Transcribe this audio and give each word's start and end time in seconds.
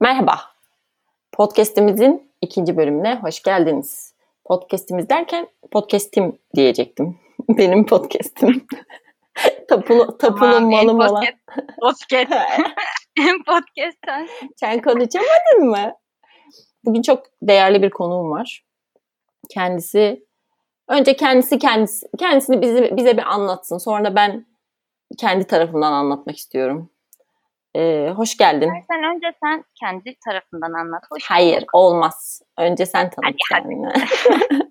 Merhaba. 0.00 0.40
Podcast'imizin 1.32 2.32
ikinci 2.42 2.76
bölümüne 2.76 3.18
hoş 3.22 3.42
geldiniz. 3.42 4.14
Podcast'imiz 4.44 5.08
derken 5.08 5.48
podcast'im 5.70 6.38
diyecektim. 6.56 7.18
Benim 7.48 7.86
podcast'im. 7.86 8.66
Tapulu, 9.68 10.16
en 10.54 10.62
malım 10.62 10.96
olan. 10.96 11.24
podcast. 11.80 12.32
En 13.18 13.38
podcast. 13.44 14.28
Sen 14.56 14.82
konuşamadın 14.82 15.68
mı? 15.70 15.92
Bugün 16.84 17.02
çok 17.02 17.22
değerli 17.42 17.82
bir 17.82 17.90
konuğum 17.90 18.30
var. 18.30 18.64
Kendisi 19.50 20.26
önce 20.88 21.16
kendisi 21.16 21.58
kendisi 21.58 22.06
kendisini 22.18 22.62
bize 22.62 22.96
bize 22.96 23.16
bir 23.16 23.34
anlatsın. 23.34 23.78
Sonra 23.78 24.14
ben 24.14 24.46
kendi 25.18 25.44
tarafımdan 25.44 25.92
anlatmak 25.92 26.36
istiyorum. 26.36 26.90
Ee, 27.76 28.12
hoş 28.16 28.36
geldin. 28.36 28.70
Sen 28.90 29.16
önce 29.16 29.26
sen 29.44 29.64
kendi 29.80 30.14
tarafından 30.24 30.72
anlat. 30.72 31.02
Hoş 31.10 31.22
Hayır, 31.24 31.56
bulduk. 31.56 31.74
olmaz. 31.74 32.42
Önce 32.58 32.86
sen 32.86 33.10
tanıt 33.10 33.24
Hadi, 33.24 33.36
hadi. 33.52 33.62
kendini. 33.62 33.92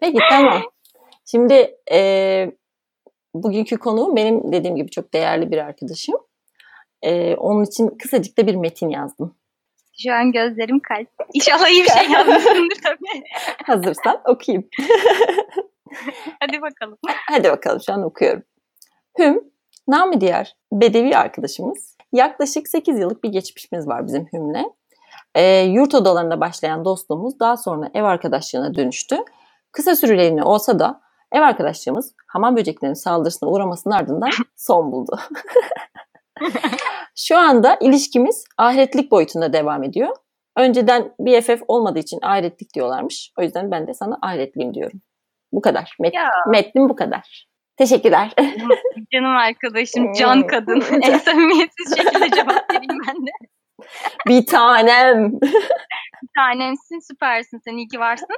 Peki 0.00 0.18
tamam. 0.30 0.62
Şimdi 1.30 1.76
e, 1.92 2.50
bugünkü 3.34 3.76
konuğum 3.78 4.16
benim 4.16 4.52
dediğim 4.52 4.76
gibi 4.76 4.90
çok 4.90 5.14
değerli 5.14 5.50
bir 5.50 5.58
arkadaşım. 5.58 6.16
E, 7.02 7.34
onun 7.36 7.64
için 7.64 7.88
kısacık 7.98 8.38
da 8.38 8.46
bir 8.46 8.54
metin 8.54 8.88
yazdım. 8.88 9.36
Şu 10.02 10.12
an 10.12 10.32
gözlerim 10.32 10.80
kalp. 10.80 11.08
İnşallah 11.34 11.68
iyi 11.68 11.84
bir 11.84 11.88
şey 11.88 12.08
yazmışsındır 12.10 12.76
tabii. 12.84 13.22
Hazırsan 13.66 14.20
okuyayım. 14.26 14.68
Hadi 16.40 16.62
bakalım. 16.62 16.98
Hadi 17.28 17.48
bakalım 17.50 17.80
şu 17.86 17.92
an 17.92 18.02
okuyorum. 18.02 18.42
Hüm, 19.18 19.40
namı 19.88 20.20
diğer 20.20 20.56
Bedevi 20.72 21.16
arkadaşımız. 21.16 21.89
Yaklaşık 22.12 22.68
8 22.68 22.98
yıllık 22.98 23.24
bir 23.24 23.28
geçmişimiz 23.28 23.88
var 23.88 24.06
bizim 24.06 24.26
Hüm'le. 24.32 24.64
E, 25.34 25.60
yurt 25.60 25.94
odalarında 25.94 26.40
başlayan 26.40 26.84
dostluğumuz 26.84 27.40
daha 27.40 27.56
sonra 27.56 27.90
ev 27.94 28.02
arkadaşlığına 28.02 28.74
dönüştü. 28.74 29.16
Kısa 29.72 29.96
süreliğine 29.96 30.42
olsa 30.42 30.78
da 30.78 31.00
ev 31.32 31.40
arkadaşlığımız 31.40 32.14
hamam 32.26 32.56
böceklerinin 32.56 32.94
saldırısına 32.94 33.48
uğramasının 33.48 33.94
ardından 33.94 34.30
son 34.56 34.92
buldu. 34.92 35.18
Şu 37.16 37.38
anda 37.38 37.76
ilişkimiz 37.80 38.44
ahiretlik 38.58 39.10
boyutunda 39.10 39.52
devam 39.52 39.82
ediyor. 39.82 40.16
Önceden 40.56 41.14
BFF 41.20 41.62
olmadığı 41.68 41.98
için 41.98 42.18
ahiretlik 42.22 42.74
diyorlarmış. 42.74 43.32
O 43.38 43.42
yüzden 43.42 43.70
ben 43.70 43.86
de 43.86 43.94
sana 43.94 44.18
ahiretliyim 44.22 44.74
diyorum. 44.74 45.00
Bu 45.52 45.60
kadar. 45.60 45.96
Met- 46.00 46.14
Ya 46.14 46.30
metnim 46.48 46.88
bu 46.88 46.96
kadar. 46.96 47.49
Teşekkürler. 47.80 48.30
canım 49.14 49.36
arkadaşım, 49.36 50.12
can 50.18 50.46
kadın. 50.46 50.82
en 51.02 51.18
samimiyetsiz 51.18 51.96
şekilde 51.96 52.30
cevap 52.30 52.70
vereyim 52.70 53.02
ben 53.08 53.26
de. 53.26 53.30
bir 54.28 54.46
tanem. 54.46 55.32
Bir 56.22 56.28
tanemsin, 56.36 56.98
süpersin. 57.12 57.60
Sen 57.64 57.76
iyi 57.76 57.88
ki 57.88 58.00
varsın. 58.00 58.28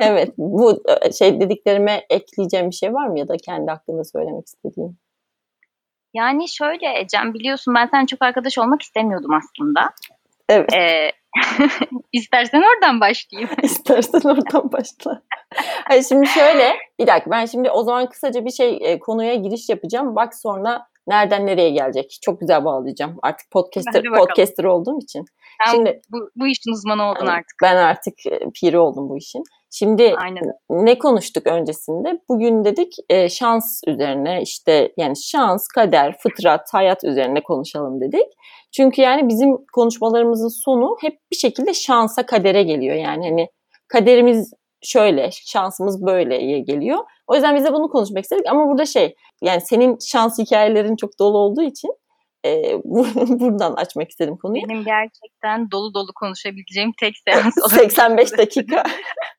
Evet, 0.00 0.34
bu 0.38 0.82
e, 1.02 1.12
şey 1.12 1.40
dediklerime 1.40 2.06
ekleyeceğim 2.10 2.70
bir 2.70 2.74
şey 2.74 2.94
var 2.94 3.06
mı 3.06 3.18
ya 3.18 3.28
da 3.28 3.36
kendi 3.36 3.70
hakkında 3.70 4.04
söylemek 4.04 4.46
istediğin? 4.46 4.96
Yani 6.14 6.48
şöyle 6.48 6.98
Ecem 6.98 7.34
biliyorsun 7.34 7.74
ben 7.74 7.86
seninle 7.86 8.06
çok 8.06 8.22
arkadaş 8.22 8.58
olmak 8.58 8.82
istemiyordum 8.82 9.34
aslında. 9.34 9.90
Evet, 10.48 10.74
Ee, 10.74 11.12
istersen 12.12 12.62
oradan 12.62 13.00
başlayayım. 13.00 13.50
istersen 13.62 14.28
oradan 14.28 14.72
başla. 14.72 15.22
Hayır 15.84 16.02
şimdi 16.08 16.26
şöyle, 16.26 16.76
bir 16.98 17.06
dakika 17.06 17.30
ben 17.30 17.46
şimdi 17.46 17.70
o 17.70 17.82
zaman 17.82 18.08
kısaca 18.08 18.44
bir 18.44 18.50
şey 18.50 18.78
e, 18.80 18.98
konuya 18.98 19.34
giriş 19.34 19.68
yapacağım. 19.68 20.16
Bak 20.16 20.34
sonra 20.34 20.86
nereden 21.06 21.46
nereye 21.46 21.70
gelecek. 21.70 22.18
Çok 22.22 22.40
güzel 22.40 22.64
bağlayacağım. 22.64 23.16
Artık 23.22 23.50
podcaster 23.50 24.02
podcaster 24.16 24.64
olduğum 24.64 24.98
için. 24.98 25.24
Sen 25.64 25.72
Şimdi- 25.72 26.00
bu, 26.12 26.30
bu 26.36 26.46
işin 26.46 26.72
uzmanı 26.72 27.10
oldun 27.10 27.26
artık. 27.26 27.56
Ben 27.62 27.76
artık 27.76 28.26
e, 28.26 28.40
piri 28.54 28.78
oldum 28.78 29.08
bu 29.08 29.18
işin. 29.18 29.42
Şimdi 29.78 30.14
Aynen. 30.16 30.42
ne 30.70 30.98
konuştuk 30.98 31.46
öncesinde? 31.46 32.20
Bugün 32.28 32.64
dedik 32.64 32.94
e, 33.08 33.28
şans 33.28 33.80
üzerine 33.86 34.42
işte 34.42 34.92
yani 34.96 35.14
şans, 35.16 35.68
kader, 35.68 36.16
fıtrat, 36.18 36.68
hayat 36.72 37.04
üzerine 37.04 37.42
konuşalım 37.42 38.00
dedik. 38.00 38.26
Çünkü 38.72 39.02
yani 39.02 39.28
bizim 39.28 39.56
konuşmalarımızın 39.72 40.64
sonu 40.64 40.96
hep 41.00 41.18
bir 41.30 41.36
şekilde 41.36 41.74
şansa, 41.74 42.26
kadere 42.26 42.62
geliyor. 42.62 42.96
Yani 42.96 43.28
hani 43.28 43.48
kaderimiz 43.88 44.52
şöyle, 44.82 45.30
şansımız 45.32 46.06
böyleye 46.06 46.60
geliyor. 46.60 46.98
O 47.26 47.34
yüzden 47.34 47.56
biz 47.56 47.64
de 47.64 47.72
bunu 47.72 47.88
konuşmak 47.88 48.24
istedik 48.24 48.46
ama 48.46 48.68
burada 48.68 48.86
şey 48.86 49.14
yani 49.42 49.60
senin 49.60 49.98
şans 50.06 50.38
hikayelerin 50.38 50.96
çok 50.96 51.18
dolu 51.18 51.38
olduğu 51.38 51.62
için 51.62 51.90
e, 52.46 52.78
bu, 52.84 53.06
buradan 53.14 53.72
açmak 53.72 54.10
istedim 54.10 54.36
konuyu. 54.36 54.62
Benim 54.68 54.84
gerçekten 54.84 55.70
dolu 55.70 55.94
dolu 55.94 56.12
konuşabileceğim 56.14 56.92
tek 57.00 57.14
seans 57.28 57.58
olabilir. 57.58 57.90
85 57.90 58.38
dakika. 58.38 58.82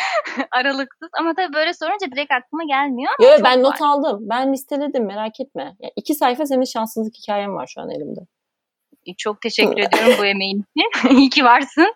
Aralıksız 0.50 1.08
ama 1.20 1.34
tabii 1.34 1.52
böyle 1.52 1.74
sorunca 1.74 2.06
direkt 2.12 2.32
aklıma 2.32 2.64
gelmiyor. 2.64 3.12
Yo, 3.22 3.28
yo, 3.28 3.36
ben 3.44 3.62
var. 3.62 3.62
not 3.62 3.82
aldım. 3.82 4.18
Ben 4.20 4.52
listeledim 4.52 5.06
merak 5.06 5.40
etme. 5.40 5.76
Ya, 5.80 5.90
iki 5.96 6.14
sayfa 6.14 6.46
senin 6.46 6.64
şanssızlık 6.64 7.14
hikayen 7.14 7.54
var 7.54 7.66
şu 7.74 7.80
an 7.80 7.90
elimde. 7.90 8.20
Çok 9.18 9.40
teşekkür 9.40 9.78
ediyorum 9.78 10.14
bu 10.18 10.24
emeğin 10.24 10.64
için. 10.76 11.08
İyi 11.16 11.30
ki 11.30 11.44
varsın. 11.44 11.94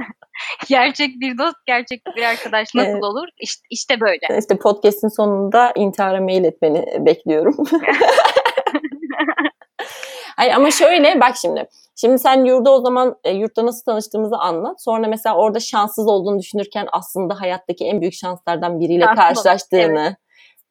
gerçek 0.68 1.20
bir 1.20 1.38
dost, 1.38 1.56
gerçek 1.66 2.02
bir 2.16 2.22
arkadaş 2.22 2.74
nasıl 2.74 2.90
Evet. 2.90 3.04
olur? 3.04 3.28
İşte, 3.40 3.62
işte 3.70 4.00
böyle. 4.00 4.38
İşte 4.38 4.58
podcast'in 4.58 5.08
sonunda 5.08 5.72
intihara 5.76 6.20
mail 6.20 6.44
etmeni 6.44 7.06
bekliyorum. 7.06 7.56
Hayır 10.36 10.52
ama 10.52 10.70
şöyle 10.70 11.20
bak 11.20 11.36
şimdi. 11.36 11.68
Şimdi 11.96 12.18
sen 12.18 12.44
yurda 12.44 12.70
o 12.70 12.80
zaman 12.80 13.16
e, 13.24 13.30
yurtta 13.30 13.66
nasıl 13.66 13.84
tanıştığımızı 13.84 14.36
anlat. 14.36 14.82
Sonra 14.82 15.08
mesela 15.08 15.36
orada 15.36 15.60
şanssız 15.60 16.06
olduğunu 16.08 16.38
düşünürken 16.38 16.88
aslında 16.92 17.40
hayattaki 17.40 17.84
en 17.84 18.00
büyük 18.00 18.14
şanslardan 18.14 18.80
biriyle 18.80 19.04
Şanslı 19.04 19.22
karşılaştığını. 19.22 20.16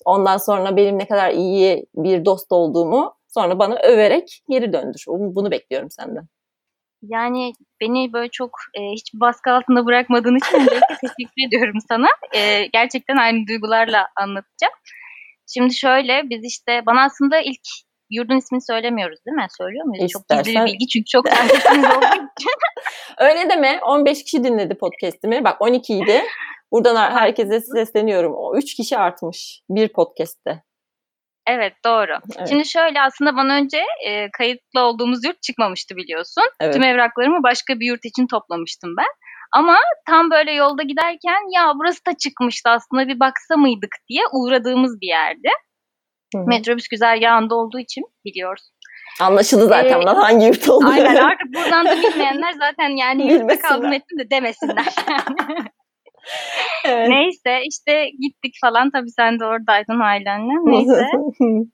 Ondan 0.06 0.38
sonra 0.38 0.78
benim 0.78 1.00
ne 1.00 1.08
kadar 1.08 1.32
iyi 1.32 1.86
bir 1.96 2.26
dost 2.26 2.52
olduğumu 2.52 3.14
sonra 3.28 3.60
bana 3.60 3.76
överek 3.76 4.42
geri 4.50 4.74
döndür. 4.74 5.04
Bunu 5.08 5.52
bekliyorum 5.52 5.92
senden. 5.92 6.28
Yani 7.02 7.54
beni 7.82 8.14
böyle 8.14 8.30
çok 8.30 8.52
e, 8.74 8.82
hiç 8.92 9.14
baskı 9.14 9.52
altında 9.52 9.86
bırakmadığın 9.86 10.36
için 10.36 10.58
teşekkür 11.02 11.48
ediyorum 11.48 11.78
sana. 11.88 12.08
E, 12.36 12.66
gerçekten 12.66 13.18
aynı 13.18 13.48
duygularla 13.48 14.08
anlatacağım. 14.16 14.74
Şimdi 15.54 15.74
şöyle 15.74 16.22
biz 16.30 16.44
işte 16.44 16.84
bana 16.86 17.04
aslında 17.04 17.40
ilk 17.40 17.68
yurdun 18.10 18.38
ismini 18.38 18.62
söylemiyoruz 18.62 19.20
değil 19.26 19.36
mi? 19.36 19.48
Söylüyor 19.58 19.86
muyuz? 19.86 20.12
Çok 20.12 20.30
gizli 20.30 20.42
İstersen- 20.42 20.66
bir 20.66 20.74
bilgi 20.74 20.88
çünkü 20.88 21.06
çok 21.06 21.26
takipçiniz 21.26 21.86
olduğu 21.86 22.06
için. 22.06 22.52
Öyle 23.18 23.50
deme. 23.50 23.80
15 23.82 24.24
kişi 24.24 24.44
dinledi 24.44 24.78
podcast'imi. 24.78 25.44
Bak 25.44 25.62
12 25.62 25.98
idi. 25.98 26.22
Buradan 26.72 26.96
her- 26.96 27.12
herkese 27.12 27.62
sesleniyorum. 27.62 28.34
O 28.36 28.58
3 28.58 28.76
kişi 28.76 28.98
artmış 28.98 29.62
bir 29.70 29.88
podcast'te. 29.88 30.64
Evet 31.48 31.74
doğru. 31.86 32.20
Evet. 32.38 32.50
Şimdi 32.50 32.66
şöyle 32.66 33.02
aslında 33.02 33.36
bana 33.36 33.54
önce 33.54 33.84
e, 34.08 34.32
kayıtlı 34.38 34.82
olduğumuz 34.82 35.26
yurt 35.26 35.42
çıkmamıştı 35.42 35.96
biliyorsun. 35.96 36.44
Evet. 36.62 36.74
Tüm 36.74 36.84
evraklarımı 36.84 37.44
başka 37.44 37.80
bir 37.80 37.86
yurt 37.86 38.06
için 38.06 38.28
toplamıştım 38.28 38.96
ben. 38.98 39.08
Ama 39.52 39.78
tam 40.08 40.32
böyle 40.32 40.52
yolda 40.52 40.84
giderken 40.84 41.56
ya 41.56 41.72
burası 41.76 42.06
da 42.08 42.18
çıkmıştı 42.18 42.70
aslında 42.70 43.08
bir 43.08 43.20
baksa 43.20 43.58
mıydık 43.58 43.96
diye 44.10 44.22
uğradığımız 44.34 45.02
bir 45.02 45.08
yerdi. 45.08 45.50
Hı 46.36 46.42
hı. 46.42 46.48
Metrobüs 46.48 46.88
güzergahında 46.88 47.56
olduğu 47.56 47.80
için 47.80 48.04
biliyoruz. 48.26 48.64
Anlaşıldı 49.22 49.68
zaten 49.68 50.02
Ee, 50.02 50.06
lan 50.06 50.16
hangi 50.16 50.46
yurt 50.46 50.70
olduğunu. 50.70 50.90
Aynen 50.92 51.16
artık 51.30 51.56
buradan 51.56 51.86
da 51.86 51.98
bilmeyenler 51.98 52.54
zaten 52.60 52.90
yani 52.90 53.34
yurtta 53.34 53.60
kaldım 53.60 53.94
ettim 53.94 54.20
de 54.20 54.30
demesinler. 54.30 54.86
Evet. 56.86 57.10
Neyse 57.10 57.60
işte 57.70 58.10
gittik 58.22 58.56
falan 58.62 58.92
tabii 58.92 59.12
sen 59.12 59.40
de 59.40 59.46
oradaydın 59.46 60.00
ailenle. 60.00 60.54
Neyse 60.66 61.06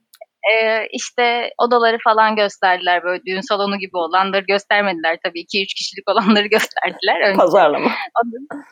Ee, 0.50 0.88
işte 0.92 1.50
odaları 1.58 1.98
falan 2.04 2.36
gösterdiler 2.36 3.04
böyle 3.04 3.22
düğün 3.26 3.42
salonu 3.42 3.80
gibi 3.80 3.98
olanları 3.98 4.46
göstermediler 4.46 5.18
tabii 5.24 5.40
2-3 5.42 5.48
kişilik 5.78 6.10
olanları 6.10 6.48
gösterdiler. 6.56 7.22
Önce. 7.28 7.38
Pazarlama. 7.38 7.92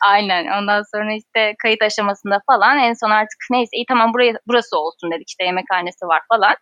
Aynen 0.08 0.46
ondan 0.62 0.82
sonra 0.94 1.14
işte 1.14 1.54
kayıt 1.62 1.82
aşamasında 1.82 2.40
falan 2.50 2.78
en 2.78 2.94
son 2.94 3.10
artık 3.10 3.38
neyse 3.50 3.70
iyi 3.72 3.84
tamam 3.88 4.14
buraya, 4.14 4.32
burası 4.48 4.78
olsun 4.78 5.10
dedik 5.10 5.28
işte 5.28 5.44
yemekhanesi 5.44 6.06
var 6.06 6.22
falan. 6.28 6.54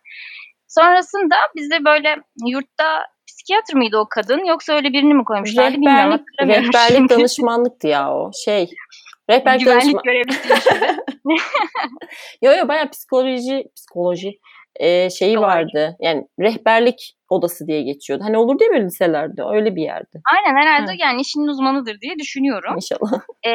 Sonrasında 0.67 1.35
bizi 1.55 1.85
böyle 1.85 2.15
yurtta 2.47 3.05
psikiyatr 3.27 3.73
mıydı 3.73 3.97
o 3.97 4.07
kadın 4.09 4.45
yoksa 4.45 4.73
öyle 4.73 4.93
birini 4.93 5.13
mi 5.13 5.23
koymuşlardı 5.25 5.73
bilmiyorum 5.73 6.19
Rehberlik, 6.41 7.09
danışmanlıktı 7.09 7.87
ya 7.87 8.13
o. 8.13 8.31
Şey. 8.45 8.69
Rehberlik 9.29 9.61
Güvenlik 9.65 9.83
danışman. 9.83 10.03
görevlisiymiş 10.03 10.63
gibi. 10.63 11.35
Yo 12.41 12.51
yo 12.51 12.67
bayağı 12.67 12.89
psikoloji, 12.89 13.63
psikoloji 13.75 14.31
e, 14.75 15.09
şeyi 15.09 15.35
Doğru. 15.35 15.41
vardı. 15.43 15.95
Yani 16.01 16.23
rehberlik 16.39 17.15
odası 17.29 17.67
diye 17.67 17.81
geçiyordu. 17.81 18.23
Hani 18.27 18.37
olur 18.37 18.59
diye 18.59 18.69
böyle 18.69 18.85
liselerde. 18.85 19.41
Öyle 19.53 19.75
bir 19.75 19.81
yerdi. 19.81 20.21
Aynen 20.35 20.61
herhalde 20.61 20.91
Evet. 20.91 21.01
yani 21.01 21.21
işinin 21.21 21.47
uzmanıdır 21.47 22.01
diye 22.01 22.19
düşünüyorum. 22.19 22.75
İnşallah. 22.75 23.21
Ee, 23.47 23.51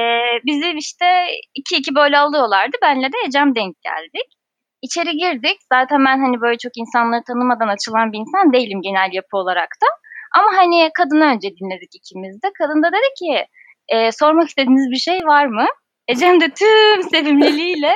bizi 0.47 0.73
işte 0.79 1.07
iki 1.55 1.77
iki 1.77 1.95
böyle 1.95 2.19
alıyorlardı. 2.19 2.77
Benle 2.83 3.07
de 3.07 3.17
Ecem 3.27 3.55
denk 3.55 3.77
geldik. 3.83 4.29
İçeri 4.83 5.17
girdik. 5.17 5.59
Zaten 5.73 5.99
ben 6.07 6.19
hani 6.25 6.41
böyle 6.41 6.59
çok 6.59 6.73
insanları 6.77 7.23
tanımadan 7.27 7.69
açılan 7.69 8.13
bir 8.13 8.19
insan 8.19 8.53
değilim 8.53 8.81
genel 8.83 9.09
yapı 9.13 9.37
olarak 9.37 9.69
da. 9.83 9.87
Ama 10.39 10.51
hani 10.57 10.91
kadını 10.99 11.25
önce 11.25 11.49
dinledik 11.49 11.95
ikimiz 11.95 12.43
de. 12.43 12.47
Kadın 12.59 12.83
da 12.83 12.89
dedi 12.89 13.11
ki 13.19 13.47
e, 13.89 14.13
sormak 14.13 14.49
istediğiniz 14.49 14.91
bir 14.91 14.97
şey 14.97 15.19
var 15.27 15.47
mı? 15.47 15.67
Ecem 16.09 16.41
de 16.41 16.49
tüm 16.59 17.03
sevimliliğiyle 17.03 17.91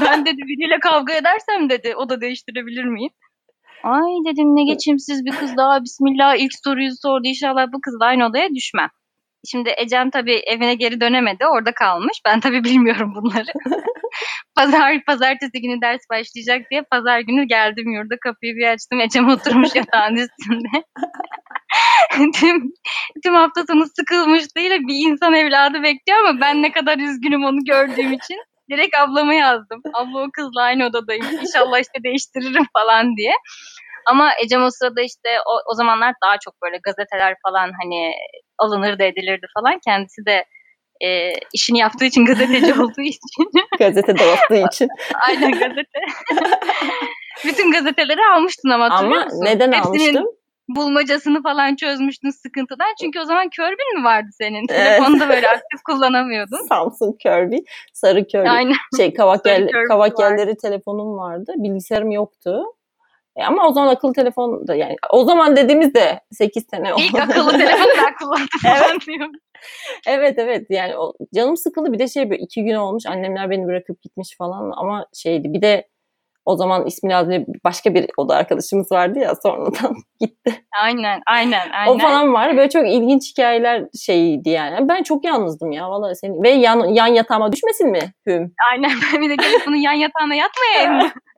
ben 0.00 0.26
dedi 0.26 0.36
biriyle 0.36 0.80
kavga 0.80 1.12
edersem 1.12 1.70
dedi 1.70 1.94
o 1.96 2.08
da 2.08 2.20
değiştirebilir 2.20 2.84
miyim? 2.84 3.12
Ay 3.82 4.12
dedim 4.26 4.56
ne 4.56 4.64
geçimsiz 4.64 5.24
bir 5.24 5.30
kız 5.30 5.56
daha 5.56 5.82
bismillah 5.82 6.36
ilk 6.36 6.52
soruyu 6.64 6.90
sordu 7.02 7.22
inşallah 7.24 7.66
bu 7.72 7.80
kızla 7.80 8.06
aynı 8.06 8.26
odaya 8.26 8.48
düşmem. 8.54 8.88
Şimdi 9.50 9.74
Ecem 9.76 10.10
tabii 10.10 10.42
evine 10.46 10.74
geri 10.74 11.00
dönemedi 11.00 11.46
orada 11.46 11.74
kalmış. 11.74 12.20
Ben 12.26 12.40
tabii 12.40 12.64
bilmiyorum 12.64 13.12
bunları. 13.16 13.52
Pazar, 14.56 15.04
pazartesi 15.04 15.60
günü 15.60 15.80
ders 15.80 16.00
başlayacak 16.10 16.70
diye 16.70 16.82
pazar 16.82 17.20
günü 17.20 17.44
geldim 17.44 17.92
yurda 17.92 18.14
kapıyı 18.20 18.56
bir 18.56 18.66
açtım. 18.66 19.00
Ecem 19.00 19.28
oturmuş 19.28 19.70
yatağın 19.74 20.16
üstünde. 20.16 20.84
tüm, 22.34 22.72
tüm 23.24 23.34
hafta 23.34 23.64
sonu 23.66 23.84
sıkılmışlığıyla 23.96 24.78
bir 24.80 25.10
insan 25.10 25.34
evladı 25.34 25.82
bekliyor 25.82 26.18
ama 26.18 26.40
ben 26.40 26.62
ne 26.62 26.72
kadar 26.72 26.98
üzgünüm 26.98 27.44
onu 27.44 27.58
gördüğüm 27.64 28.12
için. 28.12 28.38
Direkt 28.70 28.96
ablama 28.96 29.34
yazdım. 29.34 29.82
Abla 29.94 30.22
o 30.22 30.28
kızla 30.32 30.62
aynı 30.62 30.86
odadayım. 30.86 31.26
İnşallah 31.40 31.78
işte 31.80 32.02
değiştiririm 32.04 32.66
falan 32.72 33.16
diye. 33.16 33.32
Ama 34.06 34.30
Ecem 34.42 34.62
o 34.62 34.70
sırada 34.70 35.00
işte 35.02 35.28
o, 35.46 35.70
o 35.72 35.74
zamanlar 35.74 36.14
daha 36.24 36.38
çok 36.38 36.62
böyle 36.62 36.78
gazeteler 36.84 37.34
falan 37.46 37.72
hani 37.82 38.12
alınırdı 38.58 39.02
edilirdi 39.02 39.46
falan. 39.54 39.78
Kendisi 39.84 40.26
de 40.26 40.44
e, 41.06 41.32
işini 41.52 41.78
yaptığı 41.78 42.04
için 42.04 42.24
gazeteci 42.24 42.74
olduğu 42.80 43.00
için. 43.02 43.50
Gazete 43.78 44.18
dağıttığı 44.18 44.66
için. 44.72 44.88
Aynen 45.28 45.52
gazete. 45.52 46.00
Bütün 47.44 47.72
gazeteleri 47.72 48.20
almıştın 48.34 48.68
ama 48.70 48.86
Ama 48.90 49.28
neden 49.40 49.72
Hepsinin 49.72 49.88
almıştım? 49.98 50.26
bulmacasını 50.68 51.42
falan 51.42 51.76
çözmüştün 51.76 52.30
sıkıntıdan. 52.30 52.94
Çünkü 53.00 53.20
o 53.20 53.24
zaman 53.24 53.48
Körbin 53.56 53.98
mi 53.98 54.04
vardı 54.04 54.28
senin? 54.38 54.66
Evet. 54.68 54.68
Telefonu 54.68 55.20
da 55.20 55.28
böyle 55.28 55.48
aktif 55.48 55.82
kullanamıyordun. 55.86 56.66
Samsung 56.68 57.20
Kirby, 57.20 57.56
sarı 57.92 58.26
Kirby. 58.26 58.48
Aynen. 58.48 58.74
Şey 58.96 59.14
kavak, 59.14 59.40
Sarı 59.46 59.60
yel, 59.60 59.68
Kirby 59.68 59.84
kavak 59.88 60.18
var. 60.18 60.30
yerleri 60.30 60.56
telefonum 60.56 61.16
vardı. 61.16 61.52
Bilgisayarım 61.56 62.10
yoktu. 62.10 62.64
E 63.36 63.44
ama 63.44 63.68
o 63.68 63.72
zaman 63.72 63.88
akıllı 63.88 64.12
telefon 64.12 64.66
da 64.66 64.74
yani 64.74 64.96
o 65.10 65.24
zaman 65.24 65.56
dediğimizde 65.56 66.20
8 66.30 66.64
sene 66.70 66.94
oldu. 66.94 67.02
İlk 67.02 67.20
akıllı 67.20 67.50
telefonu 67.50 67.88
ben 67.98 68.14
kullandım 68.18 69.00
diyorum. 69.06 69.32
Evet 70.06 70.34
evet 70.38 70.66
yani 70.70 70.96
o, 70.96 71.12
canım 71.34 71.56
sıkıldı 71.56 71.92
bir 71.92 71.98
de 71.98 72.08
şey 72.08 72.30
böyle 72.30 72.42
iki 72.42 72.64
gün 72.64 72.74
olmuş 72.74 73.06
annemler 73.06 73.50
beni 73.50 73.66
bırakıp 73.66 74.02
gitmiş 74.02 74.36
falan 74.38 74.72
ama 74.76 75.06
şeydi 75.14 75.52
bir 75.52 75.62
de 75.62 75.88
o 76.44 76.56
zaman 76.56 76.86
ismi 76.86 77.10
lazım 77.10 77.44
başka 77.64 77.94
bir 77.94 78.06
oda 78.16 78.36
arkadaşımız 78.36 78.92
vardı 78.92 79.18
ya 79.18 79.34
sonradan 79.42 79.94
gitti. 80.20 80.64
Aynen, 80.82 81.20
aynen, 81.26 81.70
aynen. 81.70 81.94
O 81.94 81.98
falan 81.98 82.32
var 82.32 82.56
böyle 82.56 82.68
çok 82.68 82.88
ilginç 82.88 83.30
hikayeler 83.30 83.84
şeydi 84.04 84.50
yani. 84.50 84.88
Ben 84.88 85.02
çok 85.02 85.24
yalnızdım 85.24 85.72
ya 85.72 85.90
vallahi 85.90 86.16
senin 86.16 86.42
ve 86.42 86.50
yan, 86.50 86.88
yan 86.88 87.06
yatağıma 87.06 87.52
düşmesin 87.52 87.90
mi 87.90 88.00
Hüm? 88.26 88.54
Aynen 88.72 88.90
ben 89.12 89.22
bir 89.22 89.30
de 89.30 89.34
gelip 89.34 89.66
bunun 89.66 89.76
yan 89.76 89.92
yatağına 89.92 90.34
yatmayayım? 90.34 91.12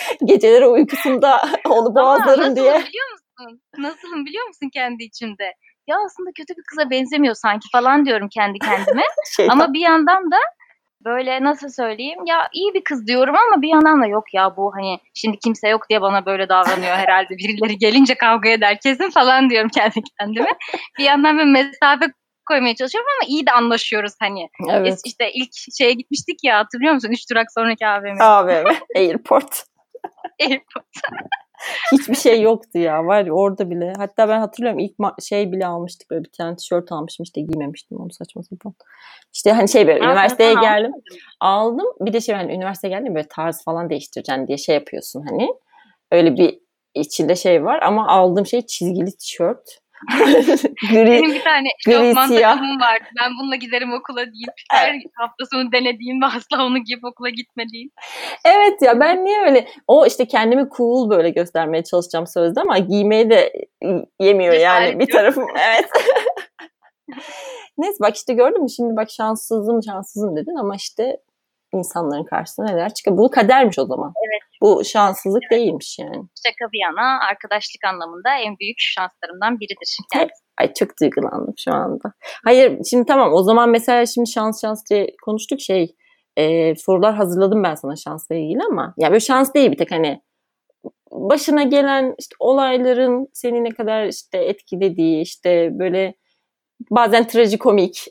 Geceleri 0.24 0.66
uykusunda 0.66 1.42
onu 1.68 1.86
Ama 1.88 1.94
boğazlarım 1.94 2.40
nasılım 2.40 2.56
diye. 2.56 2.64
biliyor 2.64 3.06
musun? 3.12 3.60
Nasılım 3.78 4.26
biliyor 4.26 4.46
musun 4.46 4.70
kendi 4.72 5.04
içimde? 5.04 5.52
Ya 5.86 5.96
aslında 6.06 6.30
kötü 6.36 6.56
bir 6.56 6.62
kıza 6.62 6.90
benzemiyor 6.90 7.34
sanki 7.34 7.68
falan 7.72 8.06
diyorum 8.06 8.28
kendi 8.28 8.58
kendime. 8.58 9.02
Şeytan. 9.36 9.52
ama 9.52 9.72
bir 9.72 9.80
yandan 9.80 10.30
da 10.30 10.36
böyle 11.04 11.44
nasıl 11.44 11.68
söyleyeyim 11.68 12.18
ya 12.26 12.48
iyi 12.54 12.74
bir 12.74 12.84
kız 12.84 13.06
diyorum 13.06 13.34
ama 13.36 13.62
bir 13.62 13.68
yandan 13.68 14.02
da 14.02 14.06
yok 14.06 14.34
ya 14.34 14.56
bu 14.56 14.72
hani 14.74 14.98
şimdi 15.14 15.38
kimse 15.38 15.68
yok 15.68 15.88
diye 15.90 16.00
bana 16.00 16.26
böyle 16.26 16.48
davranıyor 16.48 16.96
herhalde 16.96 17.28
birileri 17.30 17.78
gelince 17.78 18.14
kavga 18.14 18.48
eder 18.48 18.78
kesin 18.82 19.10
falan 19.10 19.50
diyorum 19.50 19.68
kendi 19.74 20.00
kendime. 20.20 20.48
Bir 20.98 21.04
yandan 21.04 21.38
bir 21.38 21.44
mesafe 21.44 22.06
koymaya 22.46 22.74
çalışıyorum 22.74 23.10
ama 23.20 23.28
iyi 23.28 23.46
de 23.46 23.52
anlaşıyoruz 23.52 24.12
hani. 24.20 24.48
Evet. 24.70 24.86
Biz 24.86 25.02
işte 25.04 25.32
ilk 25.32 25.50
şeye 25.78 25.92
gitmiştik 25.92 26.44
ya 26.44 26.58
hatırlıyor 26.58 26.94
musun? 26.94 27.10
Üç 27.12 27.30
durak 27.30 27.46
sonraki 27.54 27.86
AVM. 27.86 28.20
AVM, 28.20 28.66
Airport. 28.96 29.64
Airport. 30.50 30.86
Hiçbir 31.92 32.14
şey 32.14 32.42
yoktu 32.42 32.78
ya. 32.78 33.06
Var 33.06 33.26
ya 33.26 33.32
orada 33.32 33.70
bile. 33.70 33.92
Hatta 33.96 34.28
ben 34.28 34.40
hatırlıyorum 34.40 34.78
ilk 34.78 34.94
şey 35.22 35.52
bile 35.52 35.66
almıştık. 35.66 36.10
Böyle 36.10 36.24
bir 36.24 36.32
tane 36.38 36.56
tişört 36.56 36.92
almıştım 36.92 37.24
işte 37.24 37.40
giymemiştim 37.40 37.98
onu 38.00 38.12
saçma 38.12 38.42
sapan. 38.42 38.74
İşte 39.32 39.52
hani 39.52 39.68
şey 39.68 39.86
böyle 39.86 39.98
üniversiteye 39.98 40.54
geldim. 40.54 40.92
almadın 41.40 41.86
Aldım. 41.86 41.86
Bir 42.00 42.12
de 42.12 42.20
şey 42.20 42.34
hani 42.34 42.54
üniversiteye 42.54 42.94
geldim 42.94 43.14
böyle 43.14 43.28
tarz 43.28 43.64
falan 43.64 43.90
değiştireceksin 43.90 44.46
diye 44.46 44.58
şey 44.58 44.74
yapıyorsun 44.74 45.24
hani. 45.30 45.48
Öyle 46.12 46.36
bir 46.36 46.58
içinde 46.94 47.36
şey 47.36 47.64
var 47.64 47.82
ama 47.82 48.08
aldığım 48.08 48.46
şey 48.46 48.66
çizgili 48.66 49.16
tişört. 49.16 49.78
Gri. 50.90 51.06
Benim 51.06 51.32
bir 51.32 51.42
tane 51.42 51.68
eşofman 51.86 52.28
takımım 52.28 52.80
vardı. 52.80 53.04
Ben 53.22 53.32
bununla 53.40 53.56
giderim 53.56 53.92
okula 53.92 54.16
deyip 54.16 54.52
her 54.72 54.94
hafta 55.14 55.44
sonu 55.52 55.72
denediğim 55.72 56.22
ve 56.22 56.26
asla 56.26 56.64
onu 56.66 56.78
giyip 56.78 57.04
okula 57.04 57.28
gitmediğim. 57.28 57.90
Evet 58.44 58.82
ya 58.82 59.00
ben 59.00 59.24
niye 59.24 59.40
öyle 59.40 59.68
o 59.86 60.06
işte 60.06 60.26
kendimi 60.26 60.68
cool 60.76 61.10
böyle 61.10 61.30
göstermeye 61.30 61.84
çalışacağım 61.84 62.26
sözde 62.26 62.60
ama 62.60 62.78
giymeyi 62.78 63.30
de 63.30 63.52
yemiyor 64.20 64.54
yani 64.54 64.84
Cesaret 64.86 64.94
bir 64.94 65.00
yok. 65.00 65.10
tarafım 65.12 65.46
evet. 65.68 65.90
Neyse 67.78 67.96
bak 68.00 68.16
işte 68.16 68.34
gördün 68.34 68.62
mü 68.62 68.70
şimdi 68.70 68.96
bak 68.96 69.10
şanssızım 69.10 69.82
şanssızım 69.82 70.36
dedin 70.36 70.54
ama 70.54 70.76
işte 70.76 71.16
insanların 71.72 72.24
karşısına 72.24 72.66
neler 72.66 72.94
çıkıyor. 72.94 73.18
Bu 73.18 73.30
kadermiş 73.30 73.78
o 73.78 73.86
zaman. 73.86 74.12
Evet. 74.62 74.78
Bu 74.78 74.84
şanssızlık 74.84 75.42
değilmiş 75.50 75.98
yani. 75.98 76.22
Şaka 76.46 76.72
bir 76.72 76.82
yana 76.82 77.20
arkadaşlık 77.30 77.84
anlamında 77.84 78.30
en 78.36 78.58
büyük 78.58 78.76
şanslarımdan 78.78 79.60
biridir. 79.60 79.96
Yani 80.14 80.28
Ay 80.58 80.72
çok 80.72 80.88
duygulandım 81.00 81.54
şu 81.58 81.72
anda. 81.72 82.12
Hayır 82.44 82.78
şimdi 82.90 83.06
tamam 83.06 83.32
o 83.32 83.42
zaman 83.42 83.70
mesela 83.70 84.06
şimdi 84.06 84.30
şans 84.30 84.60
şans 84.60 84.82
diye 84.90 85.06
konuştuk 85.24 85.60
şey 85.60 85.94
e, 86.36 86.74
sorular 86.76 87.14
hazırladım 87.14 87.62
ben 87.62 87.74
sana 87.74 87.96
şansla 87.96 88.34
ilgili 88.34 88.60
ama 88.70 88.94
ya 88.98 89.10
böyle 89.10 89.20
şans 89.20 89.54
değil 89.54 89.70
bir 89.70 89.76
tek 89.76 89.90
hani 89.90 90.20
başına 91.10 91.62
gelen 91.62 92.14
işte 92.18 92.36
olayların 92.38 93.28
seni 93.32 93.64
ne 93.64 93.70
kadar 93.70 94.06
işte 94.06 94.38
etkilediği 94.38 95.22
işte 95.22 95.70
böyle 95.72 96.14
bazen 96.90 97.26
trajikomik 97.26 98.04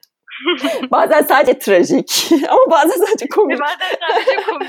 bazen 0.90 1.22
sadece 1.22 1.58
trajik 1.58 2.28
ama 2.48 2.70
bazen 2.70 3.04
sadece 3.04 3.28
komik 3.28 3.60
bazen 3.60 3.96
sadece 4.08 4.42
komik. 4.50 4.68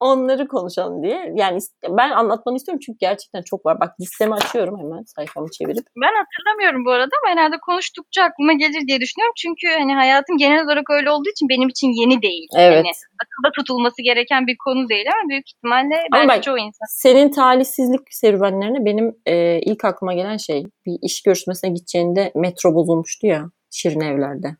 Onları 0.00 0.48
konuşalım 0.48 1.02
diye. 1.02 1.32
Yani 1.34 1.58
ben 1.88 2.10
anlatmanı 2.10 2.56
istiyorum 2.56 2.80
çünkü 2.86 2.98
gerçekten 3.00 3.42
çok 3.42 3.66
var. 3.66 3.80
Bak 3.80 3.94
listemi 4.00 4.34
açıyorum 4.34 4.78
hemen 4.78 5.02
sayfamı 5.02 5.48
çevirip. 5.58 5.86
Ben 6.02 6.14
hatırlamıyorum 6.20 6.84
bu 6.84 6.90
arada 6.90 7.10
ama 7.22 7.32
herhalde 7.32 7.56
konuştukça 7.66 8.22
aklıma 8.22 8.52
gelir 8.52 8.82
diye 8.88 9.00
düşünüyorum. 9.00 9.34
Çünkü 9.36 9.66
hani 9.78 9.94
hayatım 9.94 10.36
genel 10.38 10.64
olarak 10.64 10.90
öyle 10.90 11.10
olduğu 11.10 11.30
için 11.30 11.48
benim 11.48 11.68
için 11.68 11.88
yeni 12.00 12.22
değil. 12.22 12.48
Evet. 12.56 12.76
Hani 12.76 12.92
akılda 13.22 13.52
tutulması 13.58 14.02
gereken 14.02 14.46
bir 14.46 14.56
konu 14.64 14.88
değil 14.88 15.06
ama 15.14 15.28
büyük 15.28 15.48
ihtimalle 15.50 16.06
Ama 16.12 16.28
belki 16.28 16.44
çoğu 16.44 16.58
insan. 16.58 16.86
Senin 16.88 17.30
talihsizlik 17.30 18.00
serüvenlerine 18.10 18.84
benim 18.84 19.16
e, 19.26 19.60
ilk 19.60 19.84
aklıma 19.84 20.14
gelen 20.14 20.36
şey 20.36 20.64
bir 20.86 20.98
iş 21.02 21.22
görüşmesine 21.22 21.70
gideceğinde 21.70 22.32
metro 22.34 22.74
bozulmuştu 22.74 23.26
ya 23.26 23.44
Şirin 23.70 24.00
Evler'de. 24.00 24.56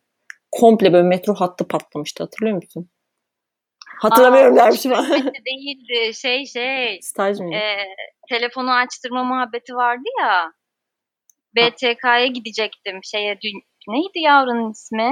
Komple 0.51 0.93
böyle 0.93 1.07
metro 1.07 1.33
hattı 1.33 1.67
patlamıştı 1.67 2.23
hatırlıyor 2.23 2.55
musun? 2.55 2.89
Hatırlamıyorum 3.99 4.53
Aa, 4.53 4.57
dermişim. 4.57 4.91
Değildi 5.45 6.13
şey 6.13 6.45
şey 6.45 6.99
Staj 7.01 7.39
mıydı? 7.39 7.55
e, 7.55 7.77
telefonu 8.29 8.71
açtırma 8.73 9.23
muhabbeti 9.23 9.75
vardı 9.75 10.03
ya. 10.21 10.51
BTK'ya 11.55 12.25
gidecektim 12.25 12.99
şeye 13.03 13.37
dün 13.43 13.61
neydi 13.87 14.19
yavrunun 14.19 14.71
ismi? 14.71 15.11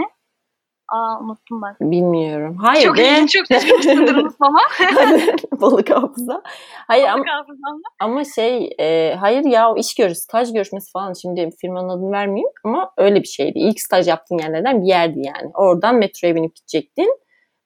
Aa 0.93 1.19
unuttum 1.19 1.61
bak. 1.61 1.77
Bilmiyorum. 1.81 2.57
Hayır 2.61 2.85
çok 2.85 2.97
be. 2.97 3.01
iyi, 3.19 3.27
çok 3.27 3.45
şaşırmışsındır 3.47 4.15
unutmama. 4.15 4.59
Balık 5.61 5.89
hafıza. 5.89 6.41
Hayır 6.87 7.03
ama, 7.07 7.23
Hafızamda. 7.27 7.87
ama 8.01 8.23
şey 8.35 8.75
e, 8.79 9.15
hayır 9.19 9.45
ya 9.45 9.71
o 9.71 9.77
iş 9.77 9.95
görüş, 9.95 10.17
staj 10.17 10.53
görüşmesi 10.53 10.91
falan 10.91 11.13
şimdi 11.13 11.49
firmanın 11.61 11.89
adını 11.89 12.11
vermeyeyim 12.11 12.49
ama 12.63 12.91
öyle 12.97 13.21
bir 13.21 13.27
şeydi. 13.27 13.59
İlk 13.59 13.79
staj 13.81 14.07
yaptığın 14.07 14.37
yerlerden 14.37 14.81
bir 14.81 14.87
yerdi 14.87 15.19
yani. 15.19 15.51
Oradan 15.53 15.95
metroya 15.95 16.35
binip 16.35 16.55
gidecektin. 16.55 17.19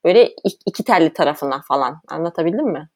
Böyle 0.05 0.29
iki, 0.65 0.84
telli 0.84 1.13
tarafına 1.13 1.62
falan. 1.67 2.01
Anlatabildim 2.08 2.65
mi? 2.65 2.89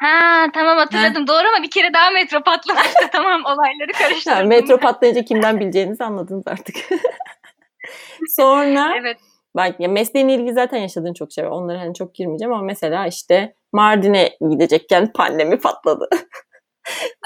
Ha 0.00 0.46
tamam 0.54 0.78
hatırladım. 0.78 1.26
Doğru 1.26 1.48
ama 1.54 1.62
bir 1.62 1.70
kere 1.70 1.94
daha 1.94 2.10
metro 2.10 2.42
patlamıştı. 2.42 3.08
tamam 3.12 3.40
olayları 3.44 3.92
karıştırdım. 3.98 4.38
Ha, 4.38 4.44
metro 4.44 4.78
patlayınca 4.78 5.24
kimden 5.24 5.60
bileceğinizi 5.60 6.04
anladınız 6.04 6.42
artık. 6.46 6.76
Sonra 8.36 8.94
Evet. 9.00 9.18
bak 9.56 9.80
ya 9.80 9.88
mesleğinle 9.88 10.34
ilgili 10.34 10.52
zaten 10.52 10.78
yaşadığın 10.78 11.14
çok 11.14 11.32
şey 11.32 11.44
var. 11.44 11.50
Onlara 11.50 11.80
hani 11.80 11.94
çok 11.94 12.14
girmeyeceğim 12.14 12.52
ama 12.52 12.62
mesela 12.62 13.06
işte 13.06 13.54
Mardin'e 13.72 14.36
gidecekken 14.50 15.12
pandemi 15.12 15.58
patladı. 15.58 16.08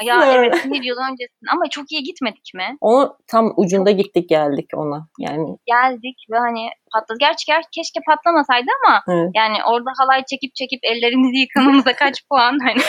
Ya 0.02 0.32
evet 0.34 0.54
bir 0.64 0.82
yıl 0.82 0.96
öncesin 0.96 1.46
ama 1.52 1.62
çok 1.70 1.92
iyi 1.92 2.02
gitmedik 2.02 2.54
mi? 2.54 2.76
Onu 2.80 3.16
tam 3.26 3.52
ucunda 3.56 3.90
gittik 3.90 4.28
geldik 4.28 4.70
ona 4.76 5.08
yani. 5.18 5.56
Geldik 5.66 6.16
ve 6.32 6.38
hani 6.38 6.68
patladı. 6.92 7.18
Gerçi 7.20 7.46
ger 7.46 7.62
keşke 7.76 8.00
patlamasaydı 8.08 8.70
ama 8.78 9.02
evet. 9.08 9.30
yani 9.34 9.58
orada 9.70 9.90
halay 9.98 10.24
çekip 10.30 10.54
çekip 10.54 10.80
ellerimizi 10.82 11.38
yıkamamıza 11.38 11.92
kaç 11.92 12.16
puan 12.28 12.58
hani 12.66 12.82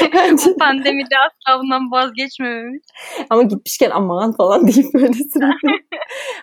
bu 0.45 0.57
pandemide 0.57 1.15
asla 1.25 1.59
bundan 1.59 1.91
vazgeçmememiz. 1.91 2.81
Ama 3.29 3.43
gitmişken 3.43 3.89
aman 3.89 4.33
falan 4.37 4.67
deyip 4.67 4.93
böyle 4.93 5.13
sürekli. 5.13 5.69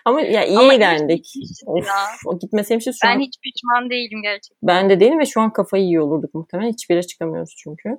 ama 0.05 0.21
ya 0.21 0.45
iyi 0.45 0.57
ama 0.59 0.73
eğlendik. 0.73 1.25
Of, 1.65 1.87
ya. 1.87 1.93
o 2.25 2.39
gitmeseymişiz 2.39 2.97
şu 3.01 3.07
ben 3.07 3.11
an. 3.11 3.19
Ben 3.19 3.25
hiç 3.25 3.35
pişman 3.43 3.89
değilim 3.89 4.21
gerçekten. 4.23 4.67
Ben 4.67 4.89
de 4.89 4.99
değilim 4.99 5.19
ve 5.19 5.25
şu 5.25 5.41
an 5.41 5.53
kafayı 5.53 5.83
yiyor 5.83 6.03
olurduk 6.03 6.33
muhtemelen. 6.33 6.69
Hiçbir 6.69 7.01
çıkamıyoruz 7.01 7.55
çünkü. 7.63 7.89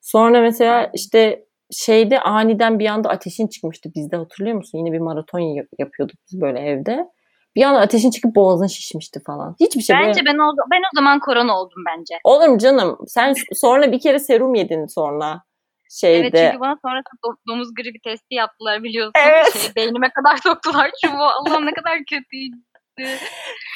Sonra 0.00 0.40
mesela 0.40 0.90
işte 0.94 1.45
şeyde 1.72 2.20
aniden 2.20 2.78
bir 2.78 2.86
anda 2.86 3.08
ateşin 3.08 3.46
çıkmıştı 3.46 3.90
bizde 3.94 4.16
hatırlıyor 4.16 4.56
musun? 4.56 4.78
Yine 4.78 4.92
bir 4.92 4.98
maraton 4.98 5.38
yapıyorduk 5.78 6.16
biz 6.26 6.40
böyle 6.40 6.58
evde. 6.58 7.08
Bir 7.56 7.62
anda 7.62 7.80
ateşin 7.80 8.10
çıkıp 8.10 8.34
boğazın 8.34 8.66
şişmişti 8.66 9.20
falan. 9.26 9.56
Hiçbir 9.60 9.80
şey 9.80 9.96
Bence 9.96 10.20
böyle... 10.20 10.26
ben 10.26 10.38
o, 10.38 10.54
ben 10.70 10.80
o 10.80 10.90
zaman 10.94 11.20
korona 11.20 11.60
oldum 11.60 11.82
bence. 11.88 12.14
Olur 12.24 12.48
mu 12.48 12.58
canım? 12.58 12.98
Sen 13.06 13.34
sonra 13.52 13.92
bir 13.92 14.00
kere 14.00 14.18
serum 14.18 14.54
yedin 14.54 14.86
sonra 14.86 15.42
şeyde. 15.90 16.26
Evet 16.26 16.50
çünkü 16.50 16.60
bana 16.60 16.76
sonra 16.82 17.00
domuz 17.48 17.74
gribi 17.74 18.00
testi 18.04 18.34
yaptılar 18.34 18.82
biliyorsun. 18.82 19.12
Evet. 19.28 19.52
Şey, 19.52 19.70
beynime 19.76 20.10
kadar 20.10 20.36
soktular 20.42 20.90
çubuğu. 21.04 21.22
Allah'ım 21.22 21.66
ne 21.66 21.72
kadar 21.72 21.98
kötüydü. 21.98 22.56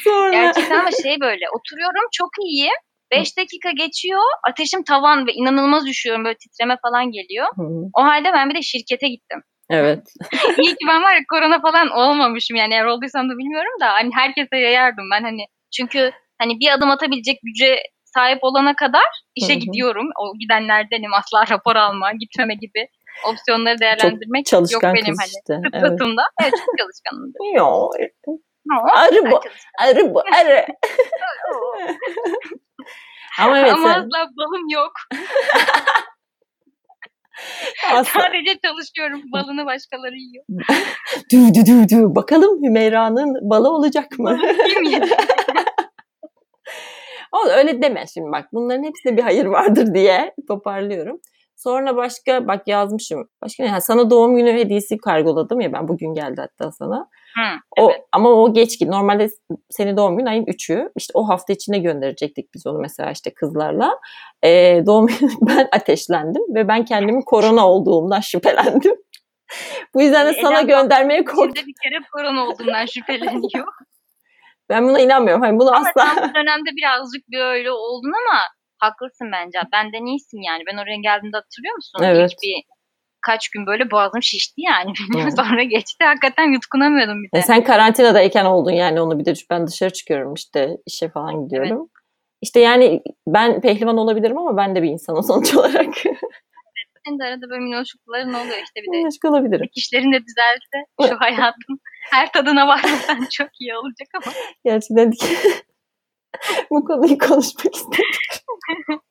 Sonra... 0.04 0.30
Gerçekten 0.30 0.80
ama 0.80 0.90
şey 1.02 1.20
böyle 1.20 1.44
oturuyorum 1.56 2.08
çok 2.12 2.30
iyi. 2.44 2.70
5 3.10 3.38
dakika 3.38 3.70
geçiyor. 3.70 4.20
Ateşim 4.48 4.82
tavan 4.84 5.26
ve 5.26 5.32
inanılmaz 5.32 5.86
düşüyorum. 5.86 6.24
Böyle 6.24 6.36
titreme 6.36 6.76
falan 6.82 7.10
geliyor. 7.10 7.46
Hı. 7.56 7.62
O 7.94 8.02
halde 8.02 8.28
ben 8.32 8.50
bir 8.50 8.54
de 8.54 8.62
şirkete 8.62 9.08
gittim. 9.08 9.42
Evet. 9.70 10.02
İyi 10.62 10.70
ki 10.70 10.84
ben 10.88 11.02
var 11.02 11.14
ya 11.14 11.20
korona 11.32 11.60
falan 11.60 11.90
olmamışım 11.90 12.56
yani 12.56 12.74
eğer 12.74 12.84
olduysam 12.84 13.30
da 13.30 13.38
bilmiyorum 13.38 13.80
da 13.80 13.92
hani 13.92 14.10
herkese 14.14 14.56
yayardım 14.56 15.04
ben 15.12 15.22
hani 15.22 15.46
çünkü 15.76 16.10
hani 16.38 16.60
bir 16.60 16.72
adım 16.72 16.90
atabilecek 16.90 17.38
güce 17.42 17.76
sahip 18.04 18.38
olana 18.42 18.76
kadar 18.76 19.08
işe 19.34 19.52
Hı-hı. 19.52 19.60
gidiyorum. 19.60 20.10
O 20.20 20.38
gidenlerdenim 20.38 21.14
asla 21.14 21.54
rapor 21.54 21.76
alma, 21.76 22.12
gitmeme 22.12 22.54
gibi 22.54 22.88
opsiyonları 23.28 23.78
değerlendirmek 23.80 24.46
çok 24.46 24.72
yok 24.72 24.82
benim 24.82 25.14
hani 25.18 25.26
işte. 25.26 25.54
Evet. 25.74 25.84
evet 25.84 25.98
çok 25.98 26.78
çalışkanım. 26.78 27.32
Yok. 27.56 27.92
Arı 28.94 29.30
bu. 29.30 29.40
Arı 29.78 30.14
bu. 30.14 30.20
Arı. 30.40 30.66
Ama 33.40 33.58
evet. 33.58 33.72
Ama 33.72 33.90
asla 33.90 34.28
balım 34.36 34.68
yok. 34.68 34.92
Sadece 38.04 38.58
çalışıyorum. 38.64 39.22
Balını 39.32 39.66
başkaları 39.66 40.16
yiyor. 40.16 40.44
dü 41.32 41.54
dü 41.54 41.66
dü 41.66 41.88
dü. 41.88 42.14
Bakalım 42.14 42.64
Hümeyra'nın 42.64 43.50
balı 43.50 43.70
olacak 43.70 44.18
mı? 44.18 44.40
Kim 44.74 45.02
Ama 47.32 47.50
öyle 47.50 47.82
deme 47.82 48.04
şimdi 48.14 48.32
bak. 48.32 48.48
Bunların 48.52 48.84
hepsinde 48.84 49.16
bir 49.16 49.22
hayır 49.22 49.44
vardır 49.44 49.94
diye 49.94 50.34
toparlıyorum. 50.48 51.20
Sonra 51.62 51.96
başka 51.96 52.48
bak 52.48 52.68
yazmışım. 52.68 53.28
Başka 53.42 53.64
ne? 53.64 53.80
sana 53.80 54.10
doğum 54.10 54.36
günü 54.36 54.52
hediyesi 54.52 54.98
kargoladım 54.98 55.60
ya 55.60 55.72
ben 55.72 55.88
bugün 55.88 56.14
geldi 56.14 56.40
hatta 56.40 56.72
sana. 56.72 57.08
Hı, 57.34 57.80
o 57.80 57.90
evet. 57.90 58.00
ama 58.12 58.28
o 58.28 58.52
geç 58.52 58.80
normalde 58.80 59.28
senin 59.70 59.96
doğum 59.96 60.18
günü 60.18 60.28
ayın 60.28 60.44
3'ü. 60.44 60.92
İşte 60.96 61.10
o 61.14 61.28
hafta 61.28 61.52
içinde 61.52 61.78
gönderecektik 61.78 62.54
biz 62.54 62.66
onu 62.66 62.78
mesela 62.78 63.10
işte 63.10 63.34
kızlarla. 63.34 63.98
Ee, 64.44 64.82
doğum 64.86 65.06
günü 65.06 65.30
ben 65.40 65.68
ateşlendim 65.72 66.42
ve 66.54 66.68
ben 66.68 66.84
kendimin 66.84 67.22
korona 67.22 67.68
olduğumdan 67.68 68.20
şüphelendim. 68.20 68.96
Bu 69.94 70.02
yüzden 70.02 70.26
de 70.26 70.40
sana 70.42 70.62
göndermeye 70.62 71.24
korktum. 71.24 71.66
bir 71.66 71.74
kere 71.82 72.02
korona 72.12 72.46
olduğundan 72.46 72.86
şüpheleniyor. 72.86 73.66
ben 74.68 74.88
buna 74.88 75.00
inanmıyorum. 75.00 75.42
Hani 75.42 75.58
bunu 75.58 75.76
ama 75.76 75.88
asla... 75.88 76.06
bu 76.16 76.34
dönemde 76.34 76.70
birazcık 76.76 77.28
bir 77.28 77.40
öyle 77.40 77.70
oldun 77.70 78.12
ama 78.12 78.40
haklısın 78.80 79.32
bence. 79.32 79.58
Benden 79.72 80.04
iyisin 80.06 80.42
yani. 80.42 80.62
Ben 80.66 80.76
oraya 80.76 80.96
geldiğimde 80.96 81.36
hatırlıyor 81.36 81.74
musun? 81.74 82.00
Evet. 82.02 82.30
İlk 82.32 82.42
bir 82.42 82.62
kaç 83.20 83.48
gün 83.48 83.66
böyle 83.66 83.90
boğazım 83.90 84.22
şişti 84.22 84.60
yani. 84.60 84.92
Sonra 85.36 85.62
geçti. 85.62 86.04
Hakikaten 86.04 86.52
yutkunamıyordum 86.52 87.22
bir 87.22 87.28
de. 87.34 87.38
E 87.38 87.42
sen 87.42 87.64
karantinadayken 87.64 88.44
oldun 88.44 88.70
yani 88.70 89.00
onu 89.00 89.18
bir 89.18 89.24
de 89.24 89.32
ben 89.50 89.66
dışarı 89.66 89.90
çıkıyorum 89.92 90.34
işte 90.34 90.76
işe 90.86 91.08
falan 91.08 91.44
gidiyorum. 91.44 91.78
Evet. 91.80 91.90
İşte 92.42 92.60
yani 92.60 93.02
ben 93.26 93.60
pehlivan 93.60 93.96
olabilirim 93.96 94.38
ama 94.38 94.56
ben 94.56 94.74
de 94.74 94.82
bir 94.82 94.88
insanım 94.88 95.22
sonuç 95.28 95.54
olarak. 95.54 95.94
Senin 97.06 97.18
de 97.18 97.24
arada 97.24 97.50
böyle 97.50 97.64
minnoşlukların 97.64 98.34
oluyor 98.34 98.56
işte 98.64 98.80
bir 98.82 98.92
de. 98.92 98.96
Minnoşluk 98.96 99.24
olabilirim. 99.24 99.66
Dikişlerin 99.66 100.12
de 100.12 100.18
düzelse 100.18 101.10
şu 101.10 101.20
hayatın 101.20 101.80
her 102.10 102.32
tadına 102.32 102.66
varmasan 102.68 103.26
çok 103.30 103.60
iyi 103.60 103.76
olacak 103.76 104.08
ama. 104.14 104.32
Gerçekten 104.64 105.12
bu 106.70 106.84
konuyu 106.84 107.18
konuşmak 107.18 107.74
istemiyorum. 107.76 109.02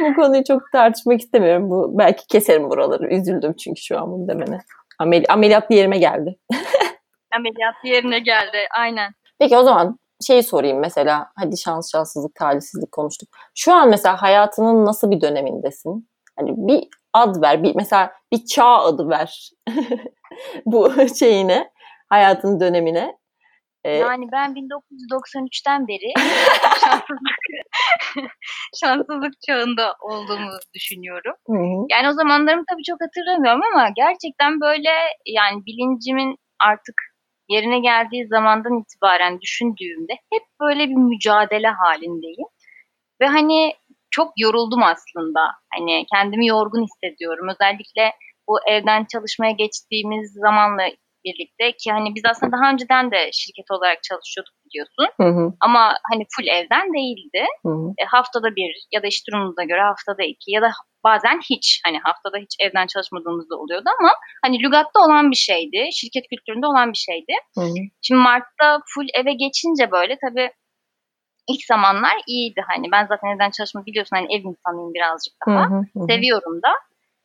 bu 0.00 0.14
konuyu 0.14 0.44
çok 0.44 0.62
tartışmak 0.72 1.20
istemiyorum. 1.20 1.70
Bu 1.70 1.98
belki 1.98 2.26
keserim 2.26 2.70
buraları. 2.70 3.14
Üzüldüm 3.14 3.54
çünkü 3.56 3.82
şu 3.82 3.98
an 3.98 4.12
bunu 4.12 4.28
demene. 4.28 4.58
Ameli 4.98 5.26
ameliyat 5.28 5.70
yerime 5.70 5.98
geldi. 5.98 6.36
ameliyat 7.36 7.74
yerine 7.84 8.18
geldi. 8.18 8.58
Aynen. 8.78 9.12
Peki 9.38 9.56
o 9.56 9.62
zaman 9.62 9.98
şeyi 10.26 10.42
sorayım 10.42 10.78
mesela. 10.78 11.30
Hadi 11.36 11.58
şans, 11.58 11.92
şanssızlık, 11.92 12.34
talihsizlik 12.34 12.92
konuştuk. 12.92 13.28
Şu 13.54 13.72
an 13.72 13.88
mesela 13.88 14.22
hayatının 14.22 14.86
nasıl 14.86 15.10
bir 15.10 15.20
dönemindesin? 15.20 16.08
Hani 16.38 16.50
bir 16.56 16.88
ad 17.12 17.42
ver. 17.42 17.62
Bir, 17.62 17.74
mesela 17.74 18.12
bir 18.32 18.44
çağ 18.46 18.78
adı 18.78 19.08
ver. 19.08 19.50
bu 20.66 20.92
şeyine, 21.18 21.70
hayatın 22.08 22.60
dönemine. 22.60 23.16
Ee, 23.84 23.90
yani 23.90 24.24
ben 24.32 24.54
1993'ten 24.54 25.88
beri 25.88 26.12
şanssızlık, 26.84 27.38
şanssızlık 28.80 29.32
çağında 29.46 29.94
olduğumu 30.00 30.50
düşünüyorum. 30.74 31.34
Hı 31.46 31.52
hı. 31.52 31.86
Yani 31.90 32.08
o 32.08 32.12
zamanlarımı 32.12 32.64
tabii 32.70 32.82
çok 32.82 32.98
hatırlamıyorum 33.00 33.62
ama 33.72 33.88
gerçekten 33.96 34.60
böyle 34.60 34.90
yani 35.26 35.66
bilincimin 35.66 36.36
artık 36.60 36.94
yerine 37.48 37.78
geldiği 37.78 38.26
zamandan 38.26 38.80
itibaren 38.80 39.40
düşündüğümde 39.40 40.12
hep 40.32 40.42
böyle 40.60 40.88
bir 40.88 40.94
mücadele 40.94 41.68
halindeyim. 41.68 42.48
Ve 43.20 43.26
hani 43.26 43.72
çok 44.10 44.32
yoruldum 44.36 44.82
aslında. 44.82 45.40
Hani 45.74 46.06
kendimi 46.14 46.46
yorgun 46.46 46.84
hissediyorum. 46.84 47.48
Özellikle 47.48 48.12
bu 48.48 48.58
evden 48.68 49.04
çalışmaya 49.12 49.52
geçtiğimiz 49.52 50.32
zamanla 50.32 50.82
birlikte 51.24 51.72
ki 51.72 51.90
hani 51.90 52.14
biz 52.14 52.22
aslında 52.30 52.56
daha 52.56 52.70
önceden 52.72 53.10
de 53.10 53.30
şirket 53.32 53.70
olarak 53.70 54.02
çalışıyorduk 54.02 54.54
biliyorsun. 54.66 55.06
Hı 55.20 55.28
hı. 55.28 55.52
Ama 55.60 55.94
hani 56.10 56.24
full 56.36 56.46
evden 56.46 56.86
değildi. 56.94 57.42
Hı 57.66 57.68
hı. 57.68 57.88
E, 57.98 58.04
haftada 58.04 58.56
bir 58.56 58.70
ya 58.92 59.02
da 59.02 59.06
iş 59.06 59.26
durumumuza 59.26 59.64
göre 59.64 59.80
haftada 59.80 60.22
iki 60.22 60.50
ya 60.50 60.62
da 60.62 60.70
bazen 61.04 61.40
hiç 61.50 61.80
hani 61.84 61.98
haftada 61.98 62.36
hiç 62.38 62.56
evden 62.60 62.86
çalışmadığımız 62.86 63.50
da 63.50 63.56
oluyordu 63.56 63.88
ama 64.00 64.12
hani 64.44 64.62
lügatta 64.62 65.00
olan 65.06 65.30
bir 65.30 65.36
şeydi. 65.36 65.88
Şirket 65.92 66.24
kültüründe 66.30 66.66
olan 66.66 66.92
bir 66.92 67.02
şeydi. 67.08 67.34
Hı 67.58 67.60
hı. 67.60 67.74
Şimdi 68.02 68.20
Mart'ta 68.20 68.78
full 68.94 69.08
eve 69.20 69.32
geçince 69.32 69.90
böyle 69.90 70.16
tabii 70.26 70.50
ilk 71.48 71.64
zamanlar 71.64 72.16
iyiydi 72.26 72.60
hani 72.68 72.86
ben 72.92 73.06
zaten 73.06 73.28
evden 73.28 73.50
çalışmayı 73.50 73.86
biliyorsun 73.86 74.16
hani 74.16 74.26
ev 74.34 74.44
insanıyım 74.44 74.94
birazcık 74.94 75.34
daha 75.48 75.70
hı 75.70 75.74
hı 75.74 76.00
hı. 76.00 76.06
seviyorum 76.10 76.62
da 76.62 76.72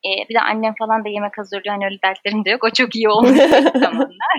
e, 0.06 0.30
bir 0.30 0.36
de 0.36 0.42
annem 0.42 0.74
falan 0.80 1.06
da 1.06 1.10
yemek 1.10 1.38
hazırlıyor. 1.38 1.76
Hani 1.76 1.86
öyle 1.86 1.98
dertlerim 2.04 2.46
de 2.46 2.50
yok. 2.50 2.64
O 2.64 2.70
çok 2.70 2.96
iyi 2.96 3.10
olmuş 3.14 3.38
zamanlar. 3.76 4.36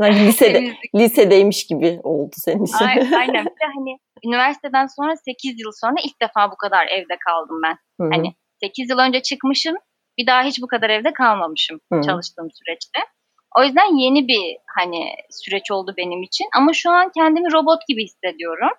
Sanki 0.00 0.18
lisede, 0.26 0.72
lisedeymiş 0.94 1.66
gibi 1.66 2.00
oldu 2.02 2.32
senin 2.34 2.64
için. 2.64 2.84
Aynen. 2.84 3.12
aynen. 3.20 3.44
Bir 3.44 3.50
de 3.50 3.66
hani 3.76 3.98
üniversiteden 4.26 4.86
sonra 4.86 5.16
8 5.16 5.60
yıl 5.60 5.72
sonra 5.80 5.96
ilk 6.04 6.22
defa 6.22 6.50
bu 6.50 6.56
kadar 6.56 6.86
evde 6.86 7.16
kaldım 7.26 7.60
ben. 7.64 7.76
Hı-hı. 8.00 8.10
Hani 8.12 8.34
8 8.60 8.90
yıl 8.90 8.98
önce 8.98 9.22
çıkmışım. 9.22 9.76
Bir 10.18 10.26
daha 10.26 10.42
hiç 10.42 10.62
bu 10.62 10.66
kadar 10.66 10.90
evde 10.90 11.12
kalmamışım 11.12 11.80
Hı-hı. 11.92 12.02
çalıştığım 12.02 12.48
süreçte. 12.50 13.00
O 13.58 13.64
yüzden 13.64 13.96
yeni 13.96 14.28
bir 14.28 14.56
hani 14.76 15.14
süreç 15.30 15.70
oldu 15.70 15.94
benim 15.96 16.22
için. 16.22 16.46
Ama 16.56 16.72
şu 16.72 16.90
an 16.90 17.10
kendimi 17.16 17.52
robot 17.52 17.80
gibi 17.88 18.04
hissediyorum. 18.04 18.70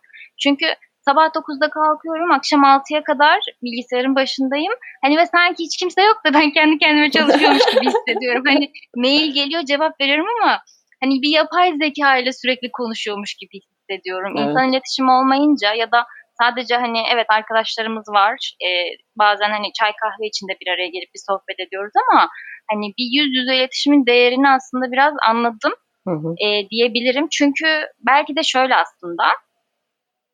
Çünkü 0.44 0.66
Sabah 1.06 1.26
9'da 1.26 1.70
kalkıyorum, 1.70 2.32
akşam 2.32 2.64
6'ya 2.64 3.04
kadar 3.04 3.40
bilgisayarın 3.64 4.16
başındayım. 4.16 4.74
Hani 5.02 5.18
ve 5.18 5.26
sanki 5.26 5.64
hiç 5.64 5.78
kimse 5.78 6.02
yok 6.02 6.18
da 6.26 6.34
ben 6.34 6.52
kendi 6.52 6.78
kendime 6.78 7.12
çalışıyormuş 7.12 7.66
gibi 7.74 7.86
hissediyorum. 7.86 8.44
Hani 8.48 8.72
mail 8.96 9.34
geliyor, 9.34 9.64
cevap 9.64 10.02
veriyorum 10.02 10.26
ama 10.42 10.60
hani 11.04 11.22
bir 11.22 11.30
yapay 11.30 11.74
zeka 11.78 12.18
ile 12.18 12.34
sürekli 12.34 12.72
konuşuyormuş 12.72 13.34
gibi 13.36 13.60
hissediyorum. 13.62 14.34
Evet. 14.38 14.50
İnsan 14.50 14.70
iletişimi 14.70 15.12
olmayınca 15.12 15.74
ya 15.74 15.92
da 15.92 16.06
sadece 16.42 16.76
hani 16.76 17.00
evet 17.14 17.26
arkadaşlarımız 17.30 18.10
var. 18.10 18.56
E, 18.66 18.70
bazen 19.16 19.50
hani 19.50 19.74
çay 19.80 19.92
kahve 20.02 20.28
içinde 20.28 20.54
bir 20.62 20.68
araya 20.72 20.88
gelip 20.88 21.14
bir 21.16 21.22
sohbet 21.30 21.60
ediyoruz 21.68 21.94
ama 22.12 22.30
hani 22.72 22.86
bir 22.98 23.08
yüz 23.18 23.36
yüze 23.36 23.56
iletişimin 23.56 24.06
değerini 24.06 24.50
aslında 24.50 24.92
biraz 24.92 25.14
anladım 25.28 25.74
hı 26.08 26.14
hı. 26.14 26.36
E, 26.46 26.70
diyebilirim. 26.70 27.28
Çünkü 27.32 27.68
belki 28.00 28.36
de 28.36 28.44
şöyle 28.44 28.76
aslında 28.76 29.24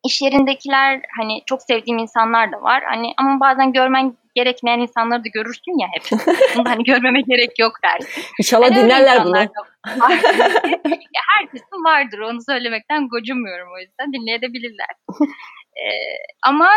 İş 0.06 0.22
yerindekiler 0.22 1.02
hani 1.20 1.44
çok 1.46 1.62
sevdiğim 1.62 1.98
insanlar 1.98 2.52
da 2.52 2.62
var. 2.62 2.84
Hani 2.84 3.14
ama 3.18 3.40
bazen 3.40 3.74
görmen 3.74 4.18
gerekmeyen 4.36 4.80
insanları 4.80 5.24
da 5.24 5.30
görürsün 5.34 5.82
ya 5.82 5.88
hep. 5.94 6.20
Bunu 6.56 6.70
hani 6.70 6.84
görmeme 6.84 7.22
gerek 7.22 7.60
yok 7.60 7.74
dersin. 7.84 8.24
İnşallah 8.40 8.72
hani 8.72 8.76
dinlerler 8.76 9.26
bunu. 9.26 9.38
herkesin 11.38 11.84
vardır 11.86 12.20
onu 12.20 12.40
söylemekten 12.50 13.08
gocunmuyorum 13.08 13.68
o 13.76 13.80
yüzden 13.80 14.14
dinleyebilirler. 14.14 14.94
ee, 15.78 16.16
ama 16.44 16.70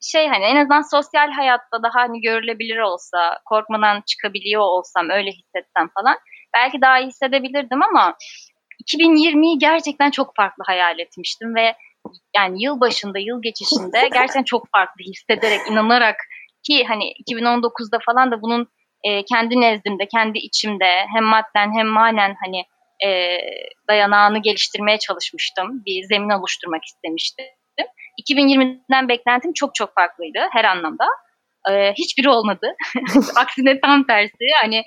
şey 0.00 0.28
hani 0.28 0.44
en 0.44 0.56
azından 0.56 0.82
sosyal 0.82 1.30
hayatta 1.30 1.82
daha 1.82 1.94
hani 1.94 2.20
görülebilir 2.20 2.78
olsa, 2.78 3.38
korkmadan 3.44 4.02
çıkabiliyor 4.06 4.62
olsam, 4.62 5.10
öyle 5.10 5.30
hissetsem 5.30 5.88
falan 5.94 6.16
belki 6.54 6.80
daha 6.80 7.00
iyi 7.00 7.06
hissedebilirdim 7.08 7.82
ama 7.82 8.16
2020'yi 8.86 9.58
gerçekten 9.58 10.10
çok 10.10 10.36
farklı 10.36 10.64
hayal 10.66 10.98
etmiştim 10.98 11.54
ve 11.54 11.74
yani 12.36 12.64
yıl 12.64 12.80
başında, 12.80 13.18
yıl 13.18 13.42
geçişinde 13.42 14.08
gerçekten 14.12 14.44
çok 14.44 14.70
farklı 14.72 15.04
hissederek, 15.04 15.60
inanarak 15.70 16.16
ki 16.62 16.84
hani 16.88 17.12
2019'da 17.30 17.98
falan 18.06 18.30
da 18.30 18.42
bunun 18.42 18.68
e, 19.04 19.24
kendi 19.24 19.60
nezdimde, 19.60 20.08
kendi 20.08 20.38
içimde 20.38 21.06
hem 21.14 21.24
madden 21.24 21.78
hem 21.78 21.86
manen 21.86 22.34
hani 22.44 22.64
e, 23.06 23.38
dayanağını 23.88 24.38
geliştirmeye 24.38 24.98
çalışmıştım. 24.98 25.82
Bir 25.86 26.04
zemin 26.04 26.30
oluşturmak 26.30 26.84
istemiştim. 26.84 27.46
2020'den 28.20 29.08
beklentim 29.08 29.52
çok 29.52 29.74
çok 29.74 29.94
farklıydı 29.94 30.38
her 30.52 30.64
anlamda. 30.64 31.04
Ee, 31.70 31.92
hiçbiri 31.92 32.28
olmadı. 32.28 32.74
Aksine 33.36 33.80
tam 33.80 34.06
tersi. 34.06 34.44
Hani 34.62 34.82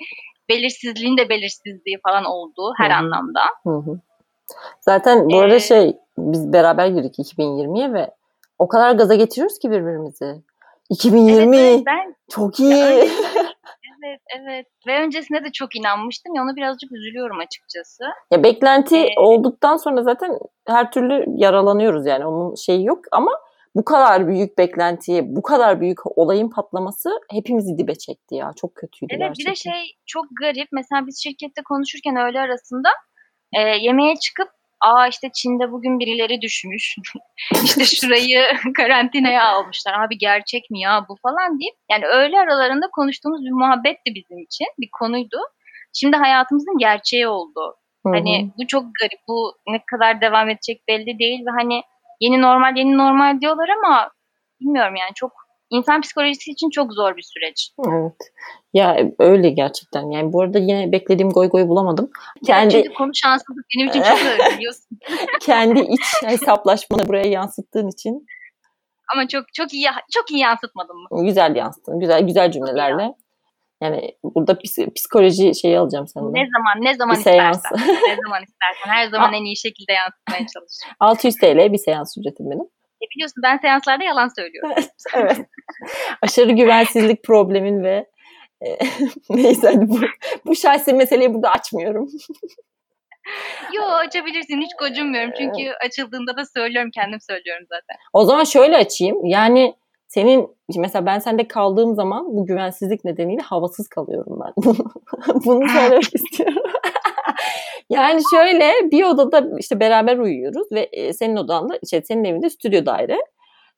belirsizliğin 0.48 1.16
de 1.16 1.28
belirsizliği 1.28 1.98
falan 2.08 2.24
oldu 2.24 2.72
her 2.78 2.90
Hı-hı. 2.90 2.98
anlamda. 2.98 3.42
Hı-hı. 3.62 4.00
Zaten 4.80 5.30
bu 5.30 5.38
arada 5.38 5.54
ee, 5.54 5.60
şey 5.60 5.96
biz 6.18 6.52
beraber 6.52 6.86
girdik 6.86 7.18
2020'ye 7.18 7.92
ve 7.92 8.10
o 8.58 8.68
kadar 8.68 8.92
gaza 8.92 9.14
getiriyoruz 9.14 9.58
ki 9.58 9.70
birbirimizi. 9.70 10.42
2020 10.90 11.56
evet, 11.56 11.82
ben, 11.86 12.14
çok 12.30 12.60
iyi. 12.60 13.08
Evet 14.06 14.20
evet 14.40 14.66
ve 14.86 15.00
öncesinde 15.00 15.44
de 15.44 15.52
çok 15.52 15.76
inanmıştım 15.76 16.34
ya 16.34 16.42
ona 16.42 16.56
birazcık 16.56 16.92
üzülüyorum 16.92 17.38
açıkçası. 17.38 18.04
Ya 18.30 18.42
beklenti 18.42 18.96
ee, 18.96 19.20
olduktan 19.20 19.76
sonra 19.76 20.02
zaten 20.02 20.38
her 20.66 20.92
türlü 20.92 21.24
yaralanıyoruz 21.36 22.06
yani 22.06 22.26
onun 22.26 22.54
şeyi 22.54 22.84
yok 22.84 22.98
ama 23.12 23.30
bu 23.74 23.84
kadar 23.84 24.28
büyük 24.28 24.58
beklentiye, 24.58 25.36
bu 25.36 25.42
kadar 25.42 25.80
büyük 25.80 26.18
olayın 26.18 26.50
patlaması 26.50 27.10
hepimizi 27.30 27.78
dibe 27.78 27.94
çekti 27.94 28.34
ya. 28.34 28.52
Çok 28.56 28.74
kötüydü 28.74 29.14
evet, 29.14 29.20
gerçekten. 29.20 29.52
Bir 29.52 29.56
de 29.56 29.60
şey 29.60 29.96
çok 30.06 30.24
garip. 30.40 30.68
Mesela 30.72 31.06
biz 31.06 31.22
şirkette 31.22 31.62
konuşurken 31.62 32.16
öğle 32.16 32.40
arasında 32.40 32.88
e, 33.56 33.60
yemeğe 33.60 34.14
çıkıp 34.16 34.48
aa 34.80 35.08
işte 35.08 35.30
Çin'de 35.34 35.72
bugün 35.72 35.98
birileri 35.98 36.40
düşmüş. 36.40 36.96
işte 37.64 37.84
şurayı 37.84 38.40
karantinaya 38.76 39.44
almışlar. 39.44 40.04
Abi 40.04 40.18
gerçek 40.18 40.70
mi 40.70 40.80
ya 40.80 41.06
bu 41.08 41.16
falan 41.22 41.60
deyip 41.60 41.74
yani 41.90 42.06
öğle 42.06 42.38
aralarında 42.40 42.86
konuştuğumuz 42.92 43.44
bir 43.44 43.50
muhabbetti 43.50 44.14
bizim 44.14 44.38
için. 44.38 44.66
Bir 44.78 44.88
konuydu. 45.00 45.38
Şimdi 45.92 46.16
hayatımızın 46.16 46.78
gerçeği 46.78 47.28
oldu. 47.28 47.76
Hı-hı. 48.06 48.14
Hani 48.14 48.52
bu 48.58 48.66
çok 48.66 48.84
garip. 49.00 49.20
Bu 49.28 49.52
ne 49.68 49.80
kadar 49.86 50.20
devam 50.20 50.48
edecek 50.48 50.82
belli 50.88 51.18
değil 51.18 51.40
ve 51.46 51.50
hani 51.58 51.82
yeni 52.20 52.42
normal 52.42 52.76
yeni 52.76 52.98
normal 52.98 53.40
diyorlar 53.40 53.68
ama 53.68 54.10
bilmiyorum 54.60 54.94
yani 54.96 55.10
çok 55.14 55.32
insan 55.70 56.00
psikolojisi 56.00 56.50
için 56.50 56.70
çok 56.70 56.92
zor 56.92 57.16
bir 57.16 57.22
süreç. 57.22 57.70
Evet. 57.88 58.16
Ya 58.74 58.98
öyle 59.18 59.50
gerçekten. 59.50 60.10
Yani 60.10 60.32
bu 60.32 60.42
arada 60.42 60.58
yine 60.58 60.92
beklediğim 60.92 61.30
goy 61.30 61.48
goy 61.48 61.68
bulamadım. 61.68 62.10
Kendi 62.46 62.72
Çünkü 62.74 62.94
konu 62.94 63.10
şanssızlık 63.14 63.64
benim 63.76 63.88
için 63.88 64.02
çok 64.02 64.18
öyle 64.32 64.56
biliyorsun. 64.56 64.98
Kendi 65.40 65.80
iç 65.80 66.04
hesaplaşmanı 66.24 67.08
buraya 67.08 67.28
yansıttığın 67.28 67.88
için. 67.88 68.26
Ama 69.14 69.28
çok 69.28 69.44
çok 69.54 69.74
iyi 69.74 69.86
çok 70.12 70.30
iyi 70.30 70.40
yansıtmadın 70.40 70.96
mı? 70.96 71.24
Güzel 71.24 71.56
yansıttın. 71.56 72.00
Güzel 72.00 72.26
güzel 72.26 72.50
cümlelerle. 72.50 73.14
Yani 73.82 74.16
burada 74.24 74.58
psikoloji 74.94 75.54
şeyi 75.54 75.78
alacağım 75.78 76.08
senden. 76.08 76.34
Ne 76.34 76.48
zaman 76.56 76.84
ne 76.84 76.94
zaman 76.94 77.14
bir 77.14 77.18
istersen. 77.18 77.78
ne 78.08 78.16
zaman 78.24 78.42
istersen. 78.42 78.90
Her 78.90 79.08
zaman 79.10 79.32
en 79.32 79.44
iyi 79.44 79.56
şekilde 79.56 79.92
yansıtmaya 79.92 80.38
çalışıyorum. 80.38 80.96
600 81.00 81.36
TL 81.36 81.72
bir 81.72 81.78
seans 81.78 82.18
ücretim 82.18 82.50
benim. 82.50 82.68
E 83.04 83.06
biliyorsun 83.14 83.42
ben 83.42 83.58
seanslarda 83.58 84.04
yalan 84.04 84.30
söylüyorum. 84.36 84.70
evet. 85.14 85.36
Aşırı 86.22 86.52
güvensizlik 86.52 87.24
problemin 87.24 87.84
ve 87.84 88.06
e, 88.60 88.78
neyse 89.30 89.68
hadi 89.74 89.88
bu, 89.88 89.98
bu 90.46 90.56
şahsi 90.56 90.92
meseleyi 90.92 91.34
burada 91.34 91.50
açmıyorum. 91.50 92.08
Yo 93.72 93.82
açabilirsin 93.82 94.60
hiç 94.60 94.70
gocunmuyorum 94.78 95.30
çünkü 95.38 95.70
açıldığında 95.86 96.36
da 96.36 96.44
söylüyorum 96.56 96.90
kendim 96.94 97.20
söylüyorum 97.20 97.66
zaten. 97.68 97.96
O 98.12 98.24
zaman 98.24 98.44
şöyle 98.44 98.76
açayım 98.76 99.26
yani 99.26 99.74
senin 100.08 100.56
mesela 100.76 101.06
ben 101.06 101.18
sende 101.18 101.48
kaldığım 101.48 101.94
zaman 101.94 102.26
bu 102.26 102.46
güvensizlik 102.46 103.04
nedeniyle 103.04 103.42
havasız 103.42 103.88
kalıyorum 103.88 104.40
ben. 104.44 104.52
Bunu 105.44 105.68
söylemek 105.68 106.14
istiyorum. 106.14 106.62
yani 107.90 108.22
şöyle 108.34 108.72
bir 108.90 109.04
odada 109.04 109.44
işte 109.58 109.80
beraber 109.80 110.18
uyuyoruz 110.18 110.66
ve 110.72 110.80
e, 110.92 111.12
senin 111.12 111.36
odanda 111.36 111.78
işte 111.82 112.02
senin 112.02 112.24
evinde 112.24 112.50
stüdyo 112.50 112.86
daire. 112.86 113.18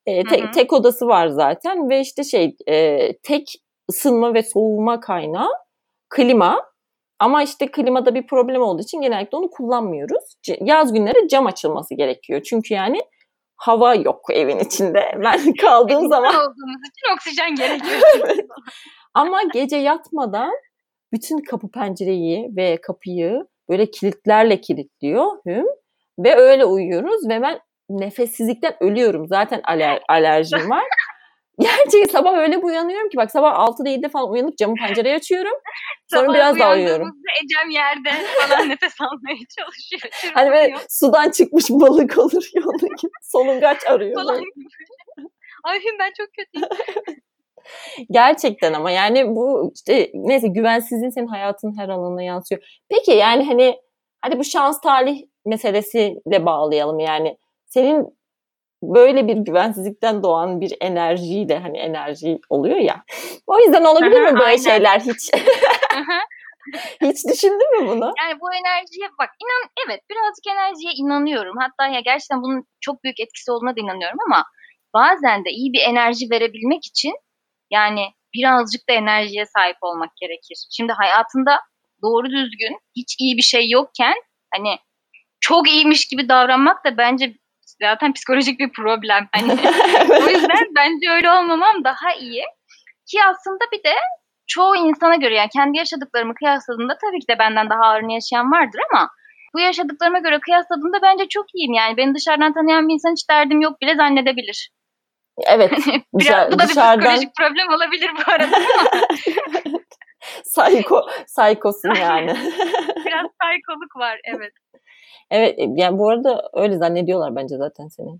E, 0.07 0.25
tek, 0.25 0.53
tek 0.55 0.73
odası 0.73 1.07
var 1.07 1.27
zaten 1.27 1.91
ve 1.91 2.01
işte 2.01 2.25
şey 2.25 2.57
e, 2.69 2.99
tek 3.23 3.55
ısınma 3.91 4.35
ve 4.35 4.43
soğuma 4.43 5.01
kaynağı 5.01 5.51
klima. 6.09 6.63
Ama 7.19 7.43
işte 7.43 7.71
klimada 7.71 8.15
bir 8.15 8.27
problem 8.27 8.63
olduğu 8.63 8.83
için 8.83 9.01
genellikle 9.01 9.39
onu 9.39 9.51
kullanmıyoruz. 9.51 10.37
Yaz 10.61 10.93
günleri 10.93 11.29
cam 11.29 11.47
açılması 11.47 11.95
gerekiyor. 11.95 12.43
Çünkü 12.43 12.75
yani 12.75 13.01
hava 13.57 13.95
yok 13.95 14.21
evin 14.31 14.59
içinde. 14.59 15.13
Ben 15.25 15.55
kaldığım 15.55 16.09
zaman... 16.09 16.35
olduğumuz 16.35 16.81
için 16.91 17.15
oksijen 17.15 17.55
gerekiyor. 17.57 18.37
Ama 19.15 19.43
gece 19.53 19.77
yatmadan 19.77 20.53
bütün 21.13 21.39
kapı 21.39 21.71
pencereyi 21.71 22.49
ve 22.57 22.81
kapıyı 22.81 23.47
böyle 23.69 23.91
kilitlerle 23.91 24.61
kilitliyor 24.61 25.27
hüm 25.47 25.67
ve 26.19 26.37
öyle 26.37 26.65
uyuyoruz 26.65 27.29
ve 27.29 27.43
ben 27.43 27.61
nefessizlikten 27.89 28.77
ölüyorum. 28.81 29.27
Zaten 29.27 29.61
aler, 29.65 30.03
alerjim 30.09 30.71
var. 30.71 30.85
Gerçekten 31.59 32.13
sabah 32.13 32.39
öyle 32.39 32.59
bir 32.59 32.63
uyanıyorum 32.63 33.09
ki 33.09 33.17
bak 33.17 33.31
sabah 33.31 33.55
6'da 33.55 33.91
7'de 33.91 34.09
falan 34.09 34.31
uyanıp 34.31 34.59
camı 34.59 34.75
pencereyi 34.75 35.15
açıyorum. 35.15 35.53
Sonra 36.11 36.23
sabah 36.23 36.35
biraz 36.35 36.59
daha 36.59 36.75
uyuyorum. 36.75 37.13
Ecem 37.43 37.71
yerde 37.71 38.11
falan 38.41 38.69
nefes 38.69 39.01
almaya 39.01 39.37
çalışıyor. 39.59 40.33
Hani 40.35 40.51
böyle 40.51 40.75
sudan 40.89 41.31
çıkmış 41.31 41.71
balık 41.71 42.19
olur 42.19 42.51
yolda 42.55 42.87
gibi. 42.87 43.11
Solungaç 43.23 43.87
arıyor. 43.87 44.15
Falan 44.15 44.43
Ay 45.65 45.81
ben 45.99 46.13
çok 46.17 46.29
kötüyüm. 46.35 46.69
Gerçekten 48.11 48.73
ama 48.73 48.91
yani 48.91 49.37
bu 49.37 49.73
işte 49.75 50.11
neyse 50.15 50.49
güvensizliğin 50.49 51.11
senin 51.11 51.27
hayatın 51.27 51.79
her 51.79 51.89
alanına 51.89 52.23
yansıyor. 52.23 52.63
Peki 52.89 53.11
yani 53.11 53.45
hani 53.47 53.77
hadi 54.21 54.39
bu 54.39 54.45
şans 54.45 54.81
talih 54.81 55.23
meselesiyle 55.47 56.47
bağlayalım 56.47 56.99
yani. 56.99 57.37
Senin 57.67 58.17
böyle 58.83 59.29
bir 59.29 59.37
güvensizlikten 59.37 60.23
doğan 60.23 60.61
bir 60.61 60.77
enerjiyle 60.81 61.59
hani 61.59 61.79
enerji 61.79 62.39
oluyor 62.51 62.77
ya. 62.77 63.05
O 63.47 63.59
yüzden 63.59 63.85
olabilir 63.85 64.21
mi 64.21 64.33
böyle 64.33 64.45
aynen. 64.45 64.57
şeyler 64.57 65.01
hiç? 65.01 65.31
hiç 67.03 67.27
düşündün 67.33 67.81
mü 67.81 67.89
bunu? 67.89 68.13
Yani 68.23 68.41
bu 68.41 68.55
enerjiye 68.55 69.09
bak 69.21 69.31
inan 69.43 69.71
evet 69.87 70.01
birazcık 70.11 70.47
enerjiye 70.53 70.93
inanıyorum. 70.93 71.57
Hatta 71.61 71.93
ya 71.95 72.01
gerçekten 72.01 72.43
bunun 72.43 72.65
çok 72.81 73.05
büyük 73.05 73.21
etkisi 73.21 73.53
olduğuna 73.53 73.77
da 73.77 73.81
inanıyorum 73.81 74.19
ama 74.27 74.45
bazen 74.95 75.45
de 75.45 75.51
iyi 75.51 75.73
bir 75.73 75.81
enerji 75.91 76.31
verebilmek 76.31 76.87
için 76.87 77.13
yani 77.71 78.07
birazcık 78.35 78.89
da 78.89 78.93
enerjiye 78.93 79.47
sahip 79.47 79.77
olmak 79.81 80.17
gerekir. 80.21 80.67
Şimdi 80.77 80.93
hayatında 80.93 81.61
doğru 82.03 82.27
düzgün 82.31 82.79
hiç 82.97 83.17
iyi 83.21 83.37
bir 83.37 83.43
şey 83.43 83.71
yokken 83.71 84.15
hani 84.55 84.79
çok 85.41 85.69
iyiymiş 85.69 86.09
gibi 86.09 86.29
davranmak 86.29 86.85
da 86.85 86.99
bence 86.99 87.35
zaten 87.83 88.13
psikolojik 88.13 88.61
bir 88.61 88.73
problem. 88.73 89.29
Hani 89.37 89.53
o 90.11 90.29
yüzden 90.31 90.67
bence 90.77 91.11
öyle 91.11 91.31
olmamam 91.31 91.85
daha 91.85 92.15
iyi. 92.15 92.45
Ki 93.11 93.19
aslında 93.25 93.65
bir 93.73 93.85
de 93.85 93.95
çoğu 94.47 94.77
insana 94.77 95.17
göre 95.17 95.35
yani 95.35 95.49
kendi 95.49 95.79
yaşadıklarımı 95.79 96.35
kıyasladığımda 96.35 96.99
tabii 96.99 97.21
ki 97.21 97.29
de 97.31 97.39
benden 97.39 97.71
daha 97.71 97.81
ağırını 97.81 98.13
yaşayan 98.13 98.53
vardır 98.53 98.81
ama 98.93 99.11
bu 99.55 99.61
yaşadıklarıma 99.61 100.19
göre 100.19 100.41
kıyasladığımda 100.41 101.03
bence 101.03 101.29
çok 101.29 101.47
iyiyim. 101.55 101.73
Yani 101.73 101.97
beni 101.97 102.15
dışarıdan 102.15 102.53
tanıyan 102.53 102.89
bir 102.89 102.95
insan 102.95 103.13
hiç 103.13 103.31
derdim 103.31 103.61
yok 103.61 103.81
bile 103.81 103.95
zannedebilir. 103.95 104.71
Evet. 105.47 105.73
Biraz, 106.15 106.53
bu 106.53 106.59
da 106.59 106.69
dışarıdan... 106.69 106.99
bir 106.99 107.05
psikolojik 107.05 107.37
problem 107.37 107.69
olabilir 107.69 108.11
bu 108.17 108.33
arada 108.33 108.57
Sayko, 110.45 111.07
saykosun 111.27 111.95
yani. 111.95 112.31
Biraz 113.07 113.31
saykoluk 113.43 113.97
var 113.97 114.21
evet. 114.25 114.53
Evet 115.31 115.59
e, 115.59 115.67
yani 115.75 115.99
bu 115.99 116.11
arada 116.11 116.51
öyle 116.53 116.77
zannediyorlar 116.77 117.37
bence 117.37 117.57
zaten 117.57 117.89
seni. 117.89 118.11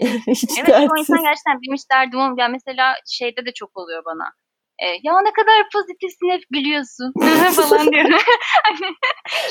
Hiç 0.26 0.44
evet 0.58 0.68
dertsiz. 0.68 0.90
o 0.90 0.96
insan 0.98 1.22
gerçekten 1.22 1.60
benim 1.62 1.74
hiç 1.74 1.90
derdim 1.90 2.18
olmuyor. 2.18 2.38
Yani 2.38 2.52
mesela 2.52 2.94
şeyde 3.06 3.46
de 3.46 3.52
çok 3.52 3.76
oluyor 3.76 4.04
bana. 4.04 4.32
E, 4.80 4.86
ya 5.02 5.20
ne 5.20 5.32
kadar 5.32 5.66
pozitifsin 5.72 6.30
hep 6.30 6.42
gülüyorsun 6.50 7.12
falan 7.54 7.92
diyor. 7.92 8.04
Hani 8.64 8.92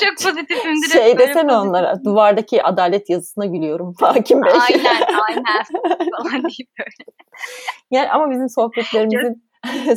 çok 0.00 0.26
pozitifimdir. 0.26 0.88
Şey 0.88 1.16
pozitif. 1.16 1.44
onlara 1.44 2.04
duvardaki 2.04 2.62
adalet 2.62 3.10
yazısına 3.10 3.46
gülüyorum 3.46 3.94
Hakim 4.00 4.42
Bey. 4.42 4.52
Aynen 4.52 4.96
aynen 5.28 5.64
falan 6.22 6.42
deyip 6.42 6.70
böyle. 6.78 7.10
Yani 7.90 8.10
ama 8.10 8.30
bizim 8.30 8.48
sohbetlerimizin 8.48 9.42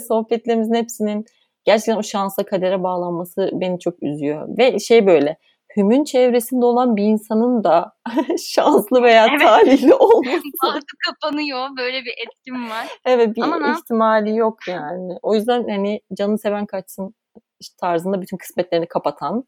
sohbetlerimizin 0.08 0.74
hepsinin 0.74 1.26
gerçekten 1.66 1.98
o 1.98 2.04
şansa 2.04 2.44
kadere 2.44 2.84
bağlanması 2.84 3.50
beni 3.54 3.80
çok 3.80 4.04
üzüyor. 4.04 4.58
Ve 4.58 4.80
şey 4.80 5.08
böyle 5.08 5.38
hümün 5.78 6.04
çevresinde 6.04 6.66
olan 6.66 6.96
bir 6.96 7.04
insanın 7.04 7.64
da 7.64 7.94
şanslı 8.46 9.04
veya 9.04 9.28
evet. 9.30 9.42
talihli 9.42 9.94
olması. 9.94 10.42
Altı 10.64 10.86
kapanıyor. 11.10 11.68
Böyle 11.78 12.02
bir 12.02 12.14
etkim 12.28 12.70
var. 12.70 12.88
Evet 13.06 13.36
bir 13.36 13.42
Ama 13.42 13.76
ihtimali 13.78 14.36
yok 14.36 14.68
yani. 14.68 15.18
O 15.22 15.36
yüzden 15.36 15.70
hani 15.70 16.02
canı 16.18 16.38
seven 16.38 16.66
kaçsın 16.66 17.16
tarzında 17.82 18.22
bütün 18.22 18.38
kısmetlerini 18.38 18.88
kapatan 18.88 19.44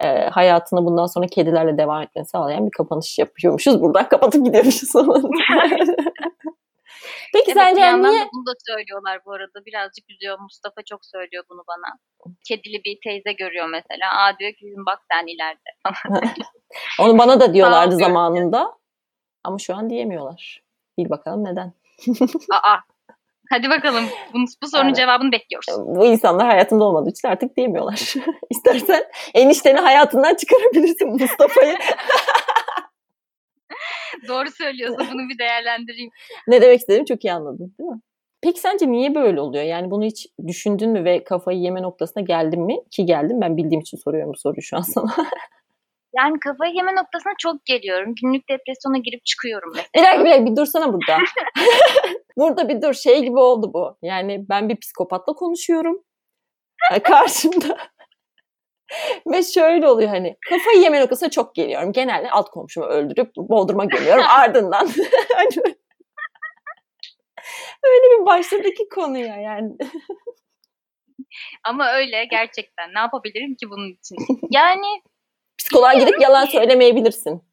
e, 0.00 0.28
hayatına 0.28 0.84
bundan 0.84 1.06
sonra 1.06 1.26
kedilerle 1.26 1.78
devam 1.78 2.02
etmeni 2.02 2.26
sağlayan 2.26 2.66
bir 2.66 2.70
kapanış 2.70 3.18
yapıyormuşuz. 3.18 3.82
Buradan 3.82 4.08
kapatıp 4.08 4.44
gidiyormuşuz 4.44 4.90
Peki 7.32 7.52
evet, 7.52 7.62
sence 7.62 7.80
bir 7.80 8.10
niye? 8.10 8.28
Bunu 8.32 8.46
da 8.46 8.52
söylüyorlar 8.66 9.20
bu 9.26 9.32
arada. 9.32 9.64
Birazcık 9.66 10.10
üzüyor. 10.10 10.38
Mustafa 10.38 10.82
çok 10.82 11.06
söylüyor 11.06 11.44
bunu 11.50 11.62
bana. 11.68 11.98
Kedili 12.48 12.84
bir 12.84 12.98
teyze 13.04 13.32
görüyor 13.32 13.68
mesela. 13.68 14.06
Aa 14.12 14.38
diyor 14.38 14.52
ki 14.52 14.74
bak 14.86 14.98
sen 15.12 15.26
ileride. 15.26 15.70
Onu 17.00 17.18
bana 17.18 17.40
da 17.40 17.54
diyorlardı 17.54 17.96
zamanında. 17.96 18.72
Ama 19.44 19.58
şu 19.58 19.74
an 19.74 19.90
diyemiyorlar. 19.90 20.62
Bir 20.98 21.10
bakalım 21.10 21.44
neden. 21.44 21.72
Aa 22.52 22.78
Hadi 23.50 23.70
bakalım. 23.70 24.04
Bu, 24.34 24.38
bu 24.62 24.68
sorunun 24.68 24.86
evet. 24.86 24.96
cevabını 24.96 25.32
bekliyoruz. 25.32 25.68
Bu 25.86 26.06
insanlar 26.06 26.46
hayatında 26.46 26.84
olmadığı 26.84 27.10
için 27.10 27.28
artık 27.28 27.56
diyemiyorlar. 27.56 28.14
İstersen 28.50 29.04
enişteni 29.34 29.78
hayatından 29.78 30.34
çıkarabilirsin 30.34 31.08
Mustafa'yı. 31.08 31.76
Doğru 34.28 34.50
söylüyorsun. 34.50 35.06
Bunu 35.12 35.28
bir 35.28 35.38
değerlendireyim. 35.38 36.10
ne 36.48 36.62
demek 36.62 36.80
istediğimi 36.80 37.06
çok 37.06 37.24
iyi 37.24 37.32
anladın 37.32 37.74
değil 37.78 37.90
mi? 37.90 38.00
Peki 38.42 38.60
sence 38.60 38.90
niye 38.90 39.14
böyle 39.14 39.40
oluyor? 39.40 39.64
Yani 39.64 39.90
bunu 39.90 40.04
hiç 40.04 40.26
düşündün 40.46 40.90
mü 40.90 41.04
ve 41.04 41.24
kafayı 41.24 41.58
yeme 41.58 41.82
noktasına 41.82 42.22
geldin 42.22 42.60
mi? 42.60 42.76
Ki 42.90 43.06
geldim. 43.06 43.40
Ben 43.40 43.56
bildiğim 43.56 43.80
için 43.80 43.96
soruyorum 43.96 44.32
bu 44.32 44.38
soruyu 44.38 44.62
şu 44.62 44.76
an 44.76 44.80
sana. 44.80 45.06
yani 46.18 46.40
kafayı 46.40 46.74
yeme 46.74 46.94
noktasına 46.94 47.32
çok 47.38 47.64
geliyorum. 47.64 48.14
Günlük 48.22 48.48
depresyona 48.48 48.98
girip 48.98 49.24
çıkıyorum 49.24 49.72
mesela. 49.74 49.88
Bir 49.96 50.02
dakika 50.02 50.24
bir 50.24 50.30
dakika 50.30 50.50
bir 50.50 50.56
dursana 50.56 50.92
burada. 50.92 51.18
burada 52.38 52.68
bir 52.68 52.82
dur. 52.82 52.94
Şey 52.94 53.22
gibi 53.22 53.38
oldu 53.38 53.70
bu. 53.74 53.96
Yani 54.02 54.46
ben 54.48 54.68
bir 54.68 54.76
psikopatla 54.76 55.32
konuşuyorum. 55.32 56.02
Karşımda 57.04 57.76
ve 59.26 59.42
şöyle 59.42 59.88
oluyor 59.88 60.08
hani 60.08 60.36
kafayı 60.48 60.80
yeme 60.80 61.00
noktasına 61.00 61.30
çok 61.30 61.54
geliyorum. 61.54 61.92
Genelde 61.92 62.30
alt 62.30 62.50
komşumu 62.50 62.86
öldürüp 62.86 63.36
Bodrum'a 63.36 63.84
gömüyorum 63.84 64.24
ardından. 64.28 64.86
hani 65.36 65.74
öyle 67.82 68.20
bir 68.20 68.26
başladık 68.26 68.74
konuya 68.94 69.36
yani. 69.36 69.72
Ama 71.64 71.92
öyle 71.92 72.24
gerçekten. 72.24 72.94
Ne 72.94 72.98
yapabilirim 72.98 73.54
ki 73.54 73.70
bunun 73.70 73.92
için? 73.92 74.16
Yani 74.50 75.02
psikoloğa 75.58 75.94
gidip 75.94 76.20
yalan 76.20 76.44
söylemeyebilirsin. 76.44 77.45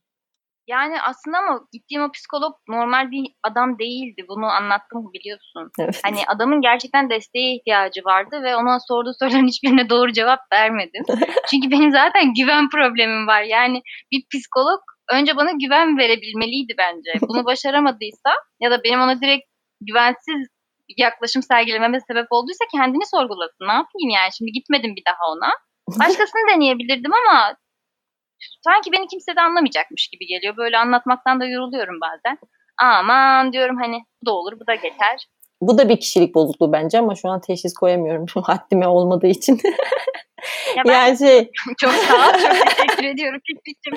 Yani 0.67 1.01
aslında 1.01 1.37
ama 1.37 1.59
gittiğim 1.73 2.03
o 2.03 2.11
psikolog 2.11 2.53
normal 2.67 3.11
bir 3.11 3.25
adam 3.43 3.79
değildi. 3.79 4.25
Bunu 4.27 4.45
anlattım 4.45 5.13
biliyorsun. 5.13 5.71
Evet. 5.79 6.01
Hani 6.03 6.19
adamın 6.27 6.61
gerçekten 6.61 7.09
desteğe 7.09 7.55
ihtiyacı 7.55 8.01
vardı 8.05 8.43
ve 8.43 8.55
ona 8.55 8.79
sorduğu 8.79 9.13
soruların 9.19 9.47
hiçbirine 9.51 9.89
doğru 9.89 10.11
cevap 10.11 10.39
vermedim. 10.53 11.03
Çünkü 11.49 11.71
benim 11.71 11.91
zaten 11.91 12.33
güven 12.33 12.69
problemim 12.69 13.27
var. 13.27 13.41
Yani 13.41 13.81
bir 14.11 14.23
psikolog 14.33 14.79
önce 15.11 15.37
bana 15.37 15.51
güven 15.51 15.97
verebilmeliydi 15.97 16.73
bence. 16.77 17.11
Bunu 17.21 17.45
başaramadıysa 17.51 18.31
ya 18.61 18.71
da 18.71 18.83
benim 18.83 19.01
ona 19.01 19.21
direkt 19.21 19.45
güvensiz 19.81 20.47
yaklaşım 20.97 21.43
sergilememe 21.43 21.99
sebep 22.07 22.27
olduysa 22.29 22.65
kendini 22.71 23.05
sorgulasın. 23.05 23.67
Ne 23.67 23.73
yapayım 23.81 24.09
yani? 24.15 24.29
Şimdi 24.37 24.51
gitmedim 24.51 24.95
bir 24.95 25.03
daha 25.07 25.31
ona. 25.33 25.51
Başkasını 25.99 26.41
deneyebilirdim 26.55 27.11
ama 27.13 27.55
sanki 28.63 28.91
beni 28.91 29.07
kimse 29.07 29.35
de 29.35 29.41
anlamayacakmış 29.41 30.07
gibi 30.07 30.25
geliyor. 30.25 30.57
Böyle 30.57 30.77
anlatmaktan 30.77 31.39
da 31.39 31.45
yoruluyorum 31.45 31.99
bazen. 32.01 32.37
Aman 32.77 33.53
diyorum 33.53 33.77
hani 33.81 33.97
bu 34.21 34.25
da 34.25 34.31
olur 34.33 34.59
bu 34.59 34.67
da 34.67 34.75
geçer. 34.75 35.27
Bu 35.61 35.77
da 35.77 35.89
bir 35.89 35.99
kişilik 35.99 36.35
bozukluğu 36.35 36.71
bence 36.71 36.99
ama 36.99 37.15
şu 37.15 37.29
an 37.29 37.41
teşhis 37.41 37.73
koyamıyorum 37.73 38.25
haddime 38.43 38.87
olmadığı 38.87 39.27
için. 39.27 39.59
Ya 40.75 40.83
ben 40.87 40.93
yani 40.93 41.17
şey... 41.17 41.51
çok 41.77 41.91
sağ 41.91 42.15
ol, 42.15 42.33
çok 42.33 42.77
teşekkür 42.77 43.03
ediyorum 43.03 43.39
Fikri'cim. 43.47 43.93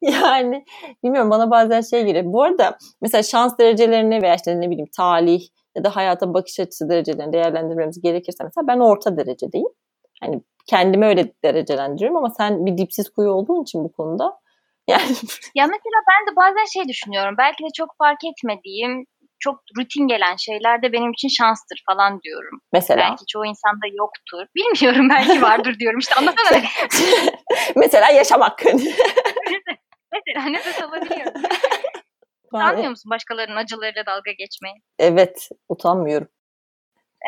yani 0.00 0.64
bilmiyorum 1.04 1.30
bana 1.30 1.50
bazen 1.50 1.80
şey 1.80 2.04
geliyor. 2.04 2.24
Bu 2.26 2.42
arada 2.42 2.78
mesela 3.02 3.22
şans 3.22 3.58
derecelerini 3.58 4.22
veya 4.22 4.34
işte 4.34 4.60
ne 4.60 4.70
bileyim 4.70 4.90
talih 4.96 5.48
ya 5.76 5.84
da 5.84 5.96
hayata 5.96 6.34
bakış 6.34 6.60
açısı 6.60 6.88
derecelerini 6.88 7.32
değerlendirmemiz 7.32 8.00
gerekirse 8.00 8.44
mesela 8.44 8.66
ben 8.66 8.78
orta 8.78 9.16
derecedeyim. 9.16 9.68
Hani 10.20 10.42
kendimi 10.66 11.06
öyle 11.06 11.32
derecelendiriyorum 11.44 12.16
ama 12.16 12.30
sen 12.30 12.66
bir 12.66 12.78
dipsiz 12.78 13.10
kuyu 13.10 13.30
olduğun 13.30 13.62
için 13.62 13.84
bu 13.84 13.92
konuda 13.92 14.40
yani 14.88 15.16
ya 15.54 15.66
mesela 15.66 15.98
ben 16.10 16.32
de 16.32 16.36
bazen 16.36 16.64
şey 16.64 16.88
düşünüyorum. 16.88 17.34
Belki 17.38 17.64
de 17.64 17.68
çok 17.76 17.96
fark 17.98 18.18
etmediğim 18.24 19.06
çok 19.40 19.60
rutin 19.78 20.06
gelen 20.08 20.36
şeyler 20.36 20.82
de 20.82 20.92
benim 20.92 21.12
için 21.12 21.28
şanstır 21.28 21.82
falan 21.86 22.20
diyorum. 22.20 22.60
Mesela? 22.72 23.08
Belki 23.10 23.26
çoğu 23.26 23.46
insanda 23.46 23.86
yoktur. 23.98 24.46
Bilmiyorum 24.56 25.08
belki 25.10 25.42
vardır 25.42 25.78
diyorum. 25.78 25.98
İşte 25.98 26.14
anlasana. 26.14 26.62
mesela 27.76 28.10
yaşamak. 28.10 28.62
mesela 30.12 30.46
nefes 30.50 30.82
alabiliyorum. 30.82 31.42
Utanmıyor 32.52 32.90
musun 32.90 33.10
başkalarının 33.10 33.56
acılarıyla 33.56 34.06
dalga 34.06 34.32
geçmeyi? 34.38 34.74
Evet, 34.98 35.48
utanmıyorum. 35.68 36.28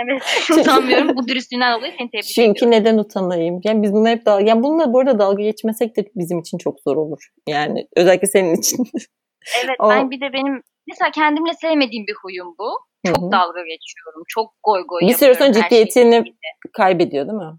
Evet 0.04 0.22
utanmıyorum. 0.60 1.16
Bu 1.16 1.28
dürüstlüğünden 1.28 1.78
dolayı 1.78 1.92
seni 1.98 2.10
tebrik 2.10 2.24
Çünkü 2.24 2.40
ediyorum. 2.40 2.56
Çünkü 2.58 2.70
neden 2.70 2.98
utanayım? 2.98 3.60
Yani 3.64 3.82
biz 3.82 3.92
bunu 3.92 4.08
hep 4.08 4.26
dalga... 4.26 4.44
Yani 4.44 4.62
bununla 4.62 4.92
bu 4.92 5.00
arada 5.00 5.18
dalga 5.18 5.42
geçmesek 5.42 5.96
de 5.96 6.04
bizim 6.14 6.38
için 6.38 6.58
çok 6.58 6.80
zor 6.80 6.96
olur. 6.96 7.28
Yani 7.48 7.88
özellikle 7.96 8.26
senin 8.26 8.54
için. 8.54 8.84
evet 9.64 9.76
o... 9.78 9.90
ben 9.90 10.10
bir 10.10 10.20
de 10.20 10.32
benim 10.32 10.62
mesela 10.88 11.10
kendimle 11.10 11.52
sevmediğim 11.54 12.06
bir 12.06 12.14
huyum 12.22 12.54
bu. 12.58 12.70
Çok 13.06 13.16
Hı-hı. 13.16 13.32
dalga 13.32 13.60
geçiyorum. 13.60 14.22
Çok 14.28 14.52
goy 14.64 14.82
goy 14.88 15.00
Bir 15.00 15.14
süre 15.14 15.34
sonra 15.34 15.52
ciddiyetini 15.52 16.24
kaybediyor 16.72 17.26
değil 17.26 17.38
mi? 17.38 17.58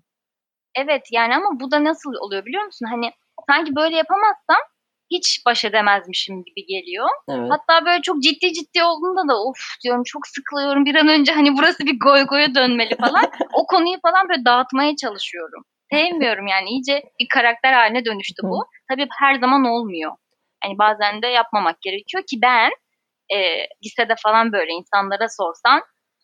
Evet 0.75 1.01
yani 1.11 1.35
ama 1.35 1.59
bu 1.59 1.71
da 1.71 1.83
nasıl 1.83 2.09
oluyor 2.21 2.45
biliyor 2.45 2.63
musun? 2.63 2.85
Hani 2.91 3.11
sanki 3.49 3.75
böyle 3.75 3.95
yapamazsam 3.95 4.57
hiç 5.17 5.41
baş 5.45 5.65
edemezmişim 5.65 6.43
gibi 6.43 6.65
geliyor. 6.65 7.07
Evet. 7.29 7.49
Hatta 7.51 7.85
böyle 7.85 8.01
çok 8.01 8.23
ciddi 8.23 8.53
ciddi 8.53 8.83
olduğunda 8.83 9.33
da 9.33 9.43
of 9.43 9.57
diyorum 9.83 10.03
çok 10.05 10.27
sıkılıyorum 10.27 10.85
bir 10.85 10.95
an 10.95 11.07
önce 11.07 11.31
hani 11.33 11.57
burası 11.57 11.85
bir 11.85 11.99
goy 11.99 12.23
goya 12.23 12.55
dönmeli 12.55 12.95
falan. 12.95 13.25
o 13.53 13.65
konuyu 13.67 13.97
falan 14.01 14.29
böyle 14.29 14.45
dağıtmaya 14.45 14.95
çalışıyorum. 14.95 15.63
Sevmiyorum 15.91 16.47
yani 16.47 16.69
iyice 16.69 17.03
bir 17.19 17.27
karakter 17.33 17.73
haline 17.73 18.05
dönüştü 18.05 18.43
bu. 18.43 18.65
Tabii 18.89 19.07
her 19.19 19.35
zaman 19.39 19.65
olmuyor. 19.65 20.11
Hani 20.63 20.77
bazen 20.77 21.21
de 21.21 21.27
yapmamak 21.27 21.81
gerekiyor 21.81 22.23
ki 22.29 22.39
ben 22.41 22.71
e, 23.35 23.67
lisede 23.85 24.15
falan 24.23 24.51
böyle 24.53 24.71
insanlara 24.71 25.27
sorsan 25.29 25.81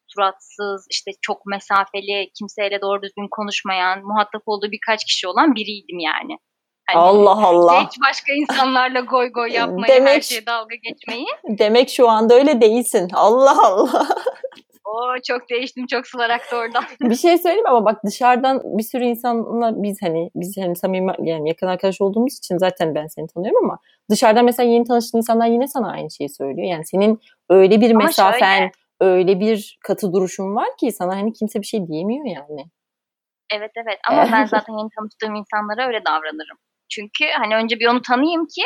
suratsız, 0.08 0.88
işte 0.90 1.12
çok 1.22 1.46
mesafeli, 1.46 2.30
kimseyle 2.38 2.82
doğru 2.82 3.02
düzgün 3.02 3.28
konuşmayan, 3.32 4.04
muhatap 4.04 4.42
olduğu 4.46 4.72
birkaç 4.72 5.06
kişi 5.06 5.28
olan 5.28 5.56
biriydim 5.56 6.00
yani. 6.00 6.38
Hani 6.94 7.04
Allah 7.04 7.48
Allah. 7.48 7.86
Hiç 7.86 8.02
başka 8.02 8.34
insanlarla 8.34 9.00
goy 9.00 9.32
goy 9.32 9.52
yapmayı, 9.52 9.94
demek, 9.94 10.16
her 10.16 10.22
şeye 10.22 10.46
dalga 10.46 10.76
geçmeyi. 10.76 11.28
Demek 11.48 11.90
şu 11.90 12.10
anda 12.10 12.34
öyle 12.34 12.62
değilsin. 12.62 13.10
Allah 13.14 13.68
Allah. 13.68 14.08
Oo 14.86 15.16
çok 15.28 15.50
değiştim 15.50 15.88
çok 15.88 16.08
sular 16.08 16.30
aktı 16.30 16.56
oradan. 16.56 16.84
bir 17.02 17.16
şey 17.16 17.38
söyleyeyim 17.38 17.68
ama 17.68 17.86
bak 17.86 18.04
dışarıdan 18.06 18.62
bir 18.66 18.84
sürü 18.84 19.04
insanla 19.04 19.84
biz 19.84 20.02
hani 20.02 20.32
biz 20.36 20.58
hani 20.58 20.76
samimi 20.76 21.14
yani 21.20 21.50
yakın 21.50 21.68
arkadaş 21.68 22.02
olduğumuz 22.02 22.38
için 22.38 22.58
zaten 22.58 22.96
ben 22.96 23.08
seni 23.08 23.28
tanıyorum 23.28 23.66
ama 23.66 23.80
dışarıdan 24.10 24.46
mesela 24.46 24.70
yeni 24.70 24.86
tanıştığın 24.86 25.18
insanlar 25.18 25.48
yine 25.48 25.68
sana 25.68 25.92
aynı 25.92 26.12
şeyi 26.12 26.30
söylüyor. 26.30 26.68
Yani 26.68 26.86
senin 26.86 27.20
öyle 27.50 27.82
bir 27.82 27.92
ama 27.92 28.04
mesafen, 28.04 28.58
şöyle. 28.58 28.72
öyle 29.00 29.40
bir 29.40 29.80
katı 29.84 30.14
duruşun 30.14 30.56
var 30.56 30.70
ki 30.80 30.92
sana 30.92 31.16
hani 31.16 31.34
kimse 31.34 31.62
bir 31.62 31.68
şey 31.68 31.88
diyemiyor 31.88 32.26
yani. 32.26 32.66
Evet 33.54 33.72
evet 33.76 34.00
ama 34.10 34.28
ben 34.32 34.46
zaten 34.56 34.74
yeni 34.74 34.90
tanıştığım 34.98 35.36
insanlara 35.36 35.88
öyle 35.88 36.06
davranırım. 36.06 36.58
Çünkü 36.90 37.26
hani 37.38 37.56
önce 37.56 37.80
bir 37.80 37.88
onu 37.88 38.02
tanıyayım 38.02 38.46
ki 38.46 38.64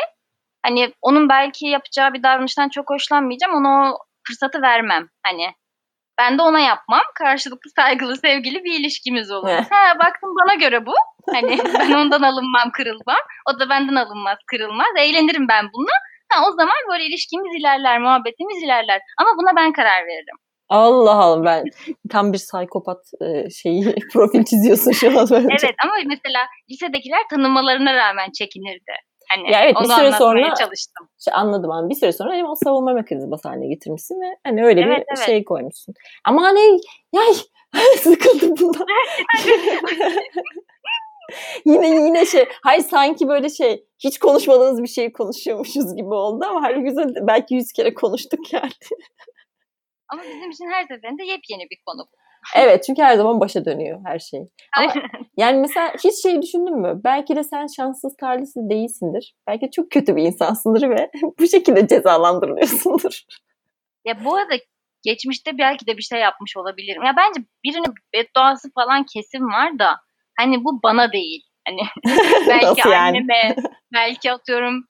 hani 0.66 0.92
onun 1.02 1.28
belki 1.28 1.66
yapacağı 1.66 2.14
bir 2.14 2.22
davranıştan 2.22 2.68
çok 2.68 2.90
hoşlanmayacağım. 2.90 3.54
Ona 3.54 3.92
o 3.92 3.98
fırsatı 4.26 4.62
vermem. 4.62 5.08
Hani 5.26 5.54
ben 6.18 6.38
de 6.38 6.42
ona 6.42 6.60
yapmam. 6.60 7.02
Karşılıklı 7.18 7.70
saygılı, 7.70 8.16
sevgili 8.16 8.64
bir 8.64 8.80
ilişkimiz 8.80 9.30
olur. 9.30 9.48
ha 9.48 9.98
baktım 9.98 10.30
bana 10.42 10.54
göre 10.54 10.86
bu. 10.86 10.94
Hani 11.32 11.58
ben 11.80 11.92
ondan 11.92 12.22
alınmam, 12.22 12.70
kırılmam. 12.72 13.22
O 13.50 13.60
da 13.60 13.68
benden 13.68 13.94
alınmaz, 13.94 14.38
kırılmaz. 14.46 14.86
Eğlenirim 14.98 15.48
ben 15.48 15.68
bununla. 15.72 15.96
Ha 16.28 16.44
o 16.48 16.50
zaman 16.52 16.76
böyle 16.90 17.04
ilişkimiz 17.04 17.60
ilerler, 17.60 18.00
muhabbetimiz 18.00 18.62
ilerler. 18.62 19.00
Ama 19.18 19.30
buna 19.38 19.56
ben 19.56 19.72
karar 19.72 20.06
veririm. 20.06 20.36
Allah 20.68 21.14
Allah 21.14 21.44
ben 21.44 21.64
tam 22.10 22.32
bir 22.32 22.38
psikopat 22.38 23.10
e, 23.20 23.50
şeyi 23.50 23.94
profil 24.12 24.44
çiziyorsun 24.44 24.92
şu 24.92 25.20
an. 25.20 25.28
evet 25.32 25.74
ama 25.84 25.92
mesela 26.06 26.40
lisedekiler 26.70 27.20
tanımalarına 27.30 27.94
rağmen 27.94 28.30
çekinirdi. 28.30 28.92
Hani 29.30 29.52
ya 29.52 29.64
evet, 29.64 29.76
bir 29.80 29.88
süre 29.88 30.12
sonra 30.12 30.54
çalıştım. 30.54 31.08
Şey 31.24 31.34
anladım 31.34 31.70
ama 31.70 31.88
bir 31.88 31.94
süre 31.94 32.12
sonra 32.12 32.34
hem 32.34 32.46
o 32.46 32.54
savunma 32.64 32.92
mekanizması 32.92 33.48
haline 33.48 33.66
getirmişsin 33.66 34.20
ve 34.20 34.36
hani 34.44 34.64
öyle 34.64 34.80
evet, 34.80 34.98
bir 34.98 35.04
evet. 35.16 35.26
şey 35.26 35.44
koymuşsun. 35.44 35.94
Ama 36.24 36.42
hani 36.42 36.80
yay 37.12 37.34
sıkıldım 37.98 38.56
bundan. 38.60 38.86
yine 41.64 41.88
yine 41.88 42.26
şey 42.26 42.48
hayır 42.62 42.82
sanki 42.82 43.28
böyle 43.28 43.48
şey 43.48 43.84
hiç 43.98 44.18
konuşmadığımız 44.18 44.82
bir 44.82 44.88
şeyi 44.88 45.12
konuşuyormuşuz 45.12 45.96
gibi 45.96 46.14
oldu 46.14 46.44
ama 46.48 46.62
halbuki 46.62 47.14
belki 47.26 47.54
yüz 47.54 47.72
kere 47.72 47.94
konuştuk 47.94 48.52
yani. 48.52 48.70
Ama 50.08 50.22
bizim 50.22 50.50
için 50.50 50.70
her 50.70 50.82
seferinde 50.82 51.24
yepyeni 51.24 51.62
bir 51.70 51.78
konu 51.86 52.00
bu. 52.00 52.16
Evet 52.56 52.84
çünkü 52.86 53.02
her 53.02 53.16
zaman 53.16 53.40
başa 53.40 53.64
dönüyor 53.64 54.00
her 54.04 54.18
şey. 54.18 54.40
Ama 54.78 54.92
yani 55.36 55.60
mesela 55.60 55.92
hiç 56.04 56.22
şey 56.22 56.42
düşündün 56.42 56.80
mü? 56.80 57.00
Belki 57.04 57.36
de 57.36 57.44
sen 57.44 57.66
şanssız 57.76 58.16
talihsiz 58.16 58.70
değilsindir. 58.70 59.34
Belki 59.46 59.70
çok 59.70 59.90
kötü 59.90 60.16
bir 60.16 60.22
insansındır 60.22 60.90
ve 60.90 61.10
bu 61.38 61.48
şekilde 61.48 61.88
cezalandırılıyorsundur. 61.88 63.20
Ya 64.04 64.24
bu 64.24 64.36
arada 64.36 64.54
geçmişte 65.02 65.58
belki 65.58 65.86
de 65.86 65.96
bir 65.96 66.02
şey 66.02 66.20
yapmış 66.20 66.56
olabilirim. 66.56 67.02
Ya 67.02 67.14
bence 67.16 67.40
birinin 67.64 67.94
bedduası 68.14 68.70
falan 68.74 69.04
kesin 69.14 69.44
var 69.44 69.78
da 69.78 69.96
hani 70.38 70.64
bu 70.64 70.82
bana 70.82 71.12
değil. 71.12 71.42
Hani 71.68 71.80
belki 72.48 72.88
yani? 72.88 72.96
anneme, 72.96 73.56
belki 73.94 74.32
atıyorum 74.32 74.84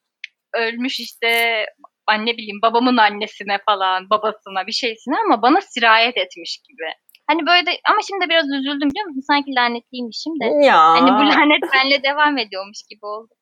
ölmüş 0.54 1.00
işte 1.00 1.64
anne 2.06 2.32
bileyim 2.32 2.62
babamın 2.62 2.96
annesine 2.96 3.58
falan, 3.66 4.10
babasına 4.10 4.66
bir 4.66 4.72
şeysine 4.72 5.14
ama 5.26 5.42
bana 5.42 5.60
sirayet 5.60 6.16
etmiş 6.16 6.58
gibi. 6.68 6.84
Hani 7.26 7.46
böyle 7.46 7.66
de 7.66 7.70
ama 7.90 7.98
şimdi 8.08 8.28
biraz 8.28 8.44
üzüldüm 8.44 8.90
biliyor 8.90 9.06
musun? 9.06 9.24
Sanki 9.26 9.54
lanetliymişim 9.54 10.32
de. 10.40 10.66
Ya. 10.66 10.78
Hani 10.78 11.10
bu 11.10 11.28
lanet 11.28 11.62
benle 11.74 12.02
devam 12.02 12.38
ediyormuş 12.38 12.82
gibi 12.90 13.06
oldu. 13.06 13.34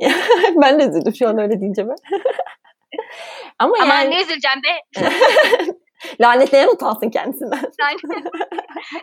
ben 0.62 0.80
de 0.80 0.84
üzüldüm 0.84 1.14
şu 1.14 1.28
an 1.28 1.38
öyle 1.38 1.60
deyince 1.60 1.88
ben. 1.88 1.96
ama 3.58 3.76
Aman 3.82 3.94
yani... 3.94 4.10
ne 4.10 4.22
üzüleceğim 4.22 4.60
be. 4.64 5.00
Lanetleyen 6.20 6.68
utansın 6.68 7.10
kendisinden. 7.10 7.60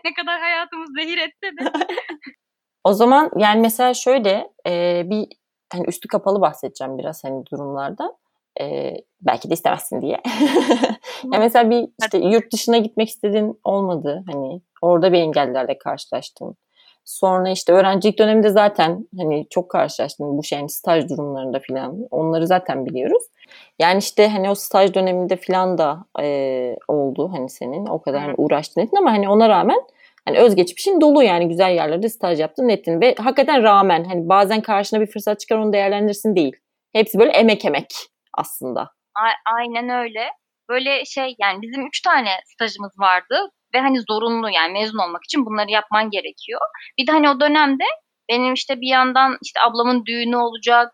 Ne 0.06 0.13
kadar 0.13 0.39
hayatımız 0.39 0.89
zehir 1.00 1.18
etse 1.18 1.58
de. 1.58 1.72
O 2.84 2.94
zaman 2.94 3.32
yani 3.38 3.62
mesela 3.62 3.94
şöyle 3.94 4.50
e, 4.68 5.04
bir 5.06 5.28
hani 5.74 5.86
üstü 5.88 6.08
kapalı 6.08 6.42
bahsedeceğim 6.42 6.98
biraz 6.98 7.24
hani 7.24 7.46
durumlarda. 7.46 8.18
E, 8.62 8.94
belki 9.22 9.50
de 9.50 9.54
istemezsin 9.54 10.02
diye. 10.02 10.22
yani 11.24 11.39
mesela 11.39 11.70
bir 11.70 11.88
işte 12.02 12.18
yurt 12.18 12.54
dışına 12.54 12.78
gitmek 12.78 13.10
istediğin 13.10 13.60
olmadı. 13.63 14.24
Hani 14.32 14.62
orada 14.82 15.13
bir 15.13 15.18
engellerle 15.18 15.78
karşılaştın. 15.78 16.56
Sonra 17.06 17.50
işte 17.50 17.74
öğrencilik 17.74 18.20
döneminde 18.20 18.50
zaten 18.50 19.08
hani 19.18 19.48
çok 19.50 19.70
karşılaştın 19.70 20.38
bu 20.38 20.44
şeyin 20.44 20.68
staj 20.68 21.10
durumlarında 21.10 21.60
filan. 21.60 22.08
Onları 22.12 22.48
zaten 22.48 22.86
biliyoruz. 22.86 23.24
Yani 23.80 23.98
işte 23.98 24.28
hani 24.28 24.50
o 24.50 24.56
staj 24.56 24.94
döneminde 24.94 25.36
filan 25.36 25.78
da 25.78 26.06
e, 26.22 26.76
oldu 26.88 27.32
hani 27.34 27.50
senin 27.50 27.86
o 27.86 28.02
kadar 28.02 28.22
hani 28.22 28.34
uğraştın 28.38 28.82
ettin 28.82 28.98
ama 28.98 29.12
hani 29.12 29.30
ona 29.30 29.50
rağmen 29.50 29.82
hani 30.26 30.38
özgeçmişin 30.38 31.02
dolu 31.02 31.24
yani 31.24 31.48
güzel 31.48 31.72
yerlerde 31.76 32.10
staj 32.10 32.39
yaptın 32.39 32.70
ettin 32.70 33.02
ve 33.02 33.16
hakikaten 33.16 33.63
rağmen 33.63 34.04
hani 34.04 34.30
bazen 34.30 34.62
karşına 34.62 35.02
bir 35.02 35.08
fırsat 35.08 35.39
çıkar 35.39 35.58
onu 35.58 35.74
değerlendirsin 35.74 36.36
değil. 36.36 36.56
Hepsi 36.94 37.20
böyle 37.20 37.32
emek 37.32 37.66
emek 37.66 37.88
aslında. 38.34 38.82
A- 39.15 39.54
aynen 39.58 39.89
öyle. 39.89 40.30
Böyle 40.69 41.06
şey 41.06 41.36
yani 41.39 41.62
bizim 41.62 41.88
üç 41.88 42.02
tane 42.02 42.30
stajımız 42.46 43.00
vardı 43.00 43.50
ve 43.76 43.80
hani 43.80 44.02
zorunlu 44.10 44.50
yani 44.50 44.74
mezun 44.74 44.98
olmak 44.98 45.22
için 45.24 45.46
bunları 45.46 45.72
yapman 45.72 46.10
gerekiyor. 46.10 46.62
Bir 46.98 47.08
de 47.08 47.12
hani 47.12 47.30
o 47.30 47.39
dönemde 47.39 47.84
benim 48.30 48.54
işte 48.54 48.82
bir 48.82 48.89
yandan 48.89 49.38
işte 49.41 49.60
ablamın 49.62 50.06
düğünü 50.06 50.36
olacak. 50.36 50.89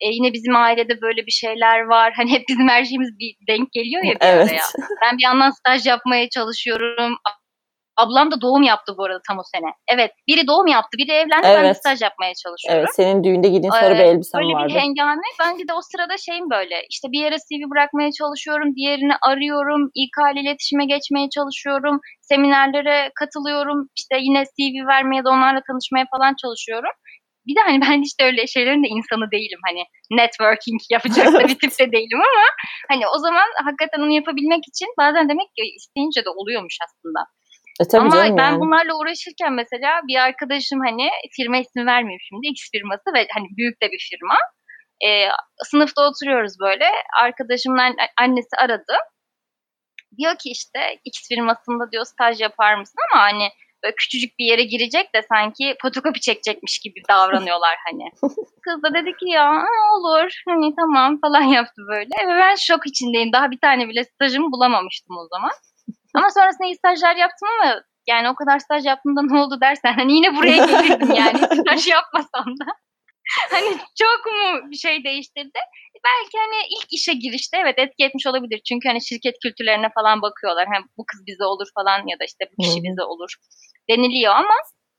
E 0.00 0.06
yine 0.08 0.32
bizim 0.32 0.56
ailede 0.56 1.00
böyle 1.00 1.26
bir 1.26 1.30
şeyler 1.30 1.80
var. 1.80 2.12
Hani 2.16 2.30
hep 2.30 2.42
bizim 2.48 2.68
her 2.68 2.84
şeyimiz 2.84 3.10
bir 3.18 3.34
denk 3.48 3.72
geliyor 3.72 4.04
ya 4.04 4.12
bir 4.12 4.18
evet. 4.20 4.50
araya. 4.50 4.62
Ben 5.02 5.18
bir 5.18 5.22
yandan 5.24 5.50
staj 5.50 5.86
yapmaya 5.86 6.28
çalışıyorum. 6.28 7.16
Ablam 7.96 8.30
da 8.30 8.40
doğum 8.40 8.62
yaptı 8.62 8.94
bu 8.98 9.04
arada 9.04 9.20
tam 9.28 9.38
o 9.38 9.42
sene. 9.54 9.70
Evet 9.88 10.10
biri 10.28 10.46
doğum 10.46 10.66
yaptı 10.66 10.94
biri 10.98 11.12
evlendi 11.12 11.46
evet. 11.46 11.58
ben 11.58 11.70
de 11.70 11.74
staj 11.74 12.02
yapmaya 12.02 12.32
çalışıyorum. 12.42 12.80
Evet 12.80 12.94
senin 12.94 13.24
düğünde 13.24 13.48
giydiğin 13.48 13.70
sarı 13.70 13.94
ee, 13.94 13.98
bir 13.98 14.04
elbisen 14.04 14.40
vardı. 14.40 14.62
Öyle 14.62 14.74
bir 14.74 14.80
hengame. 14.80 15.28
Ben 15.40 15.58
de 15.58 15.72
o 15.78 15.82
sırada 15.90 16.16
şeyim 16.16 16.50
böyle 16.50 16.76
işte 16.90 17.08
bir 17.12 17.20
yere 17.24 17.36
CV 17.36 17.62
bırakmaya 17.72 18.10
çalışıyorum. 18.20 18.76
Diğerini 18.76 19.14
arıyorum. 19.28 19.90
İK 19.94 20.16
ile 20.32 20.40
iletişime 20.40 20.84
geçmeye 20.84 21.28
çalışıyorum. 21.36 22.00
Seminerlere 22.20 23.10
katılıyorum. 23.20 23.88
İşte 23.98 24.16
yine 24.26 24.44
CV 24.44 24.74
vermeye 24.86 25.24
de 25.24 25.28
onlarla 25.28 25.60
tanışmaya 25.68 26.06
falan 26.14 26.34
çalışıyorum. 26.42 26.94
Bir 27.46 27.54
de 27.56 27.60
hani 27.60 27.80
ben 27.80 28.02
işte 28.02 28.24
öyle 28.24 28.46
şeylerin 28.46 28.84
de 28.84 28.88
insanı 28.88 29.30
değilim. 29.30 29.60
Hani 29.68 29.82
networking 30.20 30.80
yapacak 30.90 31.26
da 31.32 31.40
bir 31.48 31.58
tip 31.62 31.72
de 31.80 31.92
değilim 31.92 32.20
ama 32.30 32.44
hani 32.90 33.04
o 33.14 33.18
zaman 33.18 33.48
hakikaten 33.64 34.00
onu 34.04 34.12
yapabilmek 34.20 34.62
için 34.68 34.88
bazen 34.98 35.28
demek 35.28 35.48
ki 35.56 35.62
isteyince 35.78 36.24
de 36.24 36.30
oluyormuş 36.30 36.76
aslında. 36.86 37.20
E, 37.80 37.84
tabii 37.88 38.02
Ama 38.02 38.10
canım 38.10 38.36
ben 38.36 38.50
yani. 38.50 38.60
bunlarla 38.60 38.94
uğraşırken 38.98 39.52
mesela 39.52 40.00
bir 40.08 40.16
arkadaşım 40.16 40.80
hani 40.80 41.08
firma 41.36 41.56
ismi 41.56 41.86
vermeyeyim 41.86 42.20
şimdi 42.28 42.46
X 42.46 42.70
firması 42.72 43.06
ve 43.14 43.26
hani 43.34 43.46
büyük 43.56 43.82
de 43.82 43.86
bir 43.92 44.08
firma. 44.10 44.36
E, 45.06 45.28
sınıfta 45.64 46.08
oturuyoruz 46.08 46.52
böyle. 46.60 46.86
Arkadaşımın 47.22 47.96
annesi 48.20 48.56
aradı. 48.58 48.96
Diyor 50.18 50.32
ki 50.32 50.50
işte 50.50 50.80
X 51.04 51.28
firmasında 51.28 51.92
diyor 51.92 52.04
staj 52.04 52.40
yapar 52.40 52.74
mısın 52.74 52.98
ama 53.12 53.22
hani 53.22 53.48
böyle 53.84 53.94
küçücük 53.94 54.38
bir 54.38 54.44
yere 54.44 54.64
girecek 54.64 55.14
de 55.14 55.22
sanki 55.28 55.74
fotokopi 55.82 56.20
çekecekmiş 56.20 56.78
gibi 56.78 57.00
davranıyorlar 57.08 57.76
hani. 57.86 58.10
Kız 58.64 58.82
da 58.82 58.94
dedi 58.94 59.10
ki 59.16 59.28
ya 59.28 59.64
olur 59.96 60.30
hani 60.48 60.74
tamam 60.80 61.20
falan 61.20 61.42
yaptı 61.42 61.82
böyle. 61.92 62.10
Ve 62.28 62.38
ben 62.40 62.54
şok 62.54 62.86
içindeyim. 62.86 63.32
Daha 63.32 63.50
bir 63.50 63.58
tane 63.60 63.88
bile 63.88 64.04
stajımı 64.04 64.52
bulamamıştım 64.52 65.16
o 65.16 65.26
zaman. 65.32 65.50
Ama 66.14 66.30
sonrasında 66.30 66.66
iyi 66.66 66.76
stajlar 66.76 67.16
yaptım 67.16 67.48
ama 67.60 67.82
yani 68.06 68.28
o 68.28 68.34
kadar 68.34 68.58
staj 68.58 68.86
yaptığımda 68.86 69.22
ne 69.22 69.40
oldu 69.40 69.60
dersen 69.60 69.92
hani 69.92 70.12
yine 70.12 70.36
buraya 70.36 70.66
gelirdim 70.66 71.12
yani 71.14 71.38
staj 71.60 71.86
yapmasam 71.88 72.46
da. 72.60 72.66
hani 73.50 73.70
çok 74.02 74.26
mu 74.26 74.70
bir 74.70 74.76
şey 74.76 75.04
değiştirdi? 75.04 75.58
Belki 76.04 76.38
hani 76.38 76.62
ilk 76.76 76.92
işe 76.92 77.12
girişte 77.12 77.56
evet 77.62 77.78
etki 77.78 78.04
etmiş 78.04 78.26
olabilir. 78.26 78.60
Çünkü 78.68 78.88
hani 78.88 79.04
şirket 79.04 79.34
kültürlerine 79.42 79.88
falan 79.94 80.22
bakıyorlar. 80.22 80.66
Hem 80.72 80.82
bu 80.98 81.04
kız 81.06 81.26
bize 81.26 81.44
olur 81.44 81.66
falan 81.74 81.98
ya 82.06 82.18
da 82.20 82.24
işte 82.24 82.44
bu 82.52 82.62
kişi 82.62 82.82
bize 82.82 83.02
olur 83.02 83.34
deniliyor 83.90 84.34
ama 84.34 84.54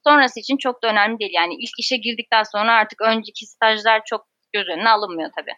sonrası 0.08 0.40
için 0.40 0.58
çok 0.58 0.84
da 0.84 0.88
önemli 0.88 1.20
değil. 1.20 1.32
Yani 1.34 1.54
ilk 1.54 1.80
işe 1.80 1.98
girdikten 1.98 2.44
sonra 2.44 2.74
artık 2.74 3.02
önceki 3.02 3.46
stajlar 3.46 4.02
çok 4.06 4.26
göz 4.54 4.68
önüne 4.68 4.90
alınmıyor 4.90 5.30
tabii. 5.36 5.56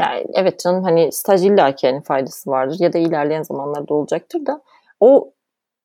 Yani 0.00 0.24
evet 0.34 0.60
canım 0.64 0.84
hani 0.84 1.12
staj 1.12 1.44
illaki 1.44 1.86
yani 1.86 2.02
faydası 2.02 2.50
vardır 2.50 2.76
ya 2.80 2.92
da 2.92 2.98
ilerleyen 2.98 3.42
zamanlarda 3.42 3.94
olacaktır 3.94 4.46
da 4.46 4.62
o 5.00 5.32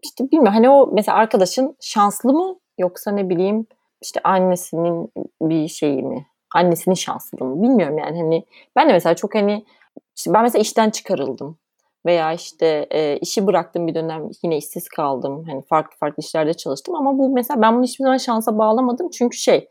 işte 0.03 0.23
bilmiyorum 0.23 0.53
hani 0.53 0.69
o 0.69 0.89
mesela 0.93 1.17
arkadaşın 1.17 1.77
şanslı 1.81 2.33
mı 2.33 2.55
yoksa 2.77 3.11
ne 3.11 3.29
bileyim 3.29 3.67
işte 4.01 4.19
annesinin 4.23 5.11
bir 5.41 5.67
şeyi 5.67 6.03
mi? 6.03 6.27
Annesinin 6.55 6.95
şanslı 6.95 7.45
mı? 7.45 7.63
Bilmiyorum 7.63 7.97
yani 7.97 8.21
hani 8.21 8.45
ben 8.75 8.89
de 8.89 8.93
mesela 8.93 9.15
çok 9.15 9.35
hani 9.35 9.65
işte 10.17 10.33
ben 10.33 10.43
mesela 10.43 10.61
işten 10.61 10.89
çıkarıldım 10.89 11.57
veya 12.05 12.33
işte 12.33 12.87
e, 12.91 13.17
işi 13.17 13.47
bıraktım 13.47 13.87
bir 13.87 13.95
dönem 13.95 14.29
yine 14.43 14.57
işsiz 14.57 14.87
kaldım. 14.87 15.43
Hani 15.47 15.61
farklı 15.61 15.97
farklı 15.97 16.21
işlerde 16.21 16.53
çalıştım 16.53 16.95
ama 16.95 17.17
bu 17.17 17.29
mesela 17.29 17.61
ben 17.61 17.75
bunu 17.75 17.83
hiçbir 17.83 18.03
zaman 18.03 18.17
şansa 18.17 18.57
bağlamadım 18.57 19.09
çünkü 19.09 19.37
şey 19.37 19.69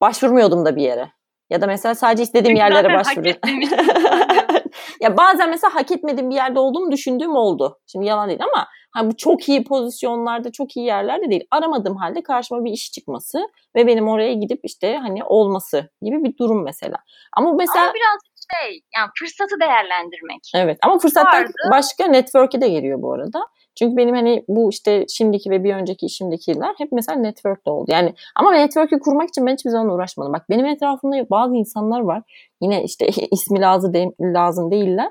başvurmuyordum 0.00 0.64
da 0.64 0.76
bir 0.76 0.82
yere. 0.82 1.12
Ya 1.50 1.60
da 1.60 1.66
mesela 1.66 1.94
sadece 1.94 2.22
istediğim 2.22 2.56
yerlere 2.56 2.94
başvuruyorum. 2.94 3.40
ya 5.00 5.16
bazen 5.16 5.50
mesela 5.50 5.74
hak 5.74 5.92
etmediğim 5.92 6.30
bir 6.30 6.34
yerde 6.34 6.60
olduğumu 6.60 6.92
düşündüğüm 6.92 7.36
oldu. 7.36 7.80
Şimdi 7.86 8.06
yalan 8.06 8.28
değil 8.28 8.40
ama 8.42 8.68
hani 8.90 9.10
bu 9.10 9.16
çok 9.16 9.48
iyi 9.48 9.64
pozisyonlarda, 9.64 10.52
çok 10.52 10.76
iyi 10.76 10.86
yerlerde 10.86 11.30
değil. 11.30 11.44
Aramadığım 11.50 11.96
halde 11.96 12.22
karşıma 12.22 12.64
bir 12.64 12.70
iş 12.70 12.92
çıkması 12.92 13.38
ve 13.76 13.86
benim 13.86 14.08
oraya 14.08 14.34
gidip 14.34 14.60
işte 14.62 14.96
hani 14.96 15.24
olması 15.24 15.90
gibi 16.02 16.24
bir 16.24 16.36
durum 16.36 16.64
mesela. 16.64 16.96
Ama 17.36 17.52
mesela 17.52 17.84
ama 17.84 17.94
biraz 17.94 18.18
şey 18.52 18.80
yani 18.96 19.08
fırsatı 19.18 19.60
değerlendirmek. 19.60 20.50
Evet 20.54 20.78
ama 20.82 20.98
fırsatlar 20.98 21.40
Vardı. 21.40 21.52
başka 21.70 22.06
network'e 22.06 22.60
de 22.60 22.68
geliyor 22.68 23.02
bu 23.02 23.12
arada. 23.12 23.46
Çünkü 23.78 23.96
benim 23.96 24.14
hani 24.14 24.44
bu 24.48 24.70
işte 24.70 25.06
şimdiki 25.08 25.50
ve 25.50 25.64
bir 25.64 25.74
önceki 25.74 26.06
işimdeki 26.06 26.50
yıllar 26.50 26.74
hep 26.78 26.92
mesela 26.92 27.18
network'te 27.18 27.70
oldu. 27.70 27.90
Yani 27.92 28.14
ama 28.36 28.52
network'ü 28.52 28.98
kurmak 28.98 29.28
için 29.28 29.46
ben 29.46 29.52
hiçbir 29.52 29.70
zaman 29.70 29.94
uğraşmadım. 29.94 30.32
Bak 30.32 30.50
benim 30.50 30.66
etrafımda 30.66 31.30
bazı 31.30 31.56
insanlar 31.56 32.00
var. 32.00 32.22
Yine 32.60 32.84
işte 32.84 33.06
ismi 33.30 33.60
lazım, 33.60 33.94
de, 33.94 34.06
lazım 34.20 34.70
değiller. 34.70 35.10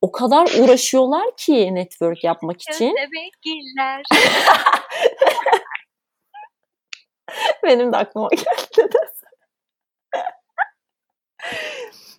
O 0.00 0.12
kadar 0.12 0.60
uğraşıyorlar 0.60 1.36
ki 1.36 1.74
network 1.74 2.24
yapmak 2.24 2.60
için. 2.60 2.96
Köstebekgiller. 2.96 4.02
benim 7.62 7.92
de 7.92 7.96
aklıma 7.96 8.28
geldi. 8.28 8.88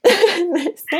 Neyse. 0.49 0.99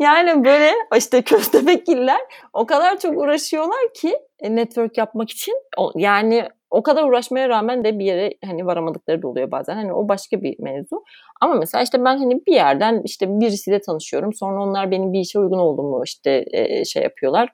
Yani 0.00 0.44
böyle 0.44 0.72
işte 0.96 1.22
köstebekgiller 1.22 2.20
o 2.52 2.66
kadar 2.66 2.98
çok 2.98 3.18
uğraşıyorlar 3.18 3.92
ki 3.94 4.18
e, 4.40 4.56
network 4.56 4.98
yapmak 4.98 5.30
için. 5.30 5.54
Yani 5.94 6.48
o 6.70 6.82
kadar 6.82 7.04
uğraşmaya 7.04 7.48
rağmen 7.48 7.84
de 7.84 7.98
bir 7.98 8.04
yere 8.04 8.34
hani 8.44 8.66
varamadıkları 8.66 9.22
da 9.22 9.28
oluyor 9.28 9.50
bazen. 9.50 9.74
Hani 9.74 9.92
o 9.92 10.08
başka 10.08 10.42
bir 10.42 10.56
mevzu. 10.58 11.04
Ama 11.40 11.54
mesela 11.54 11.82
işte 11.82 12.04
ben 12.04 12.18
hani 12.18 12.46
bir 12.46 12.52
yerden 12.52 13.02
işte 13.04 13.40
birisiyle 13.40 13.80
tanışıyorum. 13.80 14.32
Sonra 14.32 14.62
onlar 14.62 14.90
benim 14.90 15.12
bir 15.12 15.20
işe 15.20 15.38
uygun 15.38 15.58
olduğumu 15.58 16.02
işte 16.04 16.44
e, 16.52 16.84
şey 16.84 17.02
yapıyorlar 17.02 17.48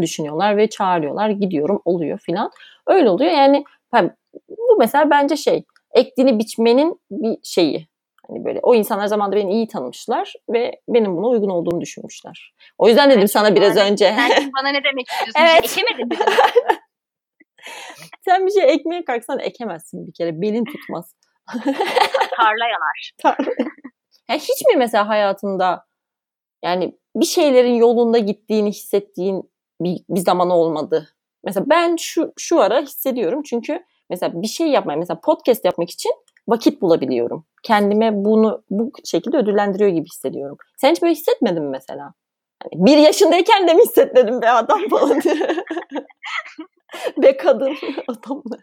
düşünüyorlar 0.00 0.56
ve 0.56 0.68
çağırıyorlar. 0.68 1.30
Gidiyorum 1.30 1.82
oluyor 1.84 2.18
filan. 2.18 2.50
Öyle 2.86 3.10
oluyor. 3.10 3.30
Yani 3.30 3.64
bu 4.48 4.76
mesela 4.78 5.10
bence 5.10 5.36
şey 5.36 5.64
ektiğini 5.94 6.38
biçmenin 6.38 7.00
bir 7.10 7.36
şeyi. 7.42 7.88
Hani 8.28 8.44
böyle 8.44 8.60
o 8.62 8.74
insanlar 8.74 9.06
zamanında 9.06 9.36
beni 9.36 9.52
iyi 9.52 9.68
tanımışlar 9.68 10.32
ve 10.50 10.80
benim 10.88 11.16
buna 11.16 11.26
uygun 11.26 11.48
olduğumu 11.48 11.80
düşünmüşler. 11.80 12.54
O 12.78 12.88
yüzden 12.88 13.10
dedim 13.10 13.28
sana 13.28 13.54
biraz 13.54 13.76
önce. 13.76 14.14
Sen 14.16 14.50
bana 14.60 14.68
ne 14.68 14.84
demek 14.84 15.06
istiyorsun? 15.10 15.40
Evet. 15.40 15.70
Şey 15.70 15.82
ekemedin 15.82 16.08
mi? 16.08 16.16
Sen 18.24 18.46
bir 18.46 18.50
şey 18.50 18.74
ekmeye 18.74 19.04
kalksan 19.04 19.38
ekemezsin 19.38 20.06
bir 20.06 20.12
kere. 20.12 20.40
Belin 20.40 20.64
tutmaz. 20.64 21.14
Tarla 22.36 22.64
yanar. 22.64 23.12
ya 24.30 24.36
hiç 24.36 24.66
mi 24.66 24.76
mesela 24.76 25.08
hayatında 25.08 25.86
yani 26.64 26.98
bir 27.16 27.26
şeylerin 27.26 27.74
yolunda 27.74 28.18
gittiğini 28.18 28.68
hissettiğin 28.68 29.50
bir, 29.80 29.98
bir 30.08 30.20
zaman 30.20 30.50
olmadı? 30.50 31.08
Mesela 31.44 31.66
ben 31.68 31.96
şu 31.96 32.32
şu 32.38 32.60
ara 32.60 32.80
hissediyorum 32.80 33.42
çünkü 33.42 33.84
mesela 34.10 34.42
bir 34.42 34.46
şey 34.46 34.68
yapmaya 34.68 34.96
mesela 34.96 35.20
podcast 35.20 35.64
yapmak 35.64 35.90
için 35.90 36.12
vakit 36.48 36.82
bulabiliyorum. 36.82 37.46
Kendime 37.62 38.24
bunu 38.24 38.64
bu 38.70 38.92
şekilde 39.04 39.36
ödüllendiriyor 39.36 39.90
gibi 39.90 40.06
hissediyorum. 40.06 40.56
Sen 40.76 40.90
hiç 40.90 41.02
böyle 41.02 41.12
hissetmedin 41.12 41.62
mi 41.62 41.70
mesela? 41.70 42.14
Hani 42.62 42.86
bir 42.86 42.96
yaşındayken 42.96 43.68
de 43.68 43.74
mi 43.74 43.82
hissetmedim 43.82 44.42
be 44.42 44.50
adam 44.50 44.88
falan 44.90 45.20
be 47.16 47.36
kadın 47.36 47.76
adam 48.08 48.42
mı? 48.44 48.58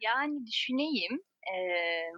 Yani 0.00 0.46
düşüneyim. 0.46 1.22
Ee... 1.54 2.12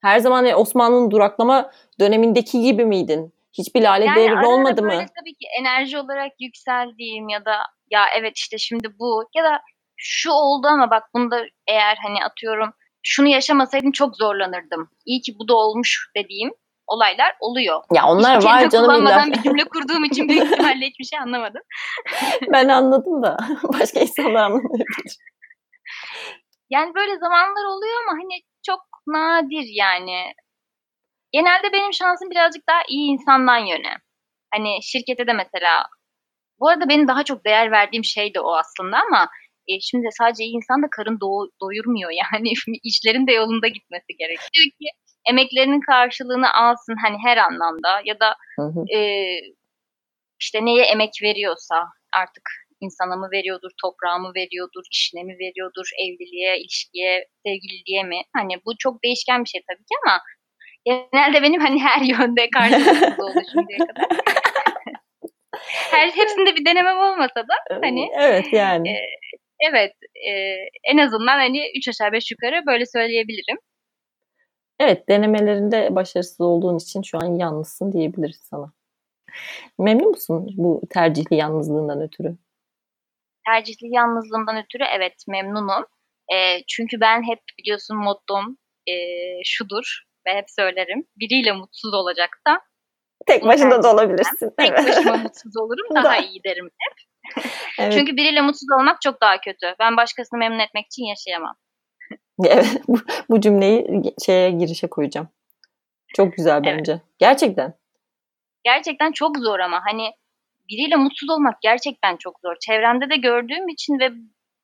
Her 0.00 0.18
zaman 0.18 0.60
Osmanlı'nın 0.60 1.10
duraklama 1.10 1.70
dönemindeki 2.00 2.60
gibi 2.60 2.84
miydin? 2.84 3.34
Hiçbir 3.52 3.82
lale 3.82 4.04
yani 4.04 4.16
devri 4.16 4.46
olmadı 4.46 4.82
mı? 4.82 4.88
Böyle 4.88 5.06
tabii 5.20 5.34
ki 5.34 5.46
enerji 5.60 5.98
olarak 5.98 6.32
yükseldiğim 6.40 7.28
ya 7.28 7.44
da 7.44 7.56
ya 7.90 8.04
evet 8.18 8.36
işte 8.36 8.58
şimdi 8.58 8.88
bu 8.98 9.28
ya 9.34 9.44
da 9.44 9.60
şu 9.96 10.30
oldu 10.30 10.66
ama 10.66 10.90
bak 10.90 11.02
bunda 11.14 11.44
eğer 11.66 11.98
hani 12.02 12.24
atıyorum 12.24 12.70
şunu 13.02 13.28
yaşamasaydım 13.28 13.92
çok 13.92 14.16
zorlanırdım. 14.16 14.90
İyi 15.06 15.20
ki 15.20 15.34
bu 15.38 15.48
da 15.48 15.54
olmuş 15.54 16.10
dediğim 16.16 16.50
olaylar 16.86 17.36
oluyor. 17.40 17.82
Ya 17.94 18.06
onlar 18.06 18.38
Hiç 18.38 18.44
var 18.44 18.70
canım 18.70 19.02
illa. 19.06 19.24
bir 19.26 19.42
cümle 19.42 19.64
kurduğum 19.64 20.04
için 20.04 20.28
büyük 20.28 20.44
ihtimalle 20.44 20.86
hiçbir 20.86 21.04
şey 21.04 21.18
anlamadım. 21.18 21.62
ben 22.52 22.68
anladım 22.68 23.22
da 23.22 23.36
başka 23.80 24.00
insanlar 24.00 24.42
anlamayabilir. 24.42 25.16
Yani 26.70 26.94
böyle 26.94 27.18
zamanlar 27.18 27.64
oluyor 27.64 27.94
ama 28.02 28.12
hani 28.12 28.40
çok 28.66 28.80
nadir 29.06 29.66
yani. 29.74 30.32
Genelde 31.32 31.72
benim 31.72 31.92
şansım 31.92 32.30
birazcık 32.30 32.68
daha 32.68 32.82
iyi 32.88 33.12
insandan 33.12 33.58
yöne. 33.58 33.96
Hani 34.54 34.82
şirkete 34.82 35.26
de 35.26 35.32
mesela 35.32 35.86
bu 36.60 36.68
arada 36.68 36.88
benim 36.88 37.08
daha 37.08 37.22
çok 37.22 37.44
değer 37.44 37.70
verdiğim 37.70 38.04
şey 38.04 38.34
de 38.34 38.40
o 38.40 38.54
aslında 38.56 38.96
ama 39.06 39.28
e, 39.68 39.80
şimdi 39.80 40.08
sadece 40.18 40.44
iyi 40.44 40.56
insan 40.56 40.82
da 40.82 40.86
karın 40.96 41.16
do- 41.16 41.50
doyurmuyor 41.60 42.10
yani 42.22 42.52
işlerin 42.82 43.26
de 43.26 43.32
yolunda 43.32 43.68
gitmesi 43.68 44.16
gerekiyor 44.18 44.66
ki 44.80 44.88
emeklerinin 45.30 45.80
karşılığını 45.80 46.54
alsın 46.54 46.96
hani 47.04 47.16
her 47.24 47.36
anlamda 47.36 48.02
ya 48.04 48.20
da 48.20 48.36
E, 48.96 48.98
işte 50.40 50.64
neye 50.64 50.84
emek 50.84 51.10
veriyorsa 51.22 51.76
artık 52.12 52.42
insana 52.80 53.16
mı 53.16 53.28
veriyordur, 53.32 53.70
toprağa 53.82 54.18
mı 54.18 54.32
veriyordur, 54.36 54.84
işine 54.90 55.22
mi 55.22 55.34
veriyordur, 55.38 55.88
evliliğe, 56.04 56.58
ilişkiye, 56.60 57.24
sevgililiğe 57.46 58.02
mi? 58.02 58.20
Hani 58.36 58.54
bu 58.66 58.72
çok 58.78 59.02
değişken 59.04 59.44
bir 59.44 59.48
şey 59.48 59.60
tabii 59.68 59.84
ki 59.84 59.94
ama 60.04 60.20
genelde 60.84 61.42
benim 61.42 61.60
hani 61.60 61.78
her 61.82 62.00
yönde 62.14 62.50
karşılıksız 62.50 63.20
oldu 63.20 63.40
şimdiye 63.52 63.78
kadar. 63.78 64.08
her 65.90 66.10
hepsinde 66.10 66.54
bir 66.56 66.64
denemem 66.64 66.98
olmasa 66.98 67.40
da 67.50 67.54
hani 67.82 68.10
evet 68.18 68.52
yani. 68.52 68.88
E, 68.88 68.96
evet 69.60 69.92
e, 70.28 70.30
en 70.92 70.98
azından 70.98 71.38
hani 71.38 71.62
3 71.76 71.88
aşağı 71.88 72.12
5 72.12 72.30
yukarı 72.30 72.66
böyle 72.66 72.86
söyleyebilirim. 72.86 73.58
Evet 74.80 75.08
denemelerinde 75.08 75.94
başarısız 75.94 76.40
olduğun 76.40 76.78
için 76.78 77.02
şu 77.02 77.18
an 77.18 77.38
yalnızsın 77.38 77.92
diyebiliriz 77.92 78.46
sana. 78.50 78.72
Memnun 79.78 80.08
musun 80.08 80.46
bu 80.56 80.82
tercihli 80.90 81.36
yalnızlığından 81.36 82.02
ötürü? 82.02 82.36
Tercihli 83.46 83.94
yalnızlığımdan 83.94 84.56
ötürü 84.56 84.84
evet 84.96 85.14
memnunum. 85.28 85.86
E, 86.34 86.64
çünkü 86.68 87.00
ben 87.00 87.22
hep 87.22 87.40
biliyorsun 87.58 87.96
mottom 87.96 88.58
e, 88.86 88.94
şudur 89.44 90.02
ve 90.26 90.34
hep 90.34 90.50
söylerim. 90.50 91.06
Biriyle 91.16 91.52
mutsuz 91.52 91.94
olacaksa 91.94 92.60
Tek 93.26 93.44
başına 93.44 93.82
da 93.82 93.92
olabilirsin. 93.92 94.52
Tek 94.58 94.70
evet. 94.70 94.86
başıma 94.86 95.16
mutsuz 95.24 95.56
olurum 95.56 95.94
daha 95.94 96.18
iyi 96.18 96.40
derim 96.44 96.70
hep. 96.78 97.13
evet. 97.78 97.92
Çünkü 97.92 98.16
biriyle 98.16 98.40
mutsuz 98.40 98.68
olmak 98.80 99.00
çok 99.00 99.20
daha 99.20 99.40
kötü. 99.40 99.74
Ben 99.80 99.96
başkasını 99.96 100.38
memnun 100.38 100.58
etmek 100.58 100.86
için 100.86 101.04
yaşayamam. 101.04 101.56
Evet, 102.44 102.82
bu, 102.88 102.98
bu 103.30 103.40
cümleyi 103.40 104.02
şeye 104.26 104.50
girişe 104.50 104.86
koyacağım. 104.86 105.28
Çok 106.14 106.32
güzel 106.32 106.64
bence. 106.64 106.92
Evet. 106.92 107.02
Gerçekten. 107.18 107.74
Gerçekten 108.64 109.12
çok 109.12 109.38
zor 109.38 109.58
ama 109.58 109.80
hani 109.84 110.10
biriyle 110.68 110.96
mutsuz 110.96 111.30
olmak 111.30 111.62
gerçekten 111.62 112.16
çok 112.16 112.40
zor. 112.40 112.56
Çevremde 112.60 113.10
de 113.10 113.16
gördüğüm 113.16 113.68
için 113.68 113.98
ve 113.98 114.10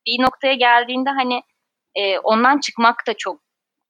bir 0.07 0.23
noktaya 0.23 0.55
geldiğinde 0.55 1.11
hani 1.11 1.42
e, 1.94 2.18
ondan 2.18 2.61
çıkmak 2.61 3.07
da 3.07 3.14
çok 3.14 3.40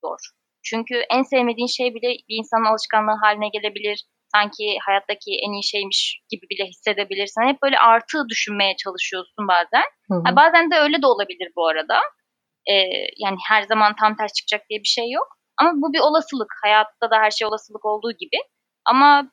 zor. 0.04 0.18
Çünkü 0.62 0.94
en 1.10 1.22
sevmediğin 1.22 1.66
şey 1.66 1.94
bile 1.94 2.08
bir 2.08 2.36
insanın 2.38 2.64
alışkanlığı 2.64 3.18
haline 3.22 3.48
gelebilir. 3.48 4.04
Sanki 4.34 4.78
hayattaki 4.86 5.30
en 5.44 5.52
iyi 5.52 5.64
şeymiş 5.64 6.20
gibi 6.28 6.46
bile 6.50 6.64
hissedebilirsin. 6.66 7.48
Hep 7.48 7.62
böyle 7.62 7.78
artı 7.78 8.28
düşünmeye 8.28 8.76
çalışıyorsun 8.76 9.48
bazen. 9.48 9.86
Hı 10.10 10.14
hı. 10.14 10.22
Ha, 10.24 10.36
bazen 10.36 10.70
de 10.70 10.76
öyle 10.76 11.02
de 11.02 11.06
olabilir 11.06 11.52
bu 11.56 11.68
arada. 11.68 11.98
E, 12.66 12.74
yani 13.24 13.36
her 13.48 13.62
zaman 13.62 13.96
tam 14.00 14.16
ters 14.16 14.32
çıkacak 14.32 14.68
diye 14.70 14.80
bir 14.80 14.92
şey 14.96 15.10
yok. 15.10 15.28
Ama 15.56 15.72
bu 15.74 15.92
bir 15.92 16.00
olasılık. 16.00 16.48
Hayatta 16.62 17.10
da 17.10 17.18
her 17.18 17.30
şey 17.30 17.46
olasılık 17.46 17.84
olduğu 17.84 18.12
gibi. 18.12 18.38
Ama 18.84 19.30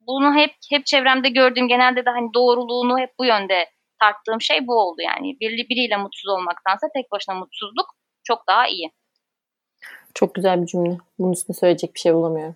bunu 0.00 0.34
hep 0.34 0.54
hep 0.70 0.86
çevremde 0.86 1.28
gördüğüm 1.28 1.68
genelde 1.68 2.04
de 2.04 2.10
hani 2.10 2.34
doğruluğunu 2.34 2.98
hep 2.98 3.10
bu 3.18 3.24
yönde 3.24 3.70
tarttığım 4.00 4.40
şey 4.40 4.66
bu 4.66 4.74
oldu 4.74 5.02
yani. 5.02 5.36
Bir, 5.40 5.68
biriyle 5.68 5.96
mutsuz 5.96 6.28
olmaktansa 6.28 6.86
tek 6.94 7.12
başına 7.12 7.34
mutsuzluk 7.34 7.86
çok 8.24 8.46
daha 8.48 8.68
iyi. 8.68 8.90
Çok 10.14 10.34
güzel 10.34 10.62
bir 10.62 10.66
cümle. 10.66 10.98
Bunun 11.18 11.32
üstüne 11.32 11.56
söyleyecek 11.56 11.94
bir 11.94 12.00
şey 12.00 12.14
bulamıyorum. 12.14 12.54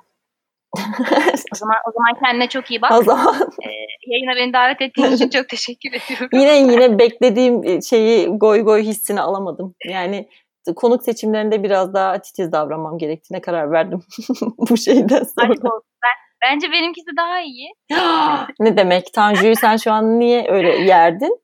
O 1.52 1.54
zaman 1.54 1.76
o 1.88 1.92
zaman 1.92 2.24
kendine 2.24 2.48
çok 2.48 2.70
iyi 2.70 2.82
bak. 2.82 2.92
O 2.92 3.02
zaman 3.02 3.34
ee, 3.62 3.70
yayına 4.06 4.36
beni 4.36 4.52
davet 4.52 4.80
ettiğin 4.80 5.12
için 5.12 5.28
çok 5.28 5.48
teşekkür 5.48 5.88
ediyorum. 5.88 6.28
yine 6.32 6.72
yine 6.72 6.98
beklediğim 6.98 7.64
e, 7.64 7.82
şeyi 7.82 8.26
goy 8.26 8.60
goy 8.60 8.82
hissini 8.82 9.20
alamadım. 9.20 9.74
Yani 9.88 10.28
konuk 10.76 11.02
seçimlerinde 11.02 11.62
biraz 11.62 11.94
daha 11.94 12.20
titiz 12.20 12.52
davranmam 12.52 12.98
gerektiğine 12.98 13.40
karar 13.40 13.72
verdim 13.72 14.00
bu 14.70 14.76
şeyden 14.76 15.22
sonra. 15.22 15.54
ben, 16.02 16.16
bence 16.42 16.72
benimkisi 16.72 17.16
daha 17.16 17.40
iyi. 17.40 17.72
ne 18.60 18.76
demek? 18.76 19.12
Tanju'yu 19.12 19.56
sen 19.56 19.76
şu 19.76 19.92
an 19.92 20.20
niye 20.20 20.46
öyle 20.48 20.76
yerdin? 20.76 21.40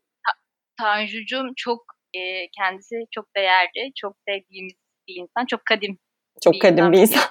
Tanju'cum 0.80 1.52
çok 1.56 1.82
e, 2.14 2.20
kendisi 2.58 2.96
çok 3.10 3.24
değerli, 3.36 3.92
çok 3.96 4.16
sevdiğimiz 4.28 4.74
bir 5.08 5.14
insan, 5.14 5.46
çok 5.46 5.60
kadim. 5.64 5.98
Çok 6.44 6.54
bir 6.54 6.58
kadim 6.58 6.84
insan. 6.84 6.92
bir 6.92 6.98
insan 6.98 7.22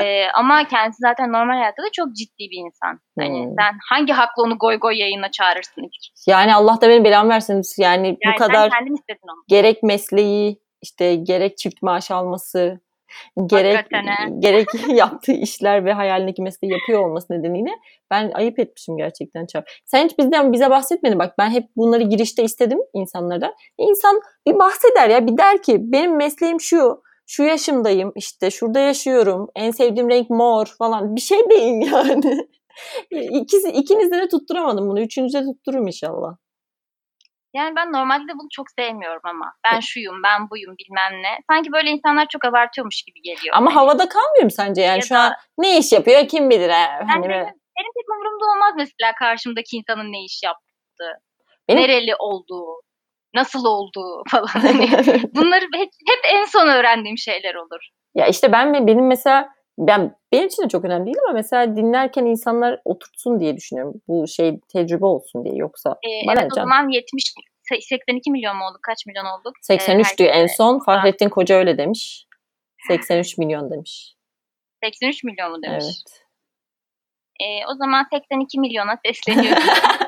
ee, 0.00 0.26
ama 0.34 0.68
kendisi 0.68 0.98
zaten 1.00 1.32
normal 1.32 1.54
hayatta 1.54 1.82
da 1.82 1.86
çok 1.92 2.16
ciddi 2.16 2.50
bir 2.50 2.66
insan. 2.66 3.00
Hani 3.18 3.44
hmm. 3.44 3.54
sen 3.58 3.78
hangi 3.90 4.12
hakla 4.12 4.42
onu 4.42 4.58
goy 4.58 4.78
goy 4.78 5.00
yayına 5.00 5.30
çağırırsın 5.30 5.82
hiç? 5.82 6.12
Yani 6.28 6.54
Allah 6.54 6.80
da 6.80 6.88
benim 6.88 7.04
belamı 7.04 7.30
versin. 7.30 7.62
Yani, 7.78 8.06
yani 8.06 8.18
bu 8.34 8.38
kadar 8.38 8.70
gerek 9.48 9.82
mesleği 9.82 10.60
işte 10.82 11.14
gerek 11.14 11.58
çift 11.58 11.82
maaş 11.82 12.10
alması 12.10 12.80
gerek 13.46 13.86
gerek 14.38 14.68
yaptığı 14.88 15.32
işler 15.32 15.84
ve 15.84 15.92
hayalindeki 15.92 16.42
mesleği 16.42 16.72
yapıyor 16.72 17.08
olması 17.08 17.32
nedeniyle 17.32 17.70
ben 18.10 18.30
ayıp 18.34 18.58
etmişim 18.58 18.96
gerçekten 18.96 19.46
Çağ. 19.46 19.64
Sen 19.84 20.04
hiç 20.04 20.18
bizden 20.18 20.52
bize 20.52 20.70
bahsetmedin. 20.70 21.18
Bak 21.18 21.34
ben 21.38 21.50
hep 21.50 21.64
bunları 21.76 22.02
girişte 22.02 22.42
istedim 22.42 22.78
insanlardan. 22.94 23.54
İnsan 23.78 24.20
bir 24.46 24.58
bahseder 24.58 25.10
ya 25.10 25.26
bir 25.26 25.38
der 25.38 25.62
ki 25.62 25.76
benim 25.80 26.16
mesleğim 26.16 26.60
şu 26.60 27.02
şu 27.26 27.42
yaşımdayım 27.42 28.12
işte 28.16 28.50
şurada 28.50 28.80
yaşıyorum 28.80 29.48
en 29.56 29.70
sevdiğim 29.70 30.10
renk 30.10 30.30
mor 30.30 30.66
falan 30.78 31.16
bir 31.16 31.20
şey 31.20 31.50
deyin 31.50 31.80
yani. 31.80 32.48
İkisi, 33.10 33.68
ikinizde 33.68 34.18
de 34.18 34.28
tutturamadım 34.28 34.88
bunu. 34.88 35.00
Üçüncüde 35.00 35.42
tuttururum 35.42 35.86
inşallah. 35.86 36.36
Yani 37.54 37.76
ben 37.76 37.92
normalde 37.92 38.32
bunu 38.32 38.48
çok 38.52 38.66
sevmiyorum 38.78 39.20
ama. 39.24 39.52
Ben 39.64 39.80
şuyum, 39.80 40.22
ben 40.24 40.50
buyum 40.50 40.74
bilmem 40.78 41.22
ne. 41.22 41.38
Sanki 41.50 41.72
böyle 41.72 41.90
insanlar 41.90 42.26
çok 42.28 42.44
abartıyormuş 42.44 43.02
gibi 43.02 43.22
geliyor. 43.22 43.56
Ama 43.56 43.70
hani. 43.70 43.74
havada 43.74 44.08
kalmıyor 44.08 44.44
mu 44.44 44.50
sence? 44.50 44.82
Yani 44.82 44.96
ya 44.96 45.02
şu 45.02 45.14
da, 45.14 45.18
an 45.18 45.32
ne 45.58 45.78
iş 45.78 45.92
yapıyor 45.92 46.28
kim 46.28 46.50
bilir. 46.50 46.70
He? 46.70 46.74
Hani 46.74 47.10
yani 47.10 47.28
benim, 47.28 47.54
benim 47.78 47.92
pek 47.96 48.06
umurumda 48.14 48.44
olmaz 48.44 48.74
mesela 48.76 49.12
karşımdaki 49.18 49.76
insanın 49.76 50.12
ne 50.12 50.24
iş 50.24 50.42
yaptığı. 50.44 51.12
Benim, 51.68 51.82
nereli 51.82 52.16
olduğu. 52.18 52.80
Nasıl 53.34 53.64
oldu 53.64 54.22
falan. 54.30 54.46
Hani 54.46 54.88
bunları 55.34 55.64
hep, 55.74 55.90
hep 56.08 56.20
en 56.32 56.44
son 56.44 56.68
öğrendiğim 56.68 57.18
şeyler 57.18 57.54
olur. 57.54 57.88
Ya 58.14 58.26
işte 58.26 58.52
ben 58.52 58.86
benim 58.86 59.06
mesela 59.06 59.48
ben 59.78 60.16
benim 60.32 60.46
için 60.46 60.62
de 60.62 60.68
çok 60.68 60.84
önemli 60.84 61.06
değil 61.06 61.16
ama 61.24 61.32
mesela 61.32 61.76
dinlerken 61.76 62.24
insanlar 62.24 62.80
oturtsun 62.84 63.40
diye 63.40 63.56
düşünüyorum. 63.56 63.94
Bu 64.08 64.28
şey 64.28 64.60
tecrübe 64.72 65.06
olsun 65.06 65.44
diye 65.44 65.54
yoksa. 65.56 65.90
Ee, 65.90 66.32
evet 66.32 66.52
o 66.52 66.54
zaman 66.54 66.88
70 66.88 67.34
82 67.70 68.30
milyon 68.30 68.56
mu 68.56 68.64
olduk? 68.64 68.82
Kaç 68.82 69.06
milyon 69.06 69.24
olduk? 69.24 69.54
83 69.62 70.06
ee, 70.12 70.18
diyor 70.18 70.30
en 70.34 70.46
son. 70.46 70.78
Fahrettin 70.78 71.28
Koca 71.28 71.54
öyle 71.54 71.78
demiş. 71.78 72.26
83 72.88 73.38
milyon 73.38 73.70
demiş. 73.70 74.14
83 74.84 75.24
milyon 75.24 75.50
mu 75.50 75.62
demiş? 75.62 75.84
Evet. 75.84 76.24
Ee, 77.40 77.66
o 77.72 77.74
zaman 77.74 78.06
82 78.12 78.60
milyona 78.60 78.98
sesleniyorum. 79.06 79.62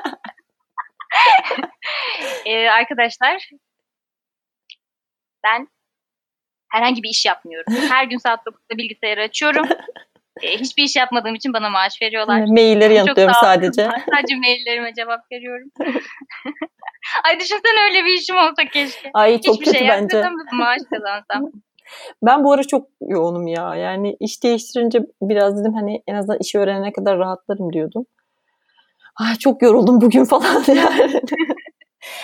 ee, 2.47 2.69
arkadaşlar 2.69 3.49
ben 5.43 5.67
herhangi 6.71 7.03
bir 7.03 7.09
iş 7.09 7.25
yapmıyorum. 7.25 7.73
Her 7.89 8.03
gün 8.03 8.17
saat 8.17 8.39
9'da 8.39 8.77
bilgisayarı 8.77 9.21
açıyorum. 9.21 9.67
E, 10.41 10.57
hiçbir 10.57 10.83
iş 10.83 10.95
yapmadığım 10.95 11.35
için 11.35 11.53
bana 11.53 11.69
maaş 11.69 12.01
veriyorlar. 12.01 12.45
Mailleri 12.47 12.93
yanıtlıyorum 12.93 13.35
sadece. 13.41 13.89
sadece 14.11 14.35
maillerime 14.39 14.93
cevap 14.93 15.31
veriyorum. 15.31 15.69
Ay 17.25 17.39
düşünsene 17.39 17.83
öyle 17.89 18.05
bir 18.05 18.13
işim 18.13 18.37
olsa 18.37 18.65
keşke. 18.73 19.09
Ay 19.13 19.41
çok 19.41 19.55
Hiçbir 19.55 19.65
kötü 19.65 19.77
şey 19.77 19.87
bence. 19.87 20.23
maaş 20.51 20.79
kazansam. 20.93 21.51
Ben 22.21 22.43
bu 22.43 22.53
ara 22.53 22.63
çok 22.63 22.87
yoğunum 23.01 23.47
ya. 23.47 23.75
Yani 23.75 24.17
iş 24.19 24.43
değiştirince 24.43 24.99
biraz 25.21 25.59
dedim 25.59 25.73
hani 25.73 26.03
en 26.07 26.15
azından 26.15 26.39
işi 26.41 26.59
öğrenene 26.59 26.93
kadar 26.93 27.17
rahatlarım 27.17 27.73
diyordum. 27.73 28.05
Ay 29.15 29.35
çok 29.35 29.61
yoruldum 29.61 30.01
bugün 30.01 30.25
falan 30.25 30.63
yani 30.67 31.21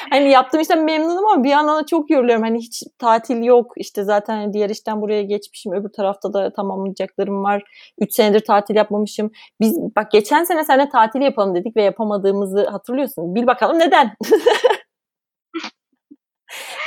hani 0.09 0.29
yaptığım 0.29 0.61
işten 0.61 0.83
memnunum 0.83 1.27
ama 1.27 1.43
bir 1.43 1.49
yandan 1.49 1.83
da 1.83 1.85
çok 1.85 2.09
yoruluyorum. 2.09 2.43
Hani 2.43 2.59
hiç 2.59 2.83
tatil 2.99 3.43
yok. 3.43 3.73
İşte 3.77 4.03
zaten 4.03 4.35
hani 4.35 4.53
diğer 4.53 4.69
işten 4.69 5.01
buraya 5.01 5.23
geçmişim. 5.23 5.73
Öbür 5.73 5.89
tarafta 5.89 6.33
da 6.33 6.53
tamamlayacaklarım 6.53 7.43
var. 7.43 7.63
Üç 7.97 8.13
senedir 8.13 8.45
tatil 8.45 8.75
yapmamışım. 8.75 9.31
Biz 9.61 9.77
bak 9.95 10.11
geçen 10.11 10.43
sene 10.43 10.63
seninle 10.63 10.89
tatil 10.89 11.21
yapalım 11.21 11.55
dedik 11.55 11.75
ve 11.75 11.83
yapamadığımızı 11.83 12.69
hatırlıyorsun. 12.69 13.35
Bil 13.35 13.47
bakalım 13.47 13.79
neden? 13.79 14.15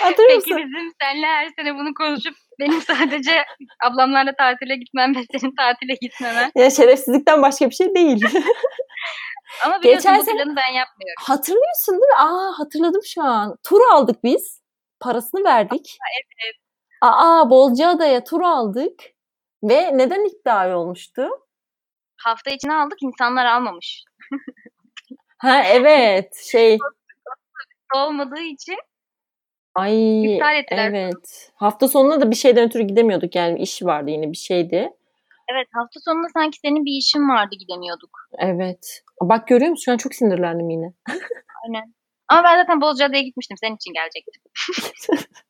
Hatırlıyor 0.03 0.41
Peki 0.41 0.55
musun? 0.55 0.69
bizim 0.69 0.93
seninle 1.03 1.27
her 1.27 1.49
sene 1.59 1.75
bunu 1.75 1.95
konuşup 1.95 2.35
benim 2.61 2.83
sadece 2.83 3.45
ablamlarla 3.85 4.33
tatile 4.37 4.77
gitmem 4.77 5.17
ve 5.17 5.21
senin 5.33 5.55
tatile 5.55 5.95
gitmemen. 6.01 6.53
Ya 6.55 6.71
şerefsizlikten 6.71 7.43
başka 7.43 7.71
bir 7.71 7.75
şey 7.75 7.95
değil. 7.95 8.25
Ama 9.65 9.83
biliyorsun 9.83 10.13
Geçen 10.13 10.21
bu 10.21 10.25
planı 10.25 10.57
ben 10.57 10.73
yapmıyorum. 10.73 11.23
Hatırlıyorsun 11.23 11.93
değil 11.93 12.09
mi? 12.09 12.17
Aa 12.19 12.59
hatırladım 12.59 13.01
şu 13.05 13.23
an. 13.23 13.57
Tur 13.65 13.81
aldık 13.93 14.25
biz. 14.25 14.63
Parasını 15.01 15.45
verdik. 15.45 15.99
Aa, 16.01 16.09
evet. 16.45 16.57
Aa 17.03 17.51
Bozcaada'ya 17.51 18.25
tur 18.25 18.41
aldık. 18.41 19.03
Ve 19.63 19.99
neden 19.99 20.25
iptal 20.25 20.73
olmuştu? 20.73 21.29
Hafta 22.17 22.51
içine 22.51 22.75
aldık 22.75 23.03
insanlar 23.03 23.47
almamış. 23.47 24.05
ha 25.39 25.63
evet 25.65 26.35
şey. 26.51 26.79
Olmadığı 27.95 28.41
için 28.41 28.77
Ay 29.77 30.35
iptal 30.35 30.57
ettiler. 30.57 30.91
Evet. 30.91 31.51
Hafta 31.55 31.89
sonunda 31.89 32.21
da 32.21 32.31
bir 32.31 32.37
şeyden 32.37 32.67
ötürü 32.67 32.83
gidemiyorduk 32.83 33.35
yani 33.35 33.59
iş 33.59 33.83
vardı 33.83 34.11
yine 34.11 34.33
bir 34.33 34.37
şeydi. 34.37 34.91
Evet 35.53 35.69
hafta 35.73 36.01
sonunda 36.01 36.27
sanki 36.35 36.59
senin 36.59 36.85
bir 36.85 36.99
işin 36.99 37.29
vardı 37.29 37.57
gidemiyorduk. 37.59 38.11
Evet. 38.39 39.03
Bak 39.23 39.49
görüyor 39.49 39.71
musun? 39.71 39.83
Şu 39.85 39.93
an 39.93 39.97
çok 39.97 40.15
sinirlendim 40.15 40.71
yine. 40.71 40.93
Aynen. 41.65 41.95
Ama 42.29 42.45
ben 42.45 42.57
zaten 42.61 42.81
Bozcaada'ya 42.81 43.23
gitmiştim. 43.23 43.57
Senin 43.61 43.77
için 43.77 43.93
gelecektim. 43.93 44.43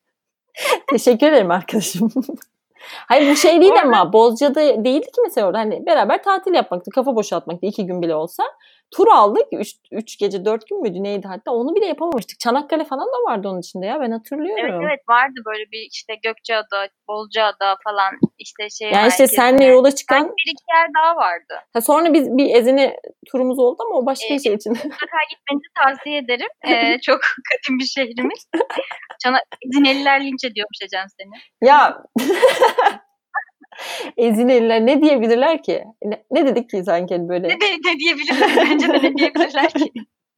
Teşekkür 0.91 1.27
ederim 1.27 1.51
arkadaşım. 1.51 2.13
Hayır 3.09 3.31
bu 3.31 3.37
şey 3.37 3.61
değil 3.61 3.83
ama 3.83 4.13
Bozcaada 4.13 4.85
değildi 4.85 5.07
ki 5.07 5.21
mesela 5.25 5.47
orada 5.47 5.59
hani 5.59 5.87
beraber 5.87 6.23
tatil 6.23 6.55
yapmaktı, 6.55 6.91
kafa 6.91 7.17
boşaltmaktı 7.17 7.67
iki 7.67 7.87
gün 7.87 8.03
bile 8.03 8.15
olsa. 8.15 8.45
Tur 8.91 9.09
aldık. 9.09 9.47
Üç, 9.53 9.75
üç 9.93 10.19
gece 10.19 10.45
dört 10.45 10.69
gün 10.69 10.83
müydü 10.83 11.03
neydi 11.03 11.29
hatta 11.29 11.51
onu 11.51 11.75
bile 11.75 11.87
yapamamıştık. 11.87 12.41
Çanakkale 12.41 12.85
falan 12.85 13.07
da 13.07 13.31
vardı 13.31 13.49
onun 13.49 13.61
içinde 13.61 13.87
ya 13.87 14.01
ben 14.01 14.11
hatırlıyorum. 14.11 14.65
Evet 14.65 14.81
evet 14.83 15.01
vardı 15.09 15.41
böyle 15.47 15.65
bir 15.73 15.89
işte 15.93 16.15
Gökçeada, 16.23 16.89
Bolcaada 17.09 17.77
falan 17.85 18.13
işte 18.39 18.71
şey 18.71 18.91
Yani 18.91 19.09
işte 19.09 19.27
senle 19.27 19.65
yola 19.65 19.95
çıkan. 19.95 20.17
Yani 20.17 20.29
bir 20.29 20.53
iki 20.53 20.65
yer 20.77 20.89
daha 20.99 21.17
vardı. 21.17 21.55
Ha, 21.73 21.81
sonra 21.81 22.15
biz 22.15 22.37
bir 22.37 22.55
Ezine 22.55 22.97
turumuz 23.31 23.59
oldu 23.59 23.77
ama 23.87 23.95
o 23.95 24.07
başka 24.07 24.35
ee, 24.35 24.39
şey 24.39 24.55
için. 24.55 24.73
Mutlaka 24.73 25.19
gitmenizi 25.31 25.69
tavsiye 25.79 26.19
ederim. 26.19 26.49
Ee, 26.67 26.99
çok 27.01 27.21
kadim 27.21 27.79
bir 27.79 27.85
şehrimiz. 27.85 28.49
Çana 29.23 29.39
Ezineliler 29.67 30.25
linç 30.25 30.45
ediyormuş 30.45 30.79
Ecem 30.83 31.07
seni. 31.19 31.69
Ya 31.69 32.03
Ezineliler 34.17 34.87
ne 34.87 35.03
diyebilirler 35.03 35.63
ki? 35.63 35.85
Ne, 36.05 36.25
ne 36.31 36.47
dedik 36.47 36.71
ki 36.71 36.83
sanki 36.85 37.29
böyle? 37.29 37.49
Ne, 37.49 37.61
de, 37.61 37.67
ne 37.85 37.99
diyebilirler? 37.99 38.51
Bence 38.57 38.89
de 38.89 38.93
ne 38.93 39.17
diyebilirler 39.17 39.69
ki? 39.69 39.93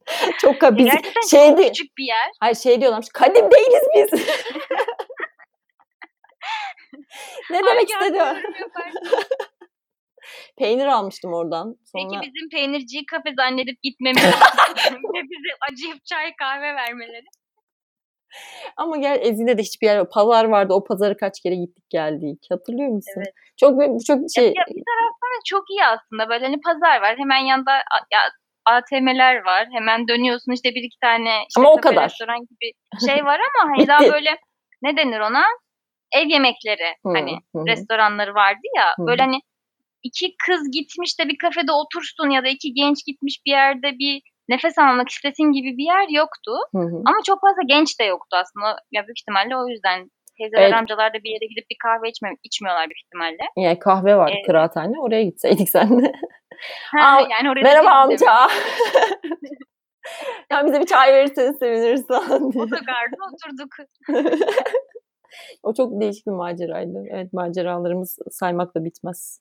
çok 0.39 0.55
biz 0.63 0.87
Gerçekten 0.87 1.29
şeydi, 1.31 1.57
çok 1.57 1.67
küçük 1.67 1.99
bir 1.99 2.05
yer. 2.05 2.31
Hayır 2.41 2.57
şey 2.57 2.81
diyorlarmış. 2.81 3.09
Kadim 3.15 3.51
değiliz 3.51 3.83
biz. 3.97 4.13
ne 7.51 7.59
demek 7.67 7.91
istedi 7.91 8.19
Peynir 10.59 10.87
almıştım 10.87 11.35
oradan. 11.35 11.77
Sonra... 11.93 12.21
Peki 12.21 12.33
bizim 12.33 12.49
peynirciyi 12.49 13.07
kafe 13.07 13.35
zannedip 13.37 13.83
gitmemiz 13.83 14.25
ve 14.25 15.23
bize 15.23 15.53
acıyıp 15.71 16.05
çay 16.05 16.37
kahve 16.37 16.75
vermeleri. 16.75 17.27
Ama 18.77 18.97
gel 18.97 19.19
Ezine'de 19.23 19.63
hiçbir 19.63 19.87
yer 19.87 19.97
yok. 19.97 20.13
Pazar 20.13 20.45
vardı. 20.45 20.75
O 20.75 20.85
pazarı 20.85 21.17
kaç 21.17 21.41
kere 21.41 21.55
gittik 21.55 21.91
geldik. 21.91 22.47
Hatırlıyor 22.51 22.89
musun? 22.89 23.13
Evet. 23.17 23.35
Çok 23.57 23.81
çok 24.07 24.19
şey. 24.37 24.45
Ya, 24.45 24.65
bir 24.69 24.85
taraftan 24.91 25.41
çok 25.47 25.71
iyi 25.71 25.85
aslında. 25.85 26.29
Böyle 26.29 26.45
hani 26.45 26.61
pazar 26.61 27.01
var. 27.01 27.19
Hemen 27.19 27.39
yanında 27.39 27.73
ya, 28.13 28.21
ATM'ler 28.65 29.45
var. 29.45 29.69
Hemen 29.73 30.09
dönüyorsun 30.09 30.53
işte 30.53 30.69
bir 30.71 30.83
iki 30.83 30.99
tane 31.01 31.31
işte 31.49 31.61
ama 31.61 31.73
o 31.73 31.77
kadar. 31.77 32.05
restoran 32.05 32.41
gibi 32.41 32.73
şey 33.07 33.25
var 33.25 33.41
ama 33.41 33.73
hani 33.77 33.89
daha 33.89 34.13
böyle 34.13 34.39
ne 34.83 34.97
denir 34.97 35.21
ona? 35.21 35.45
Ev 36.13 36.27
yemekleri 36.29 36.95
hani 37.05 37.39
restoranları 37.69 38.35
vardı 38.35 38.67
ya. 38.77 38.95
Böyle 38.99 39.23
hani 39.23 39.41
iki 40.03 40.35
kız 40.47 40.71
gitmiş 40.71 41.21
de 41.21 41.29
bir 41.29 41.39
kafede 41.39 41.73
otursun 41.73 42.31
ya 42.31 42.45
da 42.45 42.49
iki 42.49 42.75
genç 42.75 43.05
gitmiş 43.07 43.41
bir 43.47 43.51
yerde 43.51 43.93
bir 43.99 44.23
nefes 44.49 44.79
almak 44.79 45.09
istesin 45.09 45.53
gibi 45.53 45.77
bir 45.79 45.85
yer 45.85 46.07
yoktu. 46.21 46.53
Hı 46.75 46.79
hı. 46.79 46.97
Ama 47.07 47.19
çok 47.27 47.41
fazla 47.41 47.63
genç 47.69 48.01
de 48.01 48.05
yoktu 48.05 48.37
aslında. 48.43 48.79
Ya 48.93 49.07
büyük 49.07 49.21
ihtimalle 49.21 49.57
o 49.57 49.69
yüzden 49.69 50.11
teyzeler 50.39 50.63
evet. 50.63 50.75
amcalar 50.75 51.15
da 51.15 51.19
bir 51.25 51.31
yere 51.31 51.47
gidip 51.47 51.71
bir 51.71 51.77
kahve 51.83 52.09
içme, 52.09 52.29
içmiyorlar 52.43 52.87
büyük 52.89 53.01
ihtimalle. 53.05 53.45
Yani 53.57 53.79
kahve 53.79 54.17
var 54.17 54.33
ee, 54.33 54.43
kıraathane 54.47 55.01
oraya 55.01 55.23
gitseydik 55.23 55.71
senle. 55.71 56.13
Ha, 56.97 57.21
yani 57.31 57.51
oraya 57.51 57.63
merhaba 57.63 57.91
amca. 57.91 58.27
ya 60.51 60.67
bize 60.67 60.81
bir 60.81 60.87
çay 60.87 61.13
verirseniz 61.13 61.59
seviniriz 61.59 62.07
falan 62.07 62.53
diye. 62.53 62.65
Otogarda 62.65 63.17
oturduk. 63.35 63.75
o 65.63 65.75
çok 65.75 66.01
değişik 66.01 66.27
bir 66.27 66.33
maceraydı. 66.33 67.05
Evet 67.11 67.33
maceralarımız 67.33 68.19
saymakla 68.31 68.85
bitmez. 68.85 69.41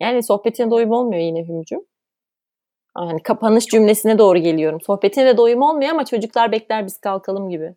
Yani 0.00 0.22
sohbetine 0.22 0.70
doyum 0.70 0.90
olmuyor 0.90 1.22
yine 1.22 1.48
Hümcüm. 1.48 1.80
Yani 2.98 3.22
kapanış 3.22 3.66
cümlesine 3.66 4.18
doğru 4.18 4.38
geliyorum. 4.38 4.80
Sohbetine 4.80 5.26
de 5.26 5.36
doyum 5.36 5.62
olmuyor 5.62 5.90
ama 5.90 6.04
çocuklar 6.04 6.52
bekler 6.52 6.86
biz 6.86 7.00
kalkalım 7.00 7.50
gibi. 7.50 7.74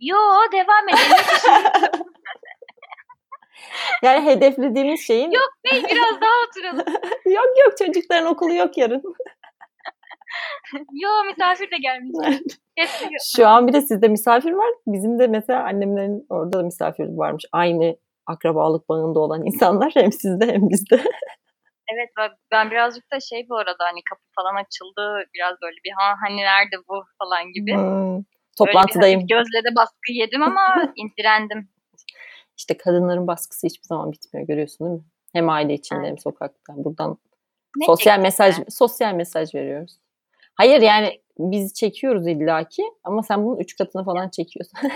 Yo 0.00 0.16
devam 0.52 0.88
edelim. 0.88 2.04
yani 4.02 4.26
hedeflediğimiz 4.26 5.00
şeyin... 5.00 5.30
Yok 5.30 5.50
bey 5.64 5.82
biraz 5.90 6.20
daha 6.20 6.30
oturalım. 6.48 6.94
yok 7.26 7.48
yok 7.64 7.78
çocukların 7.78 8.26
okulu 8.26 8.54
yok 8.54 8.78
yarın. 8.78 9.02
Yo 10.92 11.08
misafir 11.26 11.70
de 11.70 11.76
gelmiş. 11.76 12.42
Şu 13.36 13.48
an 13.48 13.66
bir 13.68 13.72
de 13.72 13.82
sizde 13.82 14.08
misafir 14.08 14.52
var. 14.52 14.70
Bizim 14.86 15.18
de 15.18 15.26
mesela 15.26 15.64
annemlerin 15.64 16.26
orada 16.28 16.58
da 16.58 16.62
misafir 16.62 17.08
varmış. 17.16 17.44
Aynı 17.52 17.96
akrabalık 18.26 18.88
bağında 18.88 19.20
olan 19.20 19.46
insanlar 19.46 19.92
hem 19.94 20.12
sizde 20.12 20.46
hem 20.46 20.70
bizde. 20.70 21.00
Evet 21.92 22.10
ben 22.52 22.70
birazcık 22.70 23.12
da 23.12 23.20
şey 23.20 23.46
bu 23.48 23.56
arada 23.56 23.84
hani 23.84 24.00
kapı 24.10 24.22
falan 24.34 24.54
açıldı 24.54 25.24
biraz 25.34 25.54
böyle 25.62 25.76
bir 25.84 25.92
ha 25.98 26.14
hani 26.26 26.36
nerede 26.36 26.76
bu 26.88 27.04
falan 27.18 27.52
gibi. 27.52 27.74
Hmm, 27.74 28.22
toplantıdayım. 28.58 29.20
Böyle 29.20 29.34
gözle 29.34 29.70
de 29.70 29.76
baskı 29.76 30.12
yedim 30.12 30.42
ama 30.42 30.92
direndim. 31.18 31.68
İşte 32.58 32.76
kadınların 32.76 33.26
baskısı 33.26 33.66
hiçbir 33.66 33.86
zaman 33.86 34.12
bitmiyor 34.12 34.46
görüyorsun 34.46 34.86
değil 34.86 34.98
mi? 34.98 35.04
Hem 35.32 35.48
aile 35.48 35.74
içinde 35.74 35.98
evet. 35.98 36.08
hem 36.08 36.18
sokakta. 36.18 36.72
Buradan 36.76 37.18
ne 37.76 37.86
sosyal 37.86 38.18
mesaj 38.18 38.58
yani? 38.58 38.70
sosyal 38.70 39.14
mesaj 39.14 39.54
veriyoruz. 39.54 39.98
Hayır 40.54 40.82
yani 40.82 41.20
biz 41.38 41.74
çekiyoruz 41.74 42.26
illaki 42.26 42.82
ama 43.04 43.22
sen 43.22 43.44
bunun 43.44 43.58
üç 43.58 43.76
katını 43.76 44.04
falan 44.04 44.28
çekiyorsun. 44.28 44.78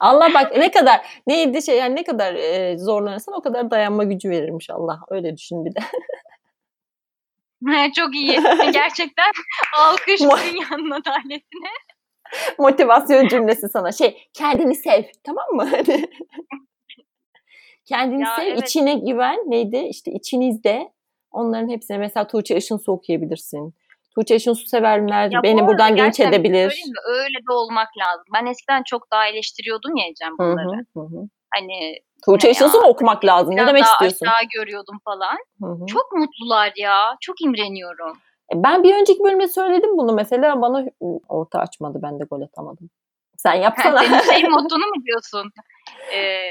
Allah 0.00 0.28
bak 0.34 0.56
ne 0.56 0.70
kadar 0.70 1.00
neydi 1.26 1.62
şey 1.62 1.78
yani 1.78 1.96
ne 1.96 2.04
kadar 2.04 2.34
e, 2.34 2.78
zorlanırsan 2.78 3.34
o 3.34 3.42
kadar 3.42 3.70
dayanma 3.70 4.04
gücü 4.04 4.30
verirmiş 4.30 4.70
Allah. 4.70 5.00
Öyle 5.10 5.36
düşün 5.36 5.64
bir 5.64 5.74
de. 5.74 5.80
Çok 7.96 8.14
iyi. 8.14 8.40
Gerçekten 8.72 9.30
alkış 9.78 10.20
dünyanın 10.20 10.90
adaletine. 10.90 11.70
Motivasyon 12.58 13.28
cümlesi 13.28 13.68
sana. 13.68 13.92
Şey 13.92 14.28
kendini 14.32 14.74
sev 14.74 15.02
tamam 15.24 15.50
mı? 15.52 15.70
kendini 17.84 18.22
Ya, 18.22 18.36
sev, 18.36 18.46
evet. 18.46 18.62
içine 18.62 18.94
güven. 18.94 19.38
Neydi? 19.46 19.76
İşte 19.76 20.12
içinizde 20.12 20.92
onların 21.30 21.68
hepsine 21.68 21.98
mesela 21.98 22.26
Tuğçe 22.26 22.56
Işınsu 22.56 22.92
okuyabilirsin. 22.92 23.74
Tuğçe 24.18 24.36
Işınsu 24.36 24.66
severler 24.66 25.30
Ya 25.30 25.38
bu 25.38 25.42
beni 25.42 25.60
arada 25.60 25.68
buradan 25.72 25.96
linç 25.96 26.20
edebilir. 26.20 26.66
mi? 26.66 26.92
Öyle 27.08 27.38
de 27.48 27.52
olmak 27.52 27.88
lazım. 27.98 28.24
Ben 28.34 28.46
eskiden 28.46 28.82
çok 28.86 29.10
daha 29.12 29.26
eleştiriyordum 29.26 29.96
ya 29.96 30.06
Ecem 30.08 30.32
Hı 30.40 30.42
hı, 30.44 30.52
bunları. 30.52 30.84
hı 30.96 31.00
hı. 31.00 31.28
Hani 31.54 31.98
Tuğçe 32.24 32.50
Işınsu 32.50 32.76
ya? 32.76 32.82
mu 32.82 32.88
okumak 32.88 33.24
lazım? 33.24 33.56
Ne 33.56 33.66
demek 33.66 33.84
daha 33.84 33.92
istiyorsun? 33.92 34.26
aşağı 34.26 34.48
görüyordum 34.54 34.98
falan. 35.04 35.36
Hı 35.62 35.66
hı. 35.82 35.86
Çok 35.86 36.12
mutlular 36.12 36.72
ya. 36.76 37.16
Çok 37.20 37.40
imreniyorum. 37.42 38.16
E, 38.52 38.54
Ben 38.62 38.82
bir 38.82 38.94
önceki 38.94 39.24
bölümde 39.24 39.48
söyledim 39.48 39.98
bunu 39.98 40.12
mesela 40.12 40.60
bana 40.62 40.78
ıı, 40.78 41.18
orta 41.28 41.58
açmadı 41.58 41.98
ben 42.02 42.20
de 42.20 42.24
gol 42.30 42.40
atamadım. 42.40 42.90
Sen 43.36 43.54
yapsana. 43.54 43.98
Senin 44.02 44.40
şey 44.40 44.42
moddunu 44.48 44.86
mu 44.86 45.04
diyorsun? 45.06 45.50
Ee, 46.14 46.50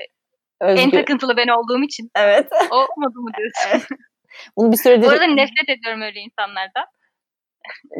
en 0.62 0.92
takıntılı 0.92 1.38
ben 1.38 1.48
olduğum 1.48 1.84
için. 1.84 2.10
Evet. 2.16 2.48
O 2.72 2.88
modu 2.98 3.20
mu 3.22 3.30
diyorsun? 3.38 3.88
Bunu 4.58 4.72
bir 4.72 4.78
süredir 4.78 5.08
Bu 5.08 5.12
arada 5.12 5.26
nefret 5.26 5.70
ediyorum 5.70 6.02
öyle 6.02 6.20
insanlardan. 6.20 6.86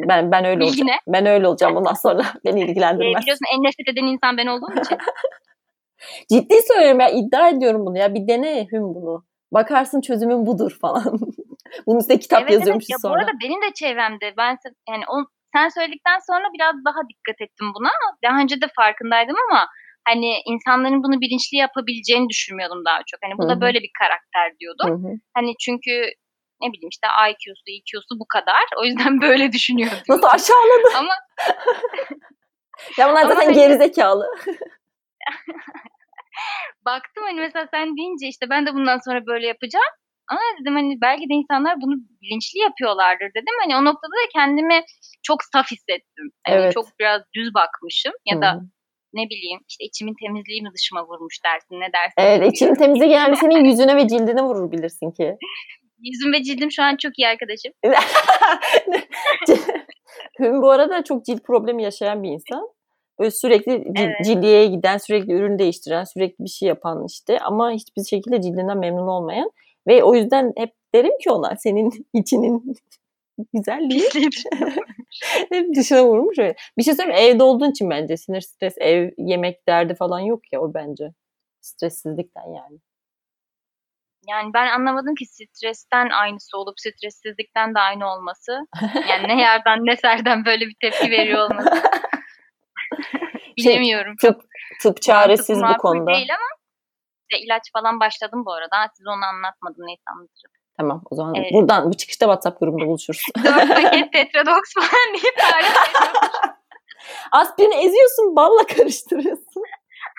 Ben 0.08 0.32
ben 0.32 0.44
öyle 0.44 0.64
olacağım. 0.64 0.72
Bilgine. 0.72 0.96
Ben 1.08 1.26
öyle 1.26 1.48
olacağım 1.48 1.74
bundan 1.74 1.94
sonra. 1.94 2.22
Beni 2.44 2.62
Ee, 2.62 2.66
ilgilendirmez. 2.66 3.22
biliyorsun 3.22 3.46
en 3.54 3.62
nefret 3.62 3.88
eden 3.88 4.06
insan 4.06 4.36
ben 4.36 4.46
olduğum 4.46 4.80
için. 4.80 4.98
Ciddi 6.32 6.54
söylüyorum 6.72 7.00
ya 7.00 7.08
iddia 7.08 7.48
ediyorum 7.48 7.86
bunu 7.86 7.98
ya. 7.98 8.14
Bir 8.14 8.28
dene 8.28 8.66
Hüm 8.72 8.82
bunu. 8.94 9.24
Bakarsın 9.52 10.00
çözümün 10.00 10.46
budur 10.46 10.78
falan. 10.80 11.18
Bunun 11.86 11.98
üstüne 12.00 12.18
kitap 12.18 12.42
evet 12.42 12.52
yazıyormuş 12.52 12.84
evet. 12.84 12.90
Ya 12.90 12.96
bu 12.96 13.00
sonra. 13.00 13.20
arada 13.20 13.30
benim 13.44 13.62
de 13.62 13.72
çevremde 13.74 14.34
ben 14.36 14.56
yani 14.88 15.04
o, 15.08 15.14
sen 15.54 15.68
söyledikten 15.68 16.18
sonra 16.26 16.44
biraz 16.54 16.74
daha 16.84 17.00
dikkat 17.10 17.40
ettim 17.40 17.66
buna. 17.78 17.90
Daha 18.24 18.40
önce 18.40 18.60
de 18.60 18.66
farkındaydım 18.76 19.36
ama 19.50 19.66
hani 20.08 20.30
insanların 20.46 21.02
bunu 21.02 21.20
bilinçli 21.20 21.56
yapabileceğini 21.56 22.28
düşünmüyordum 22.28 22.84
daha 22.84 22.98
çok. 23.06 23.18
Hani 23.24 23.38
bu 23.38 23.42
Hı 23.42 23.46
hı. 23.46 23.50
da 23.50 23.60
böyle 23.60 23.78
bir 23.80 23.90
karakter 24.00 24.58
diyordum. 24.60 24.90
Hı 24.90 25.08
hı. 25.08 25.12
Hani 25.34 25.54
çünkü 25.60 25.92
ne 26.62 26.72
bileyim 26.72 26.88
işte 26.88 27.06
IQ'su, 27.30 27.62
EQ'su 27.76 28.20
bu 28.20 28.26
kadar. 28.28 28.62
O 28.80 28.84
yüzden 28.84 29.20
böyle 29.28 29.52
düşünüyor 29.52 29.90
Nasıl 30.08 30.26
aşağıladı? 30.26 30.88
Ama 30.98 31.12
Ya 32.98 33.08
bunlar 33.10 33.22
zaten 33.22 33.36
hani- 33.36 33.54
gerizekalı. 33.54 34.26
baktım 36.86 37.24
hani 37.24 37.40
mesela 37.40 37.68
sen 37.70 37.96
deyince 37.96 38.26
işte 38.26 38.50
ben 38.50 38.66
de 38.66 38.74
bundan 38.74 38.98
sonra 39.04 39.26
böyle 39.26 39.46
yapacağım. 39.46 39.92
Ama 40.30 40.40
dedim 40.60 40.74
hani 40.74 41.00
belki 41.00 41.28
de 41.28 41.34
insanlar 41.34 41.80
bunu 41.80 41.94
bilinçli 42.22 42.58
yapıyorlardır 42.60 43.28
dedim. 43.30 43.54
Hani 43.62 43.76
o 43.76 43.84
noktada 43.84 44.12
da 44.12 44.28
kendimi 44.32 44.82
çok 45.22 45.44
saf 45.52 45.70
hissettim. 45.70 46.30
Hani 46.46 46.56
Evet. 46.56 46.72
çok 46.74 46.86
biraz 47.00 47.22
düz 47.34 47.54
bakmışım 47.54 48.12
ya 48.26 48.40
da 48.42 48.52
hı. 48.52 48.60
ne 49.12 49.24
bileyim 49.30 49.60
işte 49.68 49.84
içimin 49.84 50.14
temizliği 50.22 50.62
mi 50.62 50.68
dışıma 50.76 51.06
vurmuş 51.06 51.36
dersin 51.44 51.80
ne 51.80 51.92
dersin. 51.92 52.14
Evet 52.18 52.52
için 52.52 52.74
temizliği 52.74 53.10
genelde 53.10 53.36
senin 53.36 53.64
yüzüne 53.70 53.96
ve 53.96 54.08
cildine 54.08 54.42
vurur 54.42 54.72
bilirsin 54.72 55.10
ki. 55.10 55.36
Yüzüm 55.98 56.32
ve 56.32 56.42
cildim 56.42 56.70
şu 56.70 56.82
an 56.82 56.96
çok 56.96 57.18
iyi 57.18 57.28
arkadaşım. 57.28 57.72
Hüm 60.38 60.62
bu 60.62 60.70
arada 60.70 61.04
çok 61.04 61.24
cilt 61.24 61.42
problemi 61.44 61.82
yaşayan 61.82 62.22
bir 62.22 62.28
insan. 62.28 62.68
Böyle 63.18 63.30
sürekli 63.30 63.84
Evet. 63.96 64.16
cildiye 64.24 64.66
giden, 64.66 64.98
sürekli 64.98 65.32
ürün 65.32 65.58
değiştiren, 65.58 66.04
sürekli 66.04 66.44
bir 66.44 66.48
şey 66.50 66.68
yapan 66.68 67.04
işte 67.06 67.38
ama 67.40 67.70
hiçbir 67.70 68.04
şekilde 68.04 68.42
cildinden 68.42 68.78
memnun 68.78 69.06
olmayan 69.08 69.50
ve 69.86 70.04
o 70.04 70.14
yüzden 70.14 70.52
hep 70.56 70.72
derim 70.94 71.18
ki 71.22 71.30
ona 71.30 71.56
senin 71.56 72.06
içinin 72.14 72.76
güzelliği 73.54 74.00
Pisliğim. 74.00 74.30
hep 75.52 75.74
dışına 75.76 76.06
vurmuş. 76.06 76.38
öyle. 76.38 76.56
Bir 76.78 76.82
şey 76.82 76.94
söyleyeyim 76.94 77.34
evde 77.34 77.42
olduğun 77.42 77.70
için 77.70 77.90
bence 77.90 78.16
sinir 78.16 78.40
stres 78.40 78.74
ev 78.78 79.10
yemek 79.18 79.68
derdi 79.68 79.94
falan 79.94 80.20
yok 80.20 80.52
ya 80.52 80.60
o 80.60 80.74
bence. 80.74 81.12
Stressizlikten 81.60 82.46
yani. 82.54 82.78
Yani 84.28 84.50
ben 84.54 84.66
anlamadım 84.66 85.14
ki 85.14 85.26
stresten 85.26 86.10
aynısı 86.10 86.58
olup 86.58 86.80
stressizlikten 86.80 87.74
de 87.74 87.78
aynı 87.78 88.12
olması. 88.12 88.58
Yani 89.08 89.28
ne 89.28 89.40
yerden 89.40 89.78
ne 89.86 89.96
serden 89.96 90.44
böyle 90.44 90.66
bir 90.66 90.76
tepki 90.80 91.10
veriyor 91.10 91.50
olması. 91.50 91.70
Şey, 93.58 93.72
Bilemiyorum. 93.72 94.16
Tıp, 94.20 94.40
tıp 94.82 95.02
çaresiz 95.02 95.62
bu 95.62 95.76
konuda. 95.76 96.10
Değil 96.10 96.28
ama 96.34 96.48
işte 97.30 97.44
ilaç 97.44 97.62
falan 97.72 98.00
başladım 98.00 98.42
bu 98.46 98.52
arada. 98.52 98.76
Ha, 98.76 98.88
Size 98.96 99.10
onu 99.10 99.24
anlatmadım 99.24 99.86
neyse 99.86 100.02
anlatırım. 100.16 100.52
Tamam 100.78 101.02
o 101.10 101.14
zaman 101.14 101.34
Evet. 101.34 101.52
buradan 101.52 101.90
bu 101.90 101.96
çıkışta 101.96 102.26
WhatsApp 102.26 102.60
grubunda 102.60 102.86
buluşuruz. 102.86 103.22
Dört 103.44 103.68
paket 103.68 104.12
Tetradox 104.12 104.60
falan 104.74 105.20
diye 105.20 105.32
tarif. 105.38 105.76
Aspirini 107.32 107.74
eziyorsun 107.74 108.36
balla 108.36 108.66
karıştırıyorsun. 108.66 109.62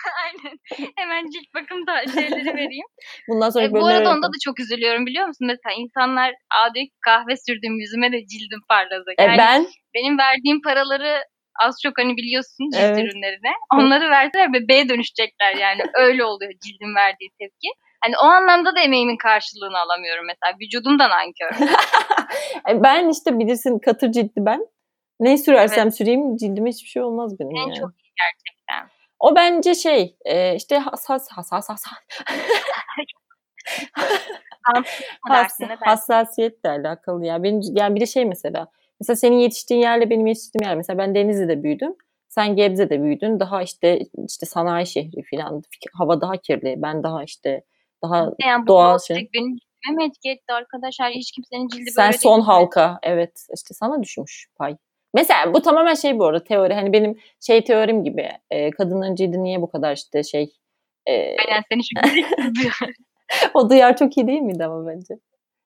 Aynen. 0.24 0.58
Hemen 0.95 1.30
cilt 1.30 1.54
bakım 1.54 1.88
da 1.88 2.04
şeyleri 2.14 2.56
vereyim. 2.56 2.86
Bundan 3.28 3.50
sonra 3.50 3.66
E, 3.66 3.72
bu 3.72 3.78
arada 3.86 3.98
onda 3.98 4.00
yapalım. 4.10 4.24
da 4.24 4.38
çok 4.43 4.60
üzülüyorum 4.60 5.06
biliyor 5.06 5.28
musun? 5.28 5.48
Mesela 5.48 5.74
insanlar 5.78 6.30
aa 6.30 6.74
diyor 6.74 6.86
ki 6.86 6.91
kahve 7.06 7.38
sürdüm 7.38 7.80
yüzüme 7.80 8.12
de 8.12 8.26
cildim 8.28 8.60
parladı. 8.70 9.12
E, 9.18 9.24
Yani 9.24 9.38
ben 9.38 9.68
benim 9.95 10.18
verdiğim 10.18 10.62
paraları 10.62 11.24
az 11.66 11.76
çok 11.84 11.98
hani 11.98 12.18
biliyorsun 12.18 12.70
cilt 12.74 12.84
Evet. 12.84 12.98
ürünlerine. 12.98 13.52
Onları 13.74 14.10
verseler 14.10 14.54
bebeğe 14.54 14.89
dönüşecekler 14.89 15.56
yani. 15.56 15.82
Öyle 15.98 16.24
oluyor 16.24 16.52
cildin 16.64 16.95
verdiği 16.95 17.30
tepki. 17.39 17.68
Hani 18.04 18.18
o 18.18 18.26
anlamda 18.26 18.76
da 18.76 18.80
emeğimin 18.80 19.18
karşılığını 19.18 19.78
alamıyorum 19.80 20.26
mesela. 20.28 20.58
Vücudum 20.62 21.00
da 21.00 21.10
nankör. 21.10 21.68
e, 22.70 22.84
ben 22.84 23.10
işte 23.10 23.39
bilirsin 23.39 23.80
katır 23.80 24.12
ciltli 24.12 24.45
ben. 24.45 24.68
Ne 25.20 25.38
sürersem 25.38 25.91
süreyim 25.91 26.38
cildime 26.38 26.70
hiçbir 26.70 26.89
şey 26.89 27.02
olmaz 27.02 27.39
benim 27.39 27.52
En 27.56 27.62
yani. 27.62 27.80
çok 27.80 27.89
iyi 27.89 28.12
gerçekten. 28.22 28.57
O 29.20 29.36
bence 29.36 29.76
şey 29.76 30.18
e, 30.26 30.55
işte 30.55 30.78
hassas 30.78 31.28
hassas 31.32 31.70
hassas 31.70 31.93
dersin? 35.30 35.68
hassasiyetle 35.80 36.70
alakalı 36.70 37.26
ya. 37.26 37.43
Benim 37.43 37.61
yani 37.72 37.95
bir 37.95 38.01
de 38.01 38.05
şey 38.05 38.26
mesela 38.26 38.68
mesela 38.99 39.15
senin 39.18 39.38
yetiştiğin 39.38 39.82
yerle 39.82 40.09
benim 40.09 40.28
yetiştiğim 40.28 40.68
yer 40.68 40.76
mesela 40.76 40.97
ben 40.97 41.15
Denizli'de 41.15 41.63
büyüdüm. 41.63 41.95
Sen 42.30 42.55
Gebze'de 42.55 43.03
büyüdün. 43.03 43.39
Daha 43.39 43.61
işte 43.61 43.99
işte 44.28 44.45
sanayi 44.45 44.88
şehri 44.88 45.24
falan. 45.32 45.61
Hava 45.93 46.22
daha 46.22 46.38
kirli. 46.38 46.76
Ben 46.78 47.03
daha 47.03 47.24
işte 47.24 47.63
daha 48.03 48.32
Yani 48.45 48.68
doğal 48.68 48.99
şey. 48.99 49.30
benim 49.34 49.57
cildime 49.57 49.95
mi 49.97 50.05
etki 50.05 50.30
etti 50.30 50.53
arkadaşlar? 50.53 51.11
Hiç 51.11 51.32
kimsenin 51.32 51.68
cildi 51.68 51.91
Sen 51.91 52.05
böyle 52.05 52.18
son 52.18 52.38
değil 52.38 52.45
halka. 52.45 52.99
Evet. 53.03 53.47
işte 53.55 53.74
sana 53.74 54.03
düşmüş 54.03 54.47
pay. 54.57 54.78
Mesela 55.18 55.53
bu 55.53 55.61
tamamen 55.61 55.93
şey 55.93 56.20
bu 56.20 56.26
arada 56.26 56.43
teori. 56.43 56.74
Hani 56.74 56.93
benim 56.93 57.20
şey 57.39 57.63
teorim 57.63 58.03
gibi. 58.03 58.30
E, 58.51 58.72
kadınların 58.72 59.15
cildi 59.15 59.43
niye 59.43 59.61
bu 59.61 59.70
kadar 59.70 59.95
işte 59.95 60.24
şey 60.24 60.53
e, 61.05 61.13
Aynen 61.13 61.63
seni 61.70 61.82
şu 61.84 62.89
o 63.53 63.70
duyar 63.70 63.97
çok 63.97 64.18
iyi 64.18 64.28
değil 64.28 64.41
miydi 64.41 64.65
ama 64.65 64.88
bence? 64.88 65.13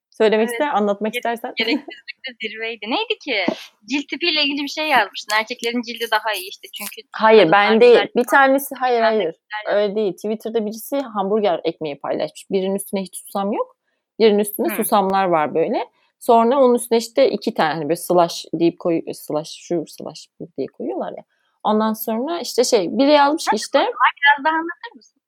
Söylemek 0.09 0.49
Evet. 0.49 0.53
ister, 0.53 0.67
anlatmak 0.67 1.15
istersen. 1.15 1.53
Gereksizlikte 1.57 2.31
zirveydi. 2.41 2.85
Neydi 2.89 3.19
ki? 3.19 3.45
Cilt 3.89 4.07
tipiyle 4.07 4.43
ilgili 4.43 4.63
bir 4.63 4.67
şey 4.67 4.87
yazmıştın. 4.87 5.35
Erkeklerin 5.35 5.81
cildi 5.81 6.05
daha 6.11 6.33
iyi 6.33 6.49
işte 6.49 6.67
çünkü. 6.73 7.07
Hayır 7.11 7.51
ben 7.51 7.81
değil. 7.81 7.99
Bir 8.15 8.23
tanesi 8.23 8.75
hayır 8.75 9.01
hayır. 9.01 9.35
Öyle 9.67 9.95
değil. 9.95 10.13
Twitter'da 10.13 10.65
birisi 10.65 10.99
hamburger 10.99 11.61
ekmeği 11.63 11.99
paylaşmış. 11.99 12.45
Birinin 12.51 12.75
üstüne 12.75 13.01
hiç 13.01 13.17
susam 13.17 13.51
yok. 13.51 13.77
Birinin 14.19 14.39
üstünde 14.39 14.69
Hı. 14.69 14.75
susamlar 14.75 15.25
var 15.25 15.55
böyle. 15.55 15.85
Sonra 16.21 16.59
onun 16.59 16.75
üstüne 16.75 16.97
işte 16.97 17.29
iki 17.29 17.53
tane 17.53 17.73
hani 17.73 17.83
böyle 17.83 17.95
slash 17.95 18.45
deyip 18.53 18.79
koy 18.79 19.01
slash 19.13 19.49
şu 19.49 19.83
slash 19.87 20.27
bu 20.39 20.47
diye 20.57 20.67
koyuyorlar 20.67 21.11
ya. 21.17 21.23
Ondan 21.63 21.93
sonra 21.93 22.39
işte 22.39 22.63
şey 22.63 22.97
biri 22.97 23.11
yazmış 23.11 23.45
ki 23.45 23.55
işte 23.55 23.79
Biraz 23.79 24.45
daha 24.45 24.53
anlatır 24.53 24.95
mısın? 24.95 25.21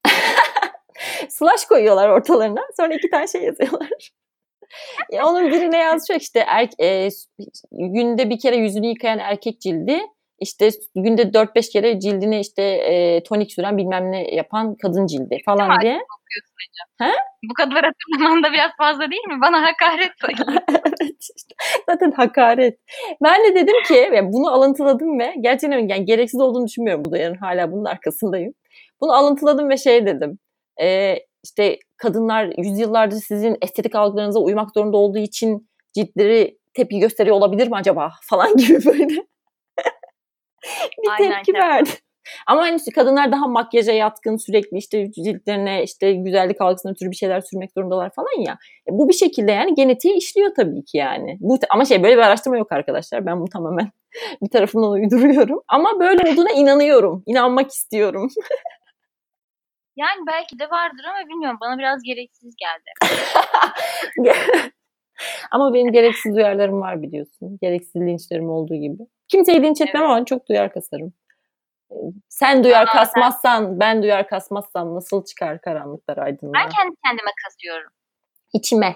slash 1.30 1.66
koyuyorlar 1.66 2.10
ortalarına. 2.10 2.62
Sonra 2.78 2.94
iki 2.94 3.10
tane 3.10 3.28
şey 3.28 3.44
yazıyorlar. 3.44 4.12
Ya 5.12 5.26
onun 5.28 5.52
birine 5.52 5.78
yazmış 5.78 6.22
işte 6.22 6.39
er, 6.39 6.70
e, 6.80 7.10
günde 7.72 8.30
bir 8.30 8.39
kere 8.39 8.56
yüzünü 8.56 8.88
yıkayan 8.88 9.20
erkek 9.20 9.62
cildi 9.62 10.02
işte 10.44 10.70
günde 10.96 11.22
4-5 11.22 11.72
kere 11.72 12.00
cildine 12.00 12.39
işte 12.39 12.64
e, 12.64 13.24
tonik 13.24 13.54
süren 13.54 13.78
bilmem 13.78 14.12
ne 14.12 14.36
yapan 14.36 14.76
kadın 14.82 15.06
cildi 15.06 15.38
falan 15.46 15.70
mi? 15.70 15.76
diye. 15.82 16.00
He? 16.98 17.12
Bu 17.50 17.54
kadar 17.54 17.84
hatırlaman 17.86 18.44
da 18.44 18.54
biraz 18.54 18.72
fazla 18.78 19.12
değil 19.12 19.28
mi? 19.28 19.41
Bana 19.41 19.62
hakaret. 19.62 20.12
Evet, 20.70 21.18
işte. 21.38 21.56
Zaten 21.89 22.12
hakaret. 22.12 22.80
Ben 23.24 23.44
de 23.44 23.56
dedim 23.56 23.84
ki 23.88 24.12
ve 24.12 24.32
bunu 24.34 24.54
alıntıladım 24.54 25.20
ve 25.20 25.34
gerçekten 25.41 25.88
yani 25.88 26.06
gereksiz 26.06 26.41
olduğunu 26.41 26.68
düşünmüyorum 26.68 27.06
bu 27.06 27.12
duyarın. 27.12 27.36
Hala 27.36 27.72
bunun 27.72 27.86
arkasındayım. 27.86 28.54
Bunu 29.02 29.14
alıntıladım 29.14 29.70
ve 29.70 29.78
şey 29.78 30.06
dedim. 30.06 30.39
E, 30.82 31.16
işte 31.44 31.80
kadınlar 31.98 32.54
yüzyıllardır 32.58 33.16
sizin 33.16 33.58
estetik 33.62 33.96
algılarınıza 33.96 34.39
uymak 34.39 34.70
zorunda 34.74 34.98
olduğu 34.98 35.18
için 35.20 35.70
ciltleri 35.96 36.58
tepki 36.74 37.00
gösteriyor 37.00 37.36
olabilir 37.36 37.68
mi 37.68 37.76
acaba 37.76 38.12
falan 38.30 38.58
gibi 38.58 38.86
böyle 38.86 39.26
bir 41.03 41.09
Aynen, 41.09 41.32
tepki 41.32 41.51
şey 41.51 41.61
verdi. 41.61 41.89
Ama 42.47 42.61
hani 42.61 42.80
kadınlar 42.95 43.32
daha 43.32 43.47
makyaja 43.47 43.91
yatkın 43.91 44.38
sürekli 44.38 44.78
işte 44.78 45.11
ciltlerine 45.11 45.84
işte 45.84 46.14
güzellik 46.14 46.61
algısına 46.61 46.91
ötürü 46.91 47.11
bir 47.11 47.16
şeyler 47.16 47.41
sürmek 47.41 47.72
zorundalar 47.72 48.11
falan 48.16 48.41
ya. 48.41 48.53
E, 48.89 48.91
bu 48.91 49.09
bir 49.09 49.14
şekilde 49.14 49.51
yani 49.51 49.74
genetiğe 49.76 50.16
işliyor 50.16 50.51
tabii 50.55 50.86
ki 50.86 50.97
yani. 50.97 51.38
Bu, 51.39 51.57
ama 51.70 51.86
şey 51.86 52.03
böyle 52.03 52.18
bir 52.18 52.22
araştırma 52.22 52.57
yok 52.57 52.72
arkadaşlar. 52.72 53.26
Ben 53.26 53.39
bunu 53.39 53.49
tamamen 53.49 53.91
bir 54.41 54.49
tarafından 54.49 54.91
uyduruyorum. 54.91 55.61
Ama 55.68 55.99
böyle 55.99 56.32
olduğuna 56.32 56.51
inanıyorum. 56.51 57.24
İnanmak 57.26 57.72
istiyorum. 57.72 58.30
yani 59.95 60.20
belki 60.28 60.59
de 60.59 60.70
vardır 60.70 61.03
ama 61.09 61.30
bilmiyorum. 61.30 61.57
Bana 61.61 61.78
biraz 61.78 62.03
gereksiz 62.03 62.55
geldi. 62.55 63.14
Ama 65.51 65.74
benim 65.74 65.91
gereksiz 65.91 66.36
duyarlarım 66.36 66.82
var 66.82 67.01
biliyorsun. 67.01 67.57
Gereksiz 67.61 68.01
linçlerim 68.01 68.49
olduğu 68.49 68.76
gibi. 68.76 69.03
Kimseyi 69.28 69.61
linç 69.64 69.82
etmem 69.82 70.03
evet. 70.03 70.11
ama 70.11 70.26
çok 70.26 70.49
duyar 70.49 70.74
kasarım. 70.74 71.14
Sen 72.30 72.64
duyar 72.64 72.88
Aa, 72.88 72.91
kasmazsan, 72.91 73.66
sen... 73.66 73.80
ben 73.80 74.03
duyar 74.03 74.28
kasmazsam 74.28 74.95
nasıl 74.95 75.26
çıkar 75.26 75.61
karanlıklar 75.61 76.18
aydınlığa? 76.18 76.53
Ben 76.53 76.70
kendi 76.70 76.95
kendime 77.05 77.32
kasıyorum. 77.45 77.91
İçime. 78.53 78.95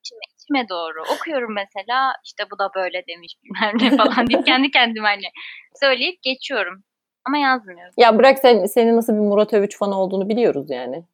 içime, 0.00 0.20
içime 0.34 0.68
doğru. 0.68 1.02
Okuyorum 1.16 1.54
mesela 1.54 2.12
işte 2.24 2.44
bu 2.50 2.58
da 2.58 2.70
böyle 2.74 3.04
demiş 3.08 3.34
bilmem 3.44 3.92
ne 3.92 3.96
falan 3.96 4.26
deyip 4.26 4.46
kendi 4.46 4.70
kendime 4.70 5.08
hani 5.08 5.26
söyleyip 5.80 6.22
geçiyorum. 6.22 6.82
Ama 7.26 7.38
yazmıyorum. 7.38 7.94
Ya 7.96 8.18
bırak 8.18 8.38
sen 8.38 8.66
senin 8.66 8.96
nasıl 8.96 9.12
bir 9.12 9.18
Murat 9.18 9.52
Övüç 9.52 9.78
fanı 9.78 10.00
olduğunu 10.00 10.28
biliyoruz 10.28 10.70
yani. 10.70 11.04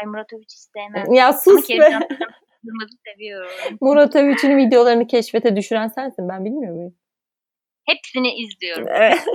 Ay 0.00 0.06
Murat 0.06 0.32
Övüç 0.32 0.52
istemem. 0.54 1.12
Ya 1.12 1.32
sus 1.32 1.70
Ama 1.70 1.80
be. 1.80 2.08
Seviyorum. 3.08 3.50
Murat 3.80 4.16
Övüç'ün 4.16 4.56
videolarını 4.56 5.06
keşfete 5.06 5.56
düşüren 5.56 5.88
sensin. 5.88 6.28
Ben 6.28 6.44
bilmiyor 6.44 6.74
muyum? 6.74 6.94
Hepsini 7.84 8.34
izliyorum. 8.34 8.86
Evet. 8.88 9.24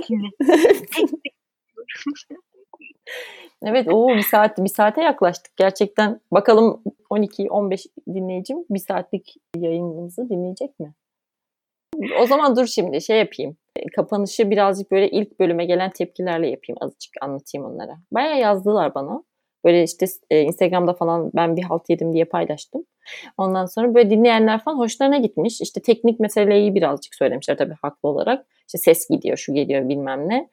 evet 3.64 3.88
o 3.88 4.08
bir 4.08 4.22
saat 4.22 4.58
bir 4.58 4.68
saate 4.68 5.02
yaklaştık 5.02 5.56
gerçekten. 5.56 6.20
Bakalım 6.32 6.82
12-15 7.10 7.86
dinleyicim 8.14 8.64
bir 8.70 8.78
saatlik 8.78 9.34
yayınımızı 9.56 10.28
dinleyecek 10.28 10.80
mi? 10.80 10.94
O 12.20 12.26
zaman 12.26 12.56
dur 12.56 12.66
şimdi 12.66 13.00
şey 13.00 13.18
yapayım. 13.18 13.56
Kapanışı 13.96 14.50
birazcık 14.50 14.90
böyle 14.90 15.10
ilk 15.10 15.40
bölüme 15.40 15.64
gelen 15.64 15.90
tepkilerle 15.90 16.48
yapayım. 16.48 16.76
Azıcık 16.80 17.12
anlatayım 17.20 17.66
onlara. 17.66 17.98
Baya 18.12 18.34
yazdılar 18.34 18.94
bana. 18.94 19.22
Böyle 19.64 19.82
işte 19.82 20.06
e, 20.30 20.40
Instagram'da 20.40 20.92
falan 20.92 21.30
ben 21.34 21.56
bir 21.56 21.62
halt 21.62 21.90
yedim 21.90 22.12
diye 22.12 22.24
paylaştım. 22.24 22.84
Ondan 23.38 23.66
sonra 23.66 23.94
böyle 23.94 24.10
dinleyenler 24.10 24.60
falan 24.60 24.78
hoşlarına 24.78 25.18
gitmiş. 25.18 25.60
İşte 25.60 25.82
teknik 25.82 26.20
meseleyi 26.20 26.74
birazcık 26.74 27.14
söylemişler 27.14 27.56
tabii 27.56 27.74
haklı 27.82 28.08
olarak. 28.08 28.46
İşte 28.66 28.78
ses 28.78 29.08
gidiyor, 29.08 29.36
şu 29.36 29.54
geliyor 29.54 29.88
bilmem 29.88 30.28
ne. 30.28 30.48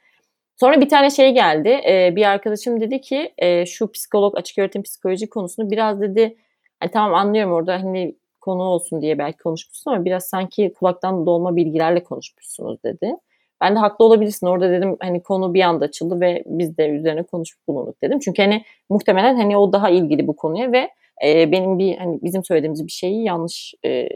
Sonra 0.56 0.82
bir 0.82 0.90
tane 0.90 1.10
şey 1.10 1.34
geldi. 1.34 1.70
E, 1.70 2.14
bir 2.16 2.26
arkadaşım 2.26 2.82
dedi 2.82 3.02
ki 3.02 3.34
e, 3.38 3.66
şu 3.66 3.92
psikolog 3.92 4.38
açık 4.38 4.58
öğretim 4.58 4.84
psikoloji 4.84 5.30
konusunu 5.30 5.72
biraz 5.72 6.02
dedi 6.02 6.38
hani 6.80 6.92
tamam 6.92 7.14
anlıyorum 7.14 7.54
orada 7.54 7.74
hani 7.74 8.16
konu 8.42 8.64
olsun 8.64 9.02
diye 9.02 9.18
belki 9.18 9.38
konuşmuşsun 9.38 9.92
ama 9.92 10.06
biraz 10.06 10.26
sanki 10.26 10.74
kulaktan 10.80 11.26
dolma 11.26 11.56
bilgilerle 11.56 12.04
konuşmuşsunuz 12.04 12.84
dedi. 12.84 13.14
Ben 13.62 13.76
de 13.76 13.80
haklı 13.80 14.06
olabilirsin. 14.06 14.48
Orada 14.48 14.72
dedim 14.72 14.98
hani 15.00 15.24
konu 15.24 15.54
bir 15.54 15.62
anda 15.62 15.86
açıldı 15.86 16.22
ve 16.22 16.44
biz 16.46 16.78
de 16.78 16.90
üzerine 16.90 17.24
konuşup 17.24 17.68
bulunduk 17.68 18.02
dedim. 18.04 18.20
Çünkü 18.20 18.42
hani 18.42 18.64
muhtemelen 18.90 19.36
hani 19.36 19.58
o 19.58 19.74
daha 19.74 19.90
ilgili 19.90 20.28
bu 20.28 20.36
konuya 20.36 20.72
ve 20.72 20.90
e, 21.26 21.52
benim 21.52 21.80
bir 21.80 21.98
hani 21.98 22.20
bizim 22.24 22.44
söylediğimiz 22.44 22.86
bir 22.86 22.92
şeyi 22.92 23.24
yanlış 23.24 23.74
e, 23.86 24.08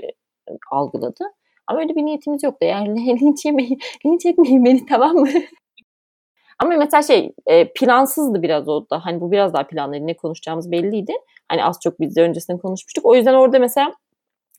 algıladı. 0.72 1.24
Ama 1.68 1.80
öyle 1.80 1.96
bir 1.96 2.06
niyetimiz 2.06 2.44
yoktu. 2.44 2.66
Yani 2.66 3.20
linç 3.22 3.46
yemeyin, 3.46 3.80
linç 4.06 4.26
etmeyin 4.26 4.66
beni 4.66 4.86
tamam 4.86 5.16
mı? 5.16 5.30
Ama 6.60 6.76
mesela 6.78 7.04
şey 7.04 7.34
e, 7.48 7.74
plansızdı 7.74 8.42
biraz 8.42 8.68
o 8.70 8.90
da. 8.90 9.06
Hani 9.06 9.22
bu 9.22 9.32
biraz 9.32 9.54
daha 9.54 9.68
planlı. 9.68 10.08
Ne 10.08 10.14
konuşacağımız 10.18 10.72
belliydi. 10.72 11.14
Hani 11.50 11.66
az 11.66 11.80
çok 11.84 12.00
biz 12.00 12.16
de 12.16 12.22
öncesinde 12.22 12.58
konuşmuştuk. 12.58 13.06
O 13.06 13.16
yüzden 13.16 13.34
orada 13.34 13.60
mesela 13.60 13.94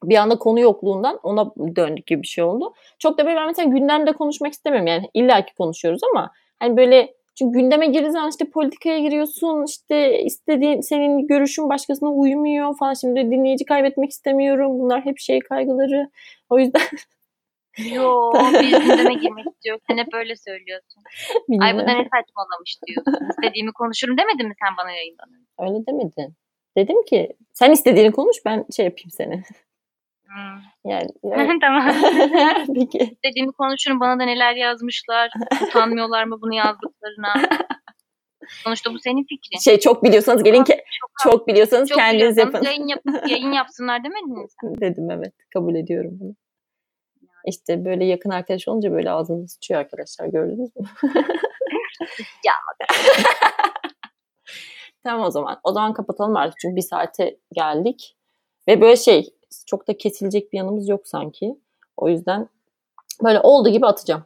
bir 0.03 0.17
anda 0.17 0.39
konu 0.39 0.61
yokluğundan 0.61 1.21
ona 1.23 1.51
döndük 1.77 2.07
gibi 2.07 2.23
bir 2.23 2.27
şey 2.27 2.45
oldu. 2.45 2.75
Çok 2.99 3.19
da 3.19 3.27
böyle 3.27 3.37
ben 3.37 3.47
mesela 3.47 3.69
gündemde 3.69 4.13
konuşmak 4.13 4.53
istemiyorum. 4.53 4.87
Yani 4.87 5.11
illaki 5.15 5.55
konuşuyoruz 5.55 6.01
ama 6.13 6.31
hani 6.61 6.77
böyle 6.77 7.15
çünkü 7.35 7.59
gündeme 7.59 7.87
girdiğin 7.87 8.11
zaman 8.11 8.31
işte 8.31 8.51
politikaya 8.51 8.99
giriyorsun, 8.99 9.65
işte 9.65 10.23
istediğin 10.23 10.81
senin 10.81 11.27
görüşün 11.27 11.69
başkasına 11.69 12.11
uymuyor 12.11 12.77
falan. 12.77 12.95
Şimdi 12.95 13.31
dinleyici 13.31 13.65
kaybetmek 13.65 14.11
istemiyorum. 14.11 14.79
Bunlar 14.79 15.05
hep 15.05 15.19
şey 15.19 15.41
kaygıları. 15.41 16.11
O 16.51 16.59
yüzden 16.59 16.83
Yo, 17.95 18.33
bir 18.35 18.81
gündeme 18.81 19.15
girmek 19.15 19.47
istiyor. 19.47 19.79
Sen 19.91 19.97
hep 19.97 20.13
böyle 20.13 20.37
söylüyorsun. 20.37 21.03
Bilmiyorum. 21.49 21.79
Ay 21.79 21.85
bu 21.85 21.89
da 21.89 21.93
ne 21.93 22.09
saçmalamış 22.09 22.79
diyorsun. 22.87 23.29
İstediğimi 23.31 23.73
konuşurum 23.73 24.19
demedin 24.19 24.49
mi 24.49 24.55
sen 24.63 24.77
bana 24.77 24.93
yayından? 24.93 25.29
Öyle 25.59 25.87
demedin. 25.87 26.35
Dedim 26.77 27.03
ki 27.03 27.33
sen 27.53 27.71
istediğini 27.71 28.13
konuş 28.13 28.37
ben 28.45 28.65
şey 28.77 28.85
yapayım 28.85 29.11
seni. 29.11 29.43
Hmm. 30.33 30.91
Yani, 30.91 31.09
yani. 31.24 31.59
tamam. 31.61 31.95
Peki. 32.74 33.16
Dediğimi 33.24 33.53
konuşurum. 33.53 34.01
Bana 34.01 34.20
da 34.20 34.24
neler 34.24 34.55
yazmışlar. 34.55 35.30
Utanmıyorlar 35.68 36.24
mı 36.24 36.39
bunu 36.41 36.55
yazdıklarına? 36.55 37.49
Sonuçta 38.49 38.95
bu 38.95 38.99
senin 38.99 39.24
fikrin. 39.24 39.59
Şey 39.59 39.80
çok 39.80 40.05
biliyorsanız 40.05 40.43
gelin 40.43 40.64
ki 40.64 40.72
çok, 41.01 41.33
çok 41.33 41.49
biliyorsanız 41.49 41.89
çok 41.89 41.99
kendiniz 41.99 42.39
yapın. 42.39 42.62
Yayın, 42.62 42.87
yap, 42.87 43.01
yayın 43.26 43.53
yapsınlar 43.53 44.05
demedin 44.05 44.39
mi 44.39 44.47
sen? 44.61 44.80
Dedim 44.80 45.11
evet. 45.11 45.35
Kabul 45.55 45.74
ediyorum 45.74 46.12
bunu. 46.20 46.35
İşte 47.47 47.85
böyle 47.85 48.05
yakın 48.05 48.30
arkadaş 48.30 48.68
olunca 48.68 48.93
böyle 48.93 49.11
ağzınız 49.11 49.53
sıçıyor 49.53 49.80
arkadaşlar 49.80 50.26
gördünüz 50.26 50.76
mü? 50.76 50.87
ya. 52.45 52.55
tamam 55.05 55.26
o 55.26 55.30
zaman. 55.30 55.61
O 55.64 55.72
zaman 55.72 55.93
kapatalım 55.93 56.37
artık 56.37 56.59
çünkü 56.59 56.76
bir 56.76 56.83
saate 56.83 57.37
geldik. 57.53 58.16
Ve 58.68 58.80
böyle 58.80 58.97
şey 58.97 59.35
çok 59.67 59.89
da 59.89 59.97
kesilecek 59.97 60.53
bir 60.53 60.59
yanımız 60.59 60.89
yok 60.89 61.09
sanki. 61.09 61.59
O 61.97 62.09
yüzden 62.09 62.49
böyle 63.23 63.41
oldu 63.41 63.69
gibi 63.69 63.87
atacağım. 63.87 64.25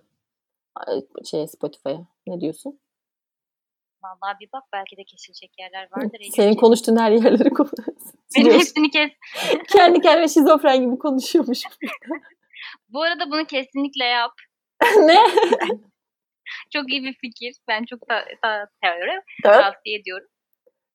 Şey 1.25 1.47
Spotify'a. 1.47 2.07
Ne 2.27 2.41
diyorsun? 2.41 2.81
Vallahi 4.03 4.37
bir 4.41 4.49
bak 4.53 4.65
belki 4.73 4.97
de 4.97 5.05
kesilecek 5.05 5.53
yerler 5.59 5.89
vardır. 5.97 6.21
Senin 6.33 6.55
konuştuğun 6.55 6.97
her 6.97 7.11
yerleri 7.11 7.51
Benim 8.37 8.53
hepsini 8.53 8.91
kes. 8.91 9.11
Kendi 9.73 10.01
kendime 10.01 10.29
şizofren 10.29 10.81
gibi 10.81 10.99
konuşuyormuş. 10.99 11.63
Bu 12.89 13.03
arada 13.03 13.27
bunu 13.31 13.45
kesinlikle 13.45 14.05
yap. 14.05 14.33
ne? 14.99 15.19
çok 16.73 16.93
iyi 16.93 17.03
bir 17.05 17.15
fikir. 17.15 17.55
Ben 17.69 17.85
çok 17.85 18.09
da, 18.09 18.15
da, 18.45 18.69
evet. 18.83 19.23
tavsiye 19.43 19.99
ediyorum. 19.99 20.29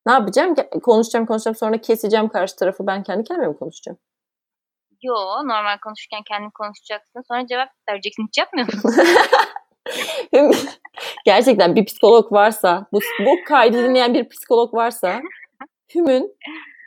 Ne 0.05 0.13
yapacağım? 0.13 0.55
Konuşacağım 0.83 1.25
konuşacağım 1.25 1.55
sonra 1.55 1.81
keseceğim 1.81 2.29
karşı 2.29 2.55
tarafı. 2.55 2.87
Ben 2.87 3.03
kendi 3.03 3.23
kendime 3.23 3.47
mi 3.47 3.57
konuşacağım? 3.57 3.97
Yo 5.03 5.15
normal 5.43 5.77
konuşurken 5.83 6.21
kendin 6.27 6.49
konuşacaksın. 6.49 7.21
Sonra 7.27 7.47
cevap 7.47 7.69
vereceksin. 7.89 8.27
Hiç 8.27 8.37
yapmıyor 8.37 8.67
musun? 8.73 8.91
Gerçekten 11.25 11.75
bir 11.75 11.85
psikolog 11.85 12.31
varsa, 12.31 12.87
bu, 12.93 12.99
bu 13.19 13.43
kaydı 13.47 13.83
dinleyen 13.83 14.13
bir 14.13 14.29
psikolog 14.29 14.73
varsa 14.73 15.21
Hüm'ün 15.95 16.37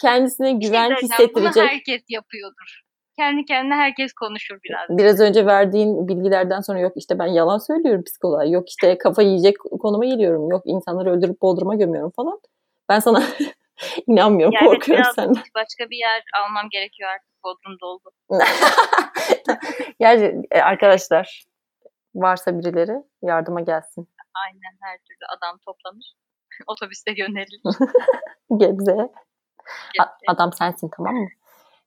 kendisine 0.01 0.53
güven 0.53 0.89
şey 0.89 0.97
hissettirecek. 0.97 1.57
Bunu 1.57 1.67
herkes 1.67 2.03
yapıyordur. 2.09 2.81
Kendi 3.19 3.45
kendine 3.45 3.75
herkes 3.75 4.13
konuşur 4.13 4.59
biraz. 4.65 4.99
Biraz 4.99 5.21
önce 5.21 5.47
verdiğin 5.47 6.09
bilgilerden 6.09 6.61
sonra 6.61 6.79
yok 6.79 6.93
işte 6.97 7.19
ben 7.19 7.27
yalan 7.27 7.59
söylüyorum 7.59 8.05
psikoloğa. 8.05 8.45
Yok 8.45 8.69
işte 8.69 8.99
kafa 8.99 9.23
yiyecek 9.23 9.57
konuma 9.81 10.05
geliyorum. 10.05 10.51
Yok 10.51 10.63
insanları 10.67 11.11
öldürüp 11.11 11.43
boldurma 11.43 11.75
gömüyorum 11.75 12.13
falan. 12.17 12.41
Ben 12.89 12.99
sana 12.99 13.23
inanmıyorum. 14.07 14.55
Yani 14.55 14.67
korkuyorum 14.67 15.13
senden. 15.15 15.43
Başka 15.55 15.91
bir 15.91 15.97
yer 15.97 16.23
almam 16.43 16.69
gerekiyor 16.71 17.11
artık. 17.11 17.34
Bodrum 17.45 17.81
doldu. 17.81 18.11
Gerçi 20.01 20.43
e, 20.51 20.61
arkadaşlar 20.61 21.45
varsa 22.15 22.59
birileri 22.59 23.03
yardıma 23.23 23.61
gelsin. 23.61 24.09
Aynen 24.47 24.79
her 24.81 24.99
türlü 24.99 25.27
adam 25.39 25.59
toplanır. 25.59 26.15
Otobüste 26.67 27.13
gönderilir. 27.13 27.61
Gebze. 28.57 29.13
adam 30.29 30.53
sensin 30.53 30.91
tamam 30.97 31.15
mı? 31.15 31.29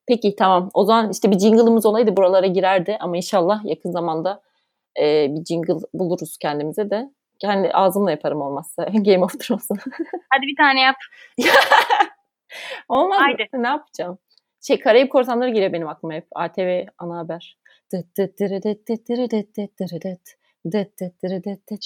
Peki 0.08 0.36
tamam. 0.36 0.70
O 0.74 0.86
zaman 0.86 1.12
işte 1.12 1.32
bir 1.32 1.40
jingle'ımız 1.40 1.86
olaydı 1.86 2.18
buralara 2.18 2.48
girerdi 2.48 2.98
ama 3.00 3.18
inşallah 3.18 3.66
yakın 3.66 3.92
zamanda 3.92 4.42
e, 5.00 5.28
bir 5.30 5.46
jingle 5.46 5.74
buluruz 5.94 6.38
kendimize 6.38 6.90
de. 6.90 7.10
Kendi 7.40 7.72
ağzımla 7.72 8.12
yaparım 8.12 8.42
olmazsa. 8.42 8.84
Game 8.84 9.24
of 9.24 9.40
Thrones'u. 9.40 9.74
Hadi 10.30 10.42
bir 10.42 10.56
tane 10.56 10.82
yap. 10.82 10.96
Olmaz 12.90 13.20
Haydi. 13.22 13.48
Ne 13.54 13.68
yapacağım? 13.68 14.20
Şey 14.68 14.80
Karayip 14.80 15.12
Korsanları 15.12 15.50
geliyor 15.50 15.74
benim 15.74 15.88
aklıma 15.88 16.14
hep. 16.14 16.28
ATV 16.36 16.86
ana 16.98 17.18
haber. 17.18 17.58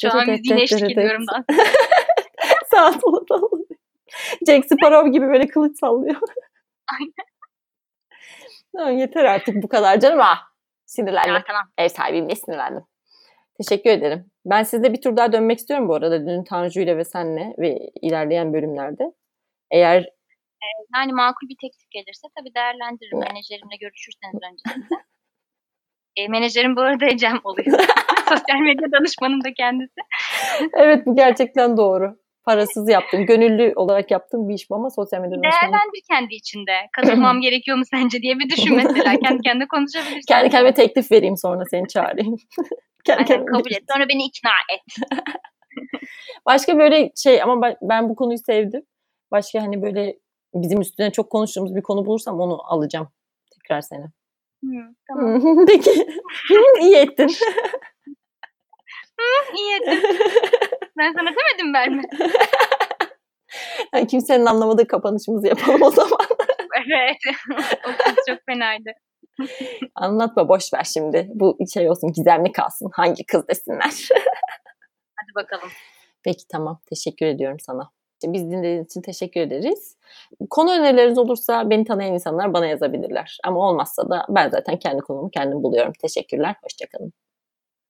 Şu 0.02 0.14
an 0.14 0.30
müziğine 0.30 0.62
eşlik 0.62 0.92
ediyorum 0.92 1.26
ben. 1.34 1.56
Sağ 2.72 2.94
sola 2.94 3.26
sallıyor. 3.30 3.68
Jack 4.48 4.66
Sparrow 4.66 5.12
gibi 5.12 5.28
böyle 5.28 5.48
kılıç 5.48 5.80
sallıyor. 5.80 6.16
Aynen. 8.78 8.98
yeter 8.98 9.24
artık 9.24 9.64
bu 9.64 9.68
kadar 9.68 10.00
canım. 10.00 10.20
Ah, 10.22 10.40
sinirlendim. 10.86 11.34
Ya, 11.34 11.44
tamam. 11.48 11.64
Ev 11.78 11.90
sahibimle 11.90 12.36
sinirlendim. 12.36 12.84
Teşekkür 13.58 13.90
ederim. 13.90 14.26
Ben 14.46 14.64
sizde 14.64 14.94
bir 14.94 15.02
tur 15.02 15.18
daha 15.18 15.34
dönmek 15.34 15.60
istiyorum 15.60 15.88
bu 15.88 15.96
arada. 15.96 16.28
Dün 16.28 16.44
Tanju 16.44 16.82
ile 16.82 16.98
ve 16.98 17.06
senle 17.06 17.56
ve 17.60 17.92
ilerleyen 18.02 18.54
bölümlerde. 18.54 19.14
Eğer 19.72 20.10
yani 20.96 21.14
makul 21.14 21.50
bir 21.50 21.58
teklif 21.62 21.92
gelirse 21.92 22.28
tabii 22.38 22.54
değerlendiririm. 22.56 23.20
Menajerimle 23.20 23.78
görüşürseniz 23.80 24.40
öncesinde. 24.52 24.96
E, 26.16 26.28
menajerim 26.28 26.76
bu 26.76 26.82
arada 26.82 27.06
Ecem 27.06 27.40
oluyor. 27.44 27.80
Sosyal 28.30 28.60
medya 28.60 28.92
danışmanım 28.92 29.44
da 29.44 29.54
kendisi. 29.54 30.02
evet 30.74 31.06
bu 31.06 31.16
gerçekten 31.16 31.78
doğru. 31.78 32.18
Parasız 32.46 32.90
yaptım. 32.90 33.26
Gönüllü 33.26 33.74
olarak 33.76 34.12
yaptığım 34.12 34.50
bir 34.50 34.54
iş 34.54 34.68
ama 34.72 34.90
sosyal 34.90 35.22
medya 35.22 35.38
danışmanı. 35.38 35.54
Değerlendir 35.54 36.02
kendi 36.12 36.36
içinde. 36.36 36.72
Katılmam 36.92 37.42
gerekiyor 37.42 37.78
mu 37.78 37.84
sence 37.92 38.22
diye 38.22 38.40
bir 38.40 38.50
düşün 38.50 38.76
mesela. 38.76 39.20
Kendi 39.20 39.42
kendine 39.46 39.68
konuşabilirsin. 39.68 40.28
Kendi 40.28 40.50
kendime 40.50 40.74
teklif 40.74 41.12
vereyim 41.12 41.38
sonra 41.38 41.64
seni 41.72 41.88
çağırayım. 41.88 42.36
kendi 43.06 43.34
Aynen, 43.34 43.46
kabul 43.46 43.72
et. 43.72 43.84
Sonra 43.94 44.10
beni 44.10 44.26
ikna 44.26 44.52
et. 44.74 45.10
Başka 46.46 46.78
böyle 46.78 47.12
şey 47.16 47.42
ama 47.42 47.62
ben, 47.62 47.76
ben 47.82 48.10
bu 48.10 48.16
konuyu 48.16 48.38
sevdim. 48.38 48.82
Başka 49.32 49.62
hani 49.62 49.82
böyle 49.82 50.16
bizim 50.54 50.82
üstüne 50.82 51.12
çok 51.12 51.30
konuştuğumuz 51.30 51.76
bir 51.76 51.82
konu 51.82 52.06
bulursam 52.06 52.40
onu 52.40 52.74
alacağım 52.74 53.08
tekrar 53.52 53.82
seni. 53.82 54.06
Hmm, 54.62 54.94
tamam. 55.08 55.66
Peki. 55.68 55.92
iyi 56.82 56.96
ettin. 56.96 57.30
Hı, 59.20 59.56
iyi 59.58 59.76
ettin. 59.76 60.10
Ben 60.98 61.14
sana 61.14 61.30
demedim 61.30 61.74
verme. 61.74 62.02
Yani 63.94 64.08
kimsenin 64.08 64.46
anlamadığı 64.46 64.88
kapanışımızı 64.88 65.48
yapalım 65.48 65.82
o 65.82 65.92
zaman. 65.92 66.20
evet. 66.88 67.18
o 67.88 67.90
çok 68.30 68.40
fenaydı. 68.46 68.90
Anlatma 69.96 70.50
boş 70.50 70.74
ver 70.74 70.84
şimdi. 70.84 71.28
Bu 71.34 71.58
şey 71.74 71.90
olsun 71.90 72.12
gizemli 72.12 72.52
kalsın. 72.52 72.90
Hangi 72.94 73.26
kız 73.26 73.48
desinler. 73.48 74.10
Hadi 75.16 75.36
bakalım. 75.36 75.70
Peki 76.24 76.48
tamam. 76.48 76.82
Teşekkür 76.90 77.26
ediyorum 77.26 77.58
sana. 77.60 77.92
Biz 78.24 78.52
dinlediğiniz 78.52 78.86
için 78.86 79.02
teşekkür 79.02 79.42
ederiz. 79.42 79.98
Konu 80.50 80.72
önerileriniz 80.72 81.18
olursa 81.18 81.70
beni 81.70 81.86
tanıyan 81.86 82.14
insanlar 82.14 82.54
bana 82.54 82.68
yazabilirler. 82.68 83.38
Ama 83.44 83.70
olmazsa 83.70 84.10
da 84.10 84.26
ben 84.30 84.50
zaten 84.50 84.78
kendi 84.80 85.02
konumu 85.02 85.30
kendim 85.30 85.64
buluyorum. 85.64 85.94
Teşekkürler. 86.02 86.56
Hoşçakalın. 86.64 87.14